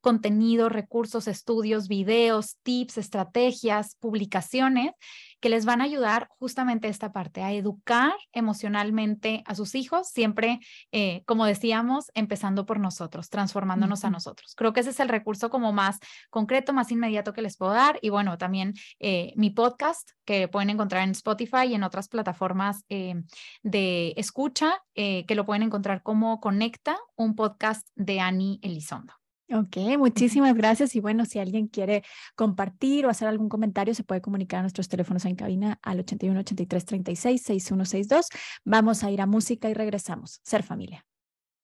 contenido, 0.00 0.68
recursos, 0.68 1.28
estudios, 1.28 1.88
videos, 1.88 2.58
tips, 2.62 2.98
estrategias, 2.98 3.96
publicaciones 4.00 4.92
que 5.40 5.48
les 5.48 5.64
van 5.64 5.80
a 5.80 5.84
ayudar 5.84 6.28
justamente 6.38 6.88
esta 6.88 7.12
parte, 7.12 7.42
a 7.42 7.52
educar 7.52 8.12
emocionalmente 8.32 9.42
a 9.46 9.54
sus 9.54 9.74
hijos, 9.74 10.08
siempre, 10.08 10.60
eh, 10.92 11.22
como 11.26 11.46
decíamos, 11.46 12.10
empezando 12.14 12.66
por 12.66 12.78
nosotros, 12.78 13.30
transformándonos 13.30 14.04
a 14.04 14.10
nosotros. 14.10 14.54
Creo 14.54 14.72
que 14.72 14.80
ese 14.80 14.90
es 14.90 15.00
el 15.00 15.08
recurso 15.08 15.50
como 15.50 15.72
más 15.72 15.98
concreto, 16.28 16.72
más 16.72 16.92
inmediato 16.92 17.32
que 17.32 17.42
les 17.42 17.56
puedo 17.56 17.72
dar. 17.72 17.98
Y 18.02 18.10
bueno, 18.10 18.38
también 18.38 18.74
eh, 18.98 19.32
mi 19.36 19.50
podcast 19.50 20.10
que 20.24 20.48
pueden 20.48 20.70
encontrar 20.70 21.02
en 21.02 21.10
Spotify 21.10 21.66
y 21.68 21.74
en 21.74 21.82
otras 21.82 22.08
plataformas 22.08 22.84
eh, 22.88 23.14
de 23.62 24.14
escucha, 24.16 24.82
que 24.94 25.34
lo 25.34 25.46
pueden 25.46 25.62
encontrar 25.62 26.02
como 26.02 26.40
Conecta, 26.40 26.98
un 27.16 27.34
podcast 27.34 27.88
de 27.94 28.20
Annie 28.20 28.58
Elizondo. 28.60 29.19
Ok, 29.52 29.76
muchísimas 29.98 30.54
gracias. 30.54 30.94
Y 30.94 31.00
bueno, 31.00 31.24
si 31.24 31.40
alguien 31.40 31.66
quiere 31.66 32.04
compartir 32.36 33.04
o 33.04 33.10
hacer 33.10 33.26
algún 33.26 33.48
comentario, 33.48 33.94
se 33.94 34.04
puede 34.04 34.20
comunicar 34.20 34.60
a 34.60 34.62
nuestros 34.62 34.88
teléfonos 34.88 35.24
en 35.24 35.34
cabina 35.34 35.80
al 35.82 35.98
81 36.00 36.38
83 36.40 36.84
36 36.84 37.42
6162. 37.42 38.28
Vamos 38.64 39.02
a 39.02 39.10
ir 39.10 39.20
a 39.20 39.26
música 39.26 39.68
y 39.68 39.74
regresamos. 39.74 40.40
Ser 40.44 40.62
familia. 40.62 41.04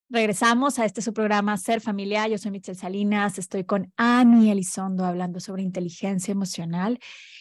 Regresamos 0.09 0.79
a 0.79 0.85
este 0.85 1.01
su 1.01 1.13
programa 1.13 1.55
Ser 1.57 1.79
Familia. 1.79 2.27
Yo 2.27 2.37
soy 2.37 2.51
Michelle 2.51 2.77
Salinas, 2.77 3.39
estoy 3.39 3.63
con 3.63 3.91
Ani 3.97 4.51
Elizondo 4.51 5.05
hablando 5.05 5.39
sobre 5.39 5.63
inteligencia 5.63 6.33
emocional. 6.33 6.99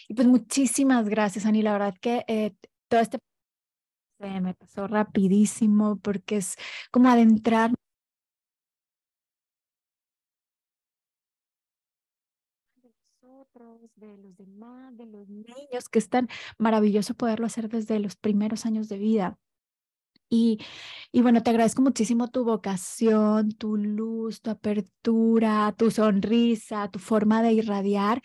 Y 0.08 0.14
pues 0.14 0.28
muchísimas 0.28 1.08
gracias, 1.08 1.44
Ani. 1.44 1.62
La 1.62 1.72
verdad 1.72 1.94
que 2.00 2.24
eh, 2.28 2.54
todo 2.88 3.00
este 3.00 3.18
me 4.18 4.54
pasó 4.54 4.86
rapidísimo 4.86 5.98
porque 5.98 6.38
es 6.38 6.56
como 6.90 7.08
adentrar 7.08 7.72
de 13.96 14.16
los 14.18 14.36
demás, 14.36 14.96
de 14.96 15.06
los 15.06 15.28
niños, 15.28 15.88
que 15.90 15.98
es 15.98 16.08
tan 16.08 16.28
maravilloso 16.58 17.14
poderlo 17.14 17.46
hacer 17.46 17.68
desde 17.68 17.98
los 17.98 18.16
primeros 18.16 18.66
años 18.66 18.88
de 18.88 18.98
vida. 18.98 19.38
Y, 20.28 20.58
y, 21.16 21.22
bueno, 21.22 21.42
te 21.42 21.48
agradezco 21.48 21.80
muchísimo 21.80 22.28
tu 22.28 22.44
vocación, 22.44 23.52
tu 23.52 23.78
luz, 23.78 24.42
tu 24.42 24.50
apertura, 24.50 25.74
tu 25.74 25.90
sonrisa, 25.90 26.90
tu 26.90 26.98
forma 26.98 27.40
de 27.40 27.54
irradiar 27.54 28.20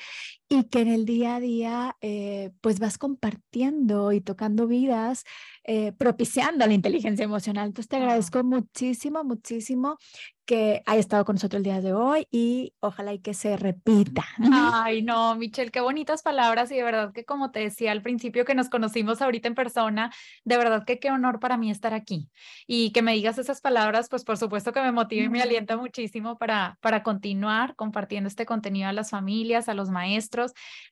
y 0.50 0.66
que 0.66 0.82
en 0.82 0.90
el 0.90 1.06
día 1.06 1.38
a 1.38 1.40
día 1.40 1.96
eh, 2.02 2.52
pues 2.60 2.80
vas 2.80 2.98
compartiendo 2.98 4.12
y 4.12 4.20
tocando 4.20 4.68
vidas, 4.68 5.24
eh, 5.64 5.94
propiciando 5.94 6.68
la 6.68 6.74
inteligencia 6.74 7.24
emocional. 7.24 7.68
Entonces 7.68 7.88
te 7.88 7.96
agradezco 7.96 8.44
muchísimo, 8.44 9.24
muchísimo 9.24 9.98
que 10.46 10.84
haya 10.86 11.00
estado 11.00 11.24
con 11.24 11.36
nosotros 11.36 11.60
el 11.60 11.64
día 11.64 11.80
de 11.80 11.94
hoy 11.94 12.28
y 12.30 12.74
ojalá 12.82 13.14
y 13.14 13.20
que 13.20 13.34
se 13.34 13.56
repita. 13.56 14.26
Ay, 14.84 15.02
no, 15.02 15.36
Michelle, 15.36 15.72
qué 15.72 15.80
bonitas 15.80 16.24
palabras 16.24 16.70
y 16.72 16.76
de 16.76 16.84
verdad 16.84 17.14
que 17.14 17.24
como 17.24 17.52
te 17.52 17.62
decía 17.62 17.94
al 17.94 18.02
principio 18.02 18.44
que 18.44 18.54
nos 18.54 18.68
conocimos 18.68 19.22
ahorita 19.22 19.48
en 19.48 19.56
persona, 19.56 20.12
de 20.44 20.58
verdad 20.58 20.84
que 20.84 21.00
qué 21.00 21.12
honor 21.12 21.40
para 21.40 21.56
mí 21.56 21.72
estar 21.72 21.94
aquí 21.94 22.30
y 22.68 22.81
que 22.90 23.04
me 23.04 23.14
digas 23.14 23.38
esas 23.38 23.62
palabras, 23.62 24.10
pues 24.10 24.24
por 24.24 24.38
supuesto 24.38 24.74
que 24.74 24.82
me 24.82 24.92
motiva 24.92 25.24
y 25.24 25.30
me 25.30 25.44
alienta 25.44 25.78
muchísimo 25.78 26.40
para, 26.40 26.80
para 26.82 27.04
continuar 27.04 27.76
compartiendo 27.76 28.28
este 28.28 28.48
contenido 28.48 28.90
a 28.90 28.94
las 28.94 29.12
familias, 29.12 29.70
a 29.70 29.76
los 29.76 29.92
maestros 29.92 30.32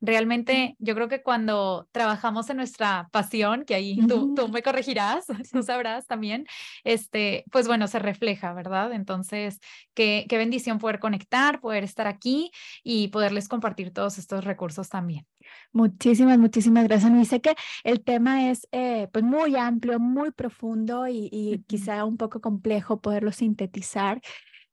Realmente 0.02 0.76
yo 0.80 0.96
creo 0.96 1.08
que 1.08 1.22
cuando 1.22 1.88
trabajamos 1.92 2.50
en 2.50 2.58
nuestra 2.58 3.10
pasión, 3.12 3.66
que 3.66 3.76
ahí 3.76 4.00
tú, 4.08 4.34
tú 4.36 4.48
me 4.50 4.62
corregirás, 4.62 5.26
tú 5.52 5.64
sabrás 5.64 6.08
también, 6.08 6.46
este, 6.84 7.44
pues 7.52 7.68
bueno, 7.68 7.88
se 7.88 8.00
refleja, 8.00 8.54
¿verdad? 8.54 8.94
Entonces, 8.94 9.60
qué, 9.94 10.26
qué 10.30 10.38
bendición 10.38 10.80
poder 10.80 11.00
conectar, 11.00 11.60
poder 11.60 11.84
estar 11.84 12.08
aquí 12.08 12.52
y 12.84 13.10
poderles 13.10 13.48
compartir 13.48 13.92
todos 13.92 14.18
estos 14.18 14.44
recursos 14.46 14.90
también. 14.90 15.26
Muchísimas, 15.72 16.38
muchísimas 16.40 16.86
gracias. 16.86 17.12
Y 17.12 17.26
sé 17.26 17.42
que 17.42 17.56
el 17.84 18.04
tema 18.04 18.50
es 18.50 18.68
eh, 18.72 19.08
pues 19.12 19.24
muy 19.24 19.56
amplio, 19.56 20.00
muy 20.00 20.32
profundo 20.32 21.08
y, 21.08 21.30
y 21.32 21.64
quizá 21.68 22.06
un 22.06 22.18
poco 22.18 22.42
complejo 22.42 23.02
poderlo 23.02 23.32
sintetizar. 23.32 24.22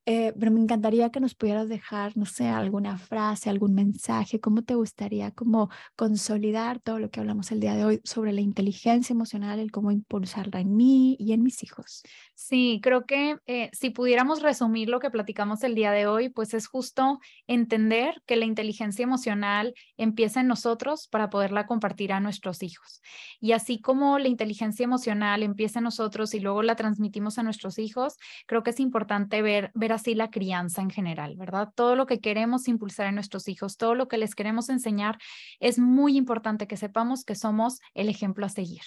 Eh, 0.09 0.33
pero 0.39 0.53
me 0.53 0.61
encantaría 0.61 1.11
que 1.11 1.18
nos 1.18 1.35
pudieras 1.35 1.68
dejar, 1.68 2.16
no 2.16 2.27
sé, 2.27 2.47
alguna 2.47 2.97
frase, 2.97 3.51
algún 3.51 3.74
mensaje, 3.74 4.39
cómo 4.39 4.62
te 4.62 4.77
gustaría 4.77 5.33
como 5.33 5.68
consolidar 5.97 6.79
todo 6.79 7.01
lo 7.01 7.11
que 7.11 7.18
hablamos 7.18 7.51
el 7.51 7.59
día 7.59 7.74
de 7.74 7.85
hoy 7.85 8.01
sobre 8.05 8.33
la 8.33 8.41
inteligencia 8.41 9.12
emocional, 9.14 9.59
el 9.59 9.72
cómo 9.72 9.91
impulsarla 9.91 10.61
en 10.61 10.77
mí 10.77 11.16
y 11.18 11.33
en 11.33 11.43
mis 11.43 11.64
hijos. 11.64 12.05
Sí, 12.39 12.80
creo 12.82 13.07
que 13.07 13.39
eh, 13.47 13.70
si 13.72 13.89
pudiéramos 13.89 14.43
resumir 14.43 14.91
lo 14.91 15.01
que 15.01 15.09
platicamos 15.09 15.64
el 15.64 15.74
día 15.74 15.91
de 15.91 16.07
hoy, 16.07 16.28
pues 16.28 16.53
es 16.53 16.66
justo 16.66 17.18
entender 17.47 18.22
que 18.26 18.37
la 18.37 18.45
inteligencia 18.45 19.05
emocional 19.05 19.72
empieza 19.97 20.43
en 20.43 20.47
nosotros 20.47 21.09
para 21.09 21.30
poderla 21.30 21.64
compartir 21.64 22.12
a 22.12 22.20
nuestros 22.20 22.62
hijos. 22.62 23.01
Y 23.41 23.53
así 23.53 23.80
como 23.80 24.18
la 24.18 24.28
inteligencia 24.28 24.84
emocional 24.84 25.43
empieza 25.43 25.78
en 25.78 25.84
nosotros 25.84 26.34
y 26.34 26.41
luego 26.41 26.62
la 26.62 26.76
transmitimos 26.76 27.39
a 27.39 27.43
nuestros 27.43 27.78
hijos, 27.78 28.16
creo 28.47 28.62
que 28.62 28.70
es 28.70 28.80
importante 28.80 29.41
ver, 29.41 29.70
ver 29.74 29.95
así 29.95 30.14
la 30.14 30.28
crianza 30.28 30.82
en 30.82 30.91
general, 30.91 31.37
¿verdad? 31.39 31.70
Todo 31.74 31.97
lo 31.97 32.05
que 32.05 32.20
queremos 32.20 32.68
impulsar 32.68 33.07
en 33.07 33.14
nuestros 33.14 33.49
hijos, 33.49 33.78
todo 33.78 33.95
lo 33.95 34.09
que 34.09 34.18
les 34.18 34.34
queremos 34.34 34.68
enseñar, 34.68 35.16
es 35.59 35.78
muy 35.78 36.18
importante 36.18 36.66
que 36.66 36.76
sepamos 36.76 37.24
que 37.24 37.34
somos 37.34 37.80
el 37.95 38.11
ejemplo 38.11 38.45
a 38.45 38.51
seguir. 38.51 38.82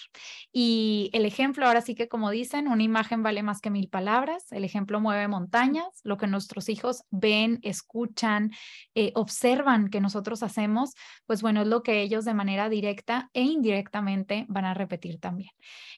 Y 0.52 1.10
el 1.12 1.24
ejemplo, 1.24 1.66
ahora 1.66 1.80
sí 1.80 1.96
que 1.96 2.06
como 2.06 2.30
dicen, 2.30 2.68
una 2.68 2.84
imagen 2.84 3.24
vale 3.24 3.39
más 3.42 3.60
que 3.60 3.70
mil 3.70 3.88
palabras, 3.88 4.50
el 4.52 4.64
ejemplo 4.64 5.00
mueve 5.00 5.28
montañas, 5.28 6.00
lo 6.04 6.16
que 6.16 6.26
nuestros 6.26 6.68
hijos 6.68 7.04
ven, 7.10 7.58
escuchan, 7.62 8.50
eh, 8.94 9.12
observan 9.14 9.88
que 9.88 10.00
nosotros 10.00 10.42
hacemos, 10.42 10.94
pues 11.26 11.42
bueno, 11.42 11.62
es 11.62 11.68
lo 11.68 11.82
que 11.82 12.02
ellos 12.02 12.24
de 12.24 12.34
manera 12.34 12.68
directa 12.68 13.30
e 13.32 13.42
indirectamente 13.42 14.46
van 14.48 14.64
a 14.64 14.74
repetir 14.74 15.18
también. 15.18 15.50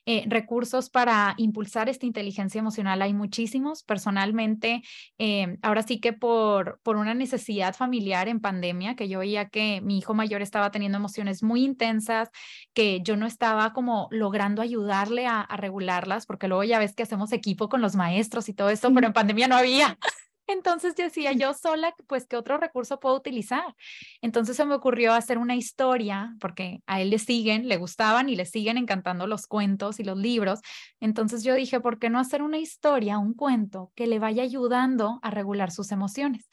Eh, 0.04 0.24
recursos 0.26 0.90
para 0.90 1.34
impulsar 1.36 1.88
esta 1.88 2.06
inteligencia 2.06 2.58
emocional 2.58 3.02
hay 3.02 3.14
muchísimos. 3.14 3.82
Personalmente, 3.84 4.82
eh, 5.18 5.58
ahora 5.62 5.82
sí 5.82 6.00
que 6.00 6.12
por, 6.12 6.80
por 6.82 6.96
una 6.96 7.14
necesidad 7.14 7.74
familiar 7.74 8.28
en 8.28 8.40
pandemia, 8.40 8.96
que 8.96 9.08
yo 9.08 9.20
veía 9.20 9.48
que 9.48 9.80
mi 9.80 9.98
hijo 9.98 10.14
mayor 10.14 10.42
estaba 10.42 10.70
teniendo 10.70 10.98
emociones 10.98 11.42
muy 11.42 11.64
intensas, 11.64 12.30
que 12.74 13.00
yo 13.02 13.16
no 13.16 13.26
estaba 13.26 13.72
como 13.72 14.08
logrando 14.10 14.62
ayudarle 14.62 15.26
a, 15.26 15.40
a 15.40 15.56
regularlas, 15.56 16.26
porque 16.26 16.48
luego 16.48 16.64
ya 16.64 16.78
ves 16.78 16.94
que 16.94 17.02
hacemos 17.02 17.31
equipo 17.36 17.68
con 17.68 17.80
los 17.80 17.96
maestros 17.96 18.48
y 18.48 18.54
todo 18.54 18.70
eso, 18.70 18.92
pero 18.94 19.06
en 19.06 19.12
pandemia 19.12 19.48
no 19.48 19.56
había. 19.56 19.98
Entonces 20.48 20.96
decía, 20.96 21.32
yo 21.32 21.54
sola, 21.54 21.94
pues, 22.08 22.26
¿qué 22.26 22.36
otro 22.36 22.58
recurso 22.58 22.98
puedo 22.98 23.16
utilizar? 23.16 23.74
Entonces 24.20 24.56
se 24.56 24.64
me 24.64 24.74
ocurrió 24.74 25.14
hacer 25.14 25.38
una 25.38 25.54
historia, 25.54 26.34
porque 26.40 26.82
a 26.86 27.00
él 27.00 27.10
le 27.10 27.18
siguen, 27.18 27.68
le 27.68 27.76
gustaban 27.76 28.28
y 28.28 28.36
le 28.36 28.44
siguen 28.44 28.76
encantando 28.76 29.26
los 29.26 29.46
cuentos 29.46 30.00
y 30.00 30.04
los 30.04 30.18
libros. 30.18 30.60
Entonces 31.00 31.44
yo 31.44 31.54
dije, 31.54 31.80
¿por 31.80 31.98
qué 31.98 32.10
no 32.10 32.18
hacer 32.18 32.42
una 32.42 32.58
historia, 32.58 33.18
un 33.18 33.34
cuento 33.34 33.92
que 33.94 34.06
le 34.06 34.18
vaya 34.18 34.42
ayudando 34.42 35.20
a 35.22 35.30
regular 35.30 35.70
sus 35.70 35.92
emociones? 35.92 36.48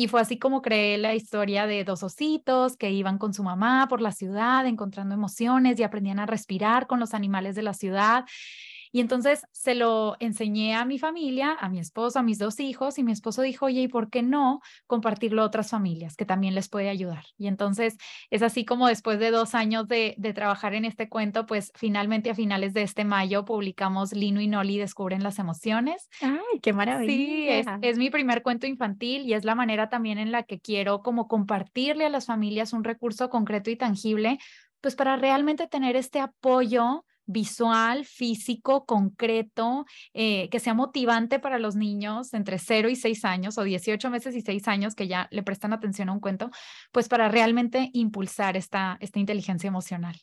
Y 0.00 0.06
fue 0.06 0.20
así 0.20 0.38
como 0.38 0.62
creé 0.62 0.96
la 0.96 1.16
historia 1.16 1.66
de 1.66 1.82
dos 1.82 2.04
ositos 2.04 2.76
que 2.76 2.92
iban 2.92 3.18
con 3.18 3.34
su 3.34 3.42
mamá 3.42 3.88
por 3.88 4.00
la 4.00 4.12
ciudad, 4.12 4.64
encontrando 4.64 5.14
emociones 5.14 5.78
y 5.80 5.82
aprendían 5.82 6.20
a 6.20 6.26
respirar 6.26 6.86
con 6.86 7.00
los 7.00 7.14
animales 7.14 7.56
de 7.56 7.62
la 7.62 7.74
ciudad. 7.74 8.24
Y 8.92 9.00
entonces 9.00 9.46
se 9.52 9.74
lo 9.74 10.16
enseñé 10.20 10.74
a 10.74 10.84
mi 10.84 10.98
familia, 10.98 11.56
a 11.58 11.68
mi 11.68 11.78
esposo, 11.78 12.18
a 12.18 12.22
mis 12.22 12.38
dos 12.38 12.60
hijos, 12.60 12.98
y 12.98 13.02
mi 13.02 13.12
esposo 13.12 13.42
dijo, 13.42 13.66
oye, 13.66 13.82
¿y 13.82 13.88
por 13.88 14.10
qué 14.10 14.22
no 14.22 14.60
compartirlo 14.86 15.42
a 15.42 15.46
otras 15.46 15.70
familias 15.70 16.16
que 16.16 16.24
también 16.24 16.54
les 16.54 16.68
puede 16.68 16.88
ayudar? 16.88 17.24
Y 17.36 17.46
entonces 17.46 17.96
es 18.30 18.42
así 18.42 18.64
como 18.64 18.88
después 18.88 19.18
de 19.18 19.30
dos 19.30 19.54
años 19.54 19.88
de, 19.88 20.14
de 20.18 20.32
trabajar 20.32 20.74
en 20.74 20.84
este 20.84 21.08
cuento, 21.08 21.46
pues 21.46 21.72
finalmente 21.74 22.30
a 22.30 22.34
finales 22.34 22.74
de 22.74 22.82
este 22.82 23.04
mayo 23.04 23.44
publicamos 23.44 24.12
Lino 24.12 24.40
y 24.40 24.48
Noli 24.48 24.78
descubren 24.78 25.22
las 25.22 25.38
emociones. 25.38 26.08
¡Ay, 26.20 26.60
qué 26.62 26.72
maravilla! 26.72 27.12
Sí, 27.12 27.48
es, 27.48 27.66
es 27.82 27.98
mi 27.98 28.10
primer 28.10 28.42
cuento 28.42 28.66
infantil 28.66 29.22
y 29.22 29.34
es 29.34 29.44
la 29.44 29.54
manera 29.54 29.88
también 29.88 30.18
en 30.18 30.32
la 30.32 30.42
que 30.42 30.60
quiero 30.60 31.02
como 31.02 31.28
compartirle 31.28 32.06
a 32.06 32.10
las 32.10 32.26
familias 32.26 32.72
un 32.72 32.84
recurso 32.84 33.28
concreto 33.28 33.70
y 33.70 33.76
tangible, 33.76 34.38
pues 34.80 34.94
para 34.94 35.16
realmente 35.16 35.66
tener 35.66 35.96
este 35.96 36.20
apoyo 36.20 37.04
visual, 37.28 38.04
físico, 38.04 38.84
concreto, 38.86 39.84
eh, 40.14 40.48
que 40.50 40.58
sea 40.58 40.74
motivante 40.74 41.38
para 41.38 41.58
los 41.58 41.76
niños 41.76 42.34
entre 42.34 42.58
0 42.58 42.88
y 42.88 42.96
6 42.96 43.24
años 43.24 43.58
o 43.58 43.62
18 43.62 44.10
meses 44.10 44.34
y 44.34 44.40
6 44.40 44.66
años 44.66 44.94
que 44.94 45.06
ya 45.06 45.28
le 45.30 45.42
prestan 45.42 45.72
atención 45.72 46.08
a 46.08 46.12
un 46.12 46.20
cuento, 46.20 46.50
pues 46.90 47.08
para 47.08 47.28
realmente 47.28 47.90
impulsar 47.92 48.56
esta, 48.56 48.96
esta 49.00 49.20
inteligencia 49.20 49.68
emocional. 49.68 50.16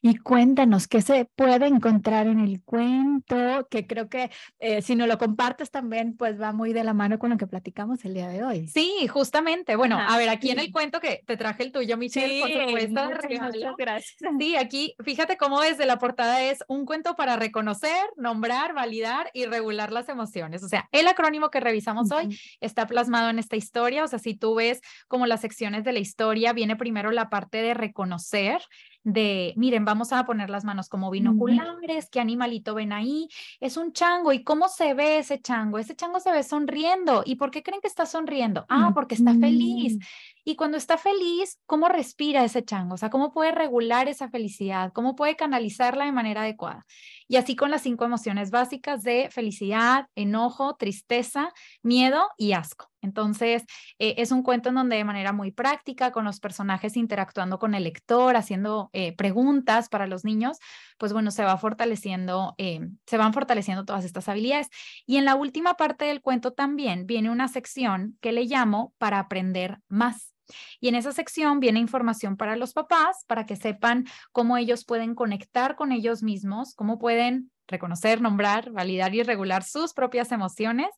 Y 0.00 0.16
cuéntanos 0.16 0.88
qué 0.88 1.02
se 1.02 1.24
puede 1.24 1.66
encontrar 1.66 2.26
en 2.26 2.40
el 2.40 2.62
cuento, 2.62 3.66
que 3.70 3.86
creo 3.86 4.08
que 4.08 4.30
eh, 4.58 4.82
si 4.82 4.94
no 4.94 5.06
lo 5.06 5.18
compartes 5.18 5.70
también, 5.70 6.16
pues 6.16 6.40
va 6.40 6.52
muy 6.52 6.72
de 6.72 6.84
la 6.84 6.92
mano 6.92 7.18
con 7.18 7.30
lo 7.30 7.36
que 7.36 7.46
platicamos 7.46 8.04
el 8.04 8.14
día 8.14 8.28
de 8.28 8.44
hoy. 8.44 8.68
Sí, 8.68 9.06
justamente. 9.08 9.76
Bueno, 9.76 9.98
a 9.98 10.16
ver, 10.18 10.28
aquí 10.28 10.50
en 10.50 10.58
el 10.58 10.72
cuento 10.72 11.00
que 11.00 11.22
te 11.26 11.36
traje 11.36 11.62
el 11.62 11.72
tuyo, 11.72 11.96
Michelle, 11.96 12.40
por 12.40 12.50
supuesto. 12.50 13.04
Muchas 13.04 13.76
gracias. 13.76 14.16
Sí, 14.38 14.56
aquí, 14.56 14.94
fíjate 15.04 15.36
cómo 15.36 15.60
desde 15.60 15.86
la 15.86 15.98
portada 15.98 16.42
es 16.42 16.64
un 16.68 16.84
cuento 16.84 17.16
para 17.16 17.36
reconocer, 17.36 18.04
nombrar, 18.16 18.74
validar 18.74 19.30
y 19.32 19.46
regular 19.46 19.92
las 19.92 20.08
emociones. 20.08 20.62
O 20.62 20.68
sea, 20.68 20.88
el 20.92 21.06
acrónimo 21.06 21.50
que 21.50 21.60
revisamos 21.60 22.10
hoy 22.10 22.38
está 22.60 22.86
plasmado 22.86 23.30
en 23.30 23.38
esta 23.38 23.56
historia. 23.56 24.04
O 24.04 24.08
sea, 24.08 24.18
si 24.18 24.34
tú 24.34 24.54
ves 24.56 24.80
como 25.08 25.26
las 25.26 25.40
secciones 25.40 25.84
de 25.84 25.92
la 25.92 25.98
historia, 25.98 26.52
viene 26.52 26.76
primero 26.76 27.10
la 27.10 27.30
parte 27.30 27.62
de 27.62 27.74
reconocer 27.74 28.62
de, 29.04 29.52
miren, 29.56 29.84
vamos 29.84 30.12
a 30.12 30.24
poner 30.24 30.50
las 30.50 30.64
manos 30.64 30.88
como 30.88 31.10
binoculares, 31.10 32.08
¿qué 32.08 32.20
animalito 32.20 32.74
ven 32.74 32.92
ahí? 32.92 33.28
Es 33.60 33.76
un 33.76 33.92
chango, 33.92 34.32
¿y 34.32 34.44
cómo 34.44 34.68
se 34.68 34.94
ve 34.94 35.18
ese 35.18 35.40
chango? 35.40 35.78
Ese 35.78 35.96
chango 35.96 36.20
se 36.20 36.32
ve 36.32 36.42
sonriendo, 36.42 37.22
¿y 37.24 37.36
por 37.36 37.50
qué 37.50 37.62
creen 37.62 37.80
que 37.80 37.88
está 37.88 38.06
sonriendo? 38.06 38.64
Ah, 38.68 38.92
porque 38.94 39.14
está 39.14 39.34
feliz. 39.34 39.98
Y 40.44 40.56
cuando 40.56 40.76
está 40.76 40.98
feliz, 40.98 41.58
¿cómo 41.66 41.88
respira 41.88 42.44
ese 42.44 42.64
chango? 42.64 42.94
O 42.94 42.98
sea, 42.98 43.10
¿cómo 43.10 43.32
puede 43.32 43.52
regular 43.52 44.08
esa 44.08 44.28
felicidad? 44.28 44.92
¿Cómo 44.92 45.14
puede 45.14 45.36
canalizarla 45.36 46.04
de 46.04 46.12
manera 46.12 46.42
adecuada? 46.42 46.84
Y 47.28 47.36
así 47.36 47.54
con 47.54 47.70
las 47.70 47.82
cinco 47.82 48.04
emociones 48.04 48.50
básicas 48.50 49.02
de 49.02 49.28
felicidad, 49.30 50.06
enojo, 50.16 50.74
tristeza, 50.76 51.52
miedo 51.82 52.28
y 52.36 52.52
asco. 52.52 52.92
Entonces, 53.02 53.64
eh, 53.98 54.14
es 54.18 54.30
un 54.30 54.42
cuento 54.42 54.68
en 54.68 54.76
donde 54.76 54.96
de 54.96 55.04
manera 55.04 55.32
muy 55.32 55.50
práctica, 55.50 56.12
con 56.12 56.24
los 56.24 56.40
personajes 56.40 56.96
interactuando 56.96 57.58
con 57.58 57.74
el 57.74 57.84
lector, 57.84 58.36
haciendo 58.36 58.90
eh, 58.92 59.14
preguntas 59.16 59.88
para 59.88 60.06
los 60.06 60.24
niños, 60.24 60.58
pues 60.98 61.12
bueno, 61.12 61.30
se 61.32 61.44
va 61.44 61.56
fortaleciendo, 61.56 62.54
eh, 62.58 62.80
se 63.06 63.18
van 63.18 63.32
fortaleciendo 63.32 63.84
todas 63.84 64.04
estas 64.04 64.28
habilidades. 64.28 64.68
Y 65.04 65.16
en 65.16 65.24
la 65.24 65.34
última 65.34 65.74
parte 65.74 66.04
del 66.04 66.20
cuento 66.20 66.52
también 66.52 67.06
viene 67.06 67.30
una 67.30 67.48
sección 67.48 68.16
que 68.20 68.32
le 68.32 68.44
llamo 68.44 68.94
para 68.98 69.18
aprender 69.18 69.78
más. 69.88 70.31
Y 70.80 70.88
en 70.88 70.94
esa 70.94 71.12
sección 71.12 71.60
viene 71.60 71.80
información 71.80 72.36
para 72.36 72.56
los 72.56 72.72
papás, 72.72 73.24
para 73.26 73.46
que 73.46 73.56
sepan 73.56 74.06
cómo 74.32 74.56
ellos 74.56 74.84
pueden 74.84 75.14
conectar 75.14 75.76
con 75.76 75.92
ellos 75.92 76.22
mismos, 76.22 76.74
cómo 76.74 76.98
pueden 76.98 77.50
reconocer, 77.68 78.20
nombrar, 78.20 78.70
validar 78.70 79.14
y 79.14 79.22
regular 79.22 79.62
sus 79.62 79.94
propias 79.94 80.32
emociones 80.32 80.88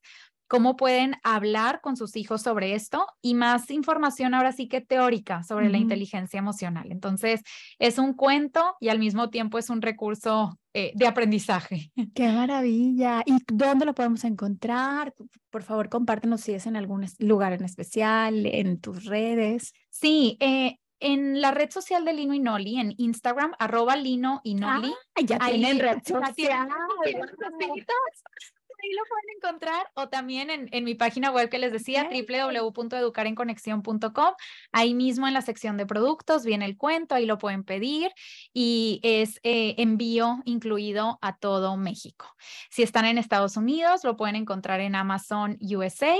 cómo 0.48 0.76
pueden 0.76 1.16
hablar 1.22 1.80
con 1.80 1.96
sus 1.96 2.16
hijos 2.16 2.42
sobre 2.42 2.74
esto 2.74 3.06
y 3.22 3.34
más 3.34 3.70
información 3.70 4.34
ahora 4.34 4.52
sí 4.52 4.68
que 4.68 4.80
teórica 4.80 5.42
sobre 5.42 5.70
la 5.70 5.78
inteligencia 5.78 6.38
emocional. 6.38 6.90
Entonces, 6.90 7.42
es 7.78 7.98
un 7.98 8.14
cuento 8.14 8.76
y 8.80 8.88
al 8.88 8.98
mismo 8.98 9.30
tiempo 9.30 9.58
es 9.58 9.70
un 9.70 9.82
recurso 9.82 10.58
eh, 10.74 10.92
de 10.94 11.06
aprendizaje. 11.06 11.90
Qué 12.14 12.28
maravilla. 12.28 13.22
¿Y 13.26 13.38
dónde 13.46 13.86
lo 13.86 13.94
podemos 13.94 14.24
encontrar? 14.24 15.14
Por 15.50 15.62
favor, 15.62 15.88
compártenos 15.88 16.40
si 16.40 16.52
es 16.52 16.66
en 16.66 16.76
algún 16.76 17.06
lugar 17.18 17.52
en 17.52 17.64
especial, 17.64 18.46
en 18.46 18.80
tus 18.80 19.04
redes. 19.04 19.72
Sí, 19.90 20.36
eh, 20.40 20.78
en 21.00 21.40
la 21.40 21.50
red 21.50 21.70
social 21.70 22.04
de 22.04 22.14
Lino 22.14 22.34
y 22.34 22.40
Noli, 22.40 22.78
en 22.80 22.94
Instagram, 22.96 23.52
arroba 23.58 23.94
Lino 23.94 24.40
y 24.42 24.54
Noli. 24.54 24.92
Ah, 25.14 25.20
ya 25.22 25.38
tienen 25.38 25.78
red 25.78 25.98
social 26.04 26.68
ahí 28.84 28.92
lo 28.92 29.02
pueden 29.08 29.36
encontrar 29.36 29.90
o 29.94 30.08
también 30.08 30.50
en, 30.50 30.68
en 30.72 30.84
mi 30.84 30.94
página 30.94 31.30
web 31.30 31.48
que 31.48 31.58
les 31.58 31.72
decía, 31.72 32.08
www.educarenconexión.com. 32.10 34.34
Ahí 34.72 34.94
mismo 34.94 35.26
en 35.26 35.34
la 35.34 35.42
sección 35.42 35.76
de 35.76 35.86
productos 35.86 36.44
viene 36.44 36.64
el 36.66 36.76
cuento, 36.76 37.14
ahí 37.14 37.26
lo 37.26 37.38
pueden 37.38 37.64
pedir 37.64 38.10
y 38.52 39.00
es 39.02 39.40
eh, 39.42 39.74
envío 39.78 40.42
incluido 40.44 41.18
a 41.22 41.36
todo 41.36 41.76
México. 41.76 42.34
Si 42.70 42.82
están 42.82 43.04
en 43.06 43.18
Estados 43.18 43.56
Unidos, 43.56 44.04
lo 44.04 44.16
pueden 44.16 44.36
encontrar 44.36 44.80
en 44.80 44.94
Amazon 44.94 45.58
USA 45.60 46.16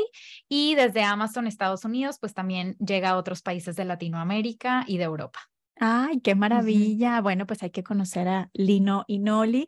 y 0.49 0.75
desde 0.75 1.03
Amazon 1.03 1.47
Estados 1.47 1.85
Unidos, 1.85 2.19
pues 2.19 2.35
también 2.35 2.77
llega 2.79 3.11
a 3.11 3.17
otros 3.17 3.43
países 3.43 3.77
de 3.77 3.85
Latinoamérica 3.85 4.85
y 4.87 4.99
de 4.99 5.05
Europa. 5.05 5.54
Ay, 5.81 6.21
qué 6.21 6.37
maravilla. 6.37 7.21
Bueno, 7.21 7.47
pues 7.47 7.63
hay 7.65 7.71
que 7.71 7.83
conocer 7.83 8.29
a 8.29 8.49
Lino 8.53 9.05
y 9.09 9.19
Noli. 9.19 9.67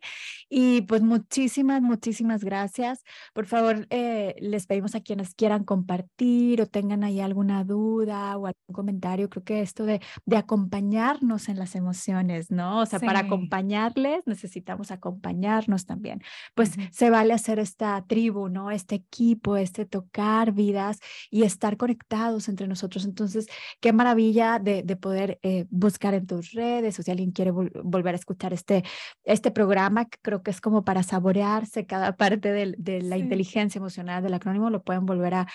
Y 0.49 0.81
pues 0.83 1.01
muchísimas, 1.01 1.81
muchísimas 1.81 2.45
gracias. 2.45 3.03
Por 3.33 3.45
favor, 3.45 3.87
eh, 3.89 4.35
les 4.39 4.67
pedimos 4.67 4.95
a 4.95 5.01
quienes 5.01 5.35
quieran 5.35 5.65
compartir 5.65 6.61
o 6.61 6.65
tengan 6.65 7.03
ahí 7.03 7.19
alguna 7.19 7.65
duda 7.65 8.37
o 8.37 8.47
algún 8.47 8.73
comentario. 8.73 9.29
Creo 9.29 9.43
que 9.43 9.61
esto 9.61 9.85
de, 9.85 9.99
de 10.25 10.37
acompañarnos 10.37 11.49
en 11.49 11.59
las 11.59 11.75
emociones, 11.75 12.51
¿no? 12.51 12.79
O 12.79 12.85
sea, 12.85 12.99
para 12.99 13.19
acompañarles 13.19 14.23
necesitamos 14.25 14.91
acompañarnos 14.91 15.85
también. 15.85 16.21
Pues 16.55 16.71
se 16.91 17.09
vale 17.09 17.33
hacer 17.33 17.59
esta 17.59 18.05
tribu, 18.07 18.47
¿no? 18.47 18.71
Este 18.71 18.95
equipo, 18.95 19.57
este 19.57 19.85
tocar 19.85 20.53
vidas 20.53 20.99
y 21.29 21.43
estar 21.43 21.75
conectados 21.75 22.47
entre 22.47 22.67
nosotros. 22.67 23.03
Entonces, 23.03 23.47
qué 23.81 23.91
maravilla 23.91 24.59
de, 24.59 24.83
de 24.83 24.95
poder 24.95 25.39
eh, 25.43 25.65
buscar 25.69 25.96
buscar 25.97 26.13
en 26.13 26.27
tus 26.27 26.51
redes 26.51 26.99
o 26.99 27.03
si 27.03 27.09
alguien 27.09 27.31
quiere 27.31 27.49
volver 27.51 28.13
a 28.13 28.17
escuchar 28.17 28.53
este, 28.53 28.83
este 29.23 29.49
programa, 29.49 30.05
que 30.05 30.19
creo 30.21 30.43
que 30.43 30.51
es 30.51 30.61
como 30.61 30.83
para 30.83 31.01
saborearse 31.01 31.87
cada 31.87 32.15
parte 32.17 32.51
de, 32.51 32.75
de 32.77 33.01
la 33.01 33.17
inteligencia 33.17 33.79
emocional 33.79 34.21
del 34.21 34.35
acrónimo, 34.35 34.69
lo 34.69 34.83
pueden 34.83 35.07
volver 35.07 35.33
a, 35.33 35.47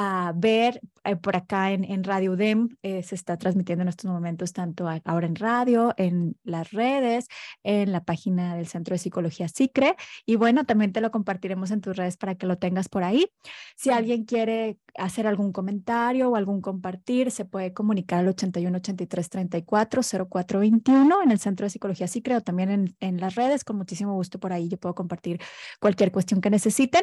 a 0.00 0.32
ver 0.32 0.80
eh, 1.02 1.16
por 1.16 1.34
acá 1.34 1.72
en, 1.72 1.82
en 1.82 2.04
Radio 2.04 2.32
UDEM. 2.32 2.68
Eh, 2.82 3.02
se 3.02 3.16
está 3.16 3.36
transmitiendo 3.36 3.82
en 3.82 3.88
estos 3.88 4.08
momentos 4.08 4.52
tanto 4.52 4.88
ahora 5.04 5.26
en 5.26 5.34
radio, 5.34 5.92
en 5.96 6.36
las 6.44 6.70
redes, 6.70 7.26
en 7.64 7.90
la 7.90 8.04
página 8.04 8.54
del 8.54 8.68
Centro 8.68 8.94
de 8.94 8.98
Psicología 8.98 9.48
SICRE. 9.48 9.96
Y 10.24 10.36
bueno, 10.36 10.64
también 10.64 10.92
te 10.92 11.00
lo 11.00 11.10
compartiremos 11.10 11.72
en 11.72 11.80
tus 11.80 11.96
redes 11.96 12.16
para 12.16 12.36
que 12.36 12.46
lo 12.46 12.58
tengas 12.58 12.88
por 12.88 13.02
ahí. 13.02 13.26
Si 13.76 13.90
alguien 13.90 14.24
quiere 14.24 14.78
hacer 14.96 15.26
algún 15.26 15.52
comentario 15.52 16.30
o 16.30 16.36
algún 16.36 16.60
compartir, 16.60 17.32
se 17.32 17.44
puede 17.44 17.72
comunicar 17.72 18.20
al 18.20 18.28
81 18.28 18.76
83 18.78 19.28
34 19.30 20.02
0421 20.30 21.22
en 21.24 21.30
el 21.32 21.40
Centro 21.40 21.66
de 21.66 21.70
Psicología 21.70 22.06
SICRE 22.06 22.36
o 22.36 22.40
también 22.40 22.70
en, 22.70 22.96
en 23.00 23.20
las 23.20 23.34
redes. 23.34 23.64
Con 23.64 23.76
muchísimo 23.76 24.14
gusto 24.14 24.38
por 24.38 24.52
ahí 24.52 24.68
yo 24.68 24.78
puedo 24.78 24.94
compartir 24.94 25.40
cualquier 25.80 26.12
cuestión 26.12 26.40
que 26.40 26.50
necesiten. 26.50 27.02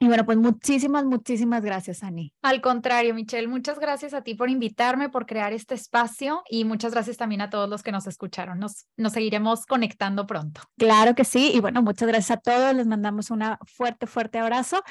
Y 0.00 0.06
bueno, 0.06 0.24
pues 0.24 0.38
muchísimas, 0.38 1.04
muchísimas 1.04 1.62
gracias, 1.62 2.04
Ani. 2.04 2.32
Al 2.42 2.60
contrario, 2.60 3.14
Michelle, 3.14 3.48
muchas 3.48 3.80
gracias 3.80 4.14
a 4.14 4.22
ti 4.22 4.34
por 4.34 4.48
invitarme, 4.48 5.08
por 5.08 5.26
crear 5.26 5.52
este 5.52 5.74
espacio 5.74 6.42
y 6.48 6.64
muchas 6.64 6.92
gracias 6.92 7.16
también 7.16 7.40
a 7.40 7.50
todos 7.50 7.68
los 7.68 7.82
que 7.82 7.90
nos 7.90 8.06
escucharon. 8.06 8.60
Nos, 8.60 8.86
nos 8.96 9.12
seguiremos 9.12 9.66
conectando 9.66 10.26
pronto. 10.26 10.60
Claro 10.76 11.16
que 11.16 11.24
sí. 11.24 11.50
Y 11.52 11.60
bueno, 11.60 11.82
muchas 11.82 12.06
gracias 12.06 12.38
a 12.38 12.40
todos. 12.40 12.74
Les 12.74 12.86
mandamos 12.86 13.30
un 13.30 13.42
fuerte, 13.66 14.06
fuerte 14.06 14.38
abrazo 14.38 14.82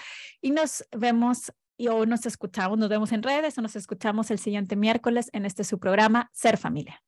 y 0.42 0.52
nos 0.52 0.84
vemos 0.92 1.54
y 1.78 1.88
o 1.88 2.06
nos 2.06 2.26
escuchamos, 2.26 2.78
nos 2.78 2.90
vemos 2.90 3.12
en 3.12 3.24
redes 3.24 3.58
o 3.58 3.62
nos 3.62 3.76
escuchamos 3.76 4.32
el 4.32 4.40
siguiente 4.40 4.76
miércoles 4.76 5.30
en 5.32 5.46
este 5.46 5.64
su 5.64 5.80
programa 5.80 6.30
Ser 6.34 6.58
Familia. 6.58 7.02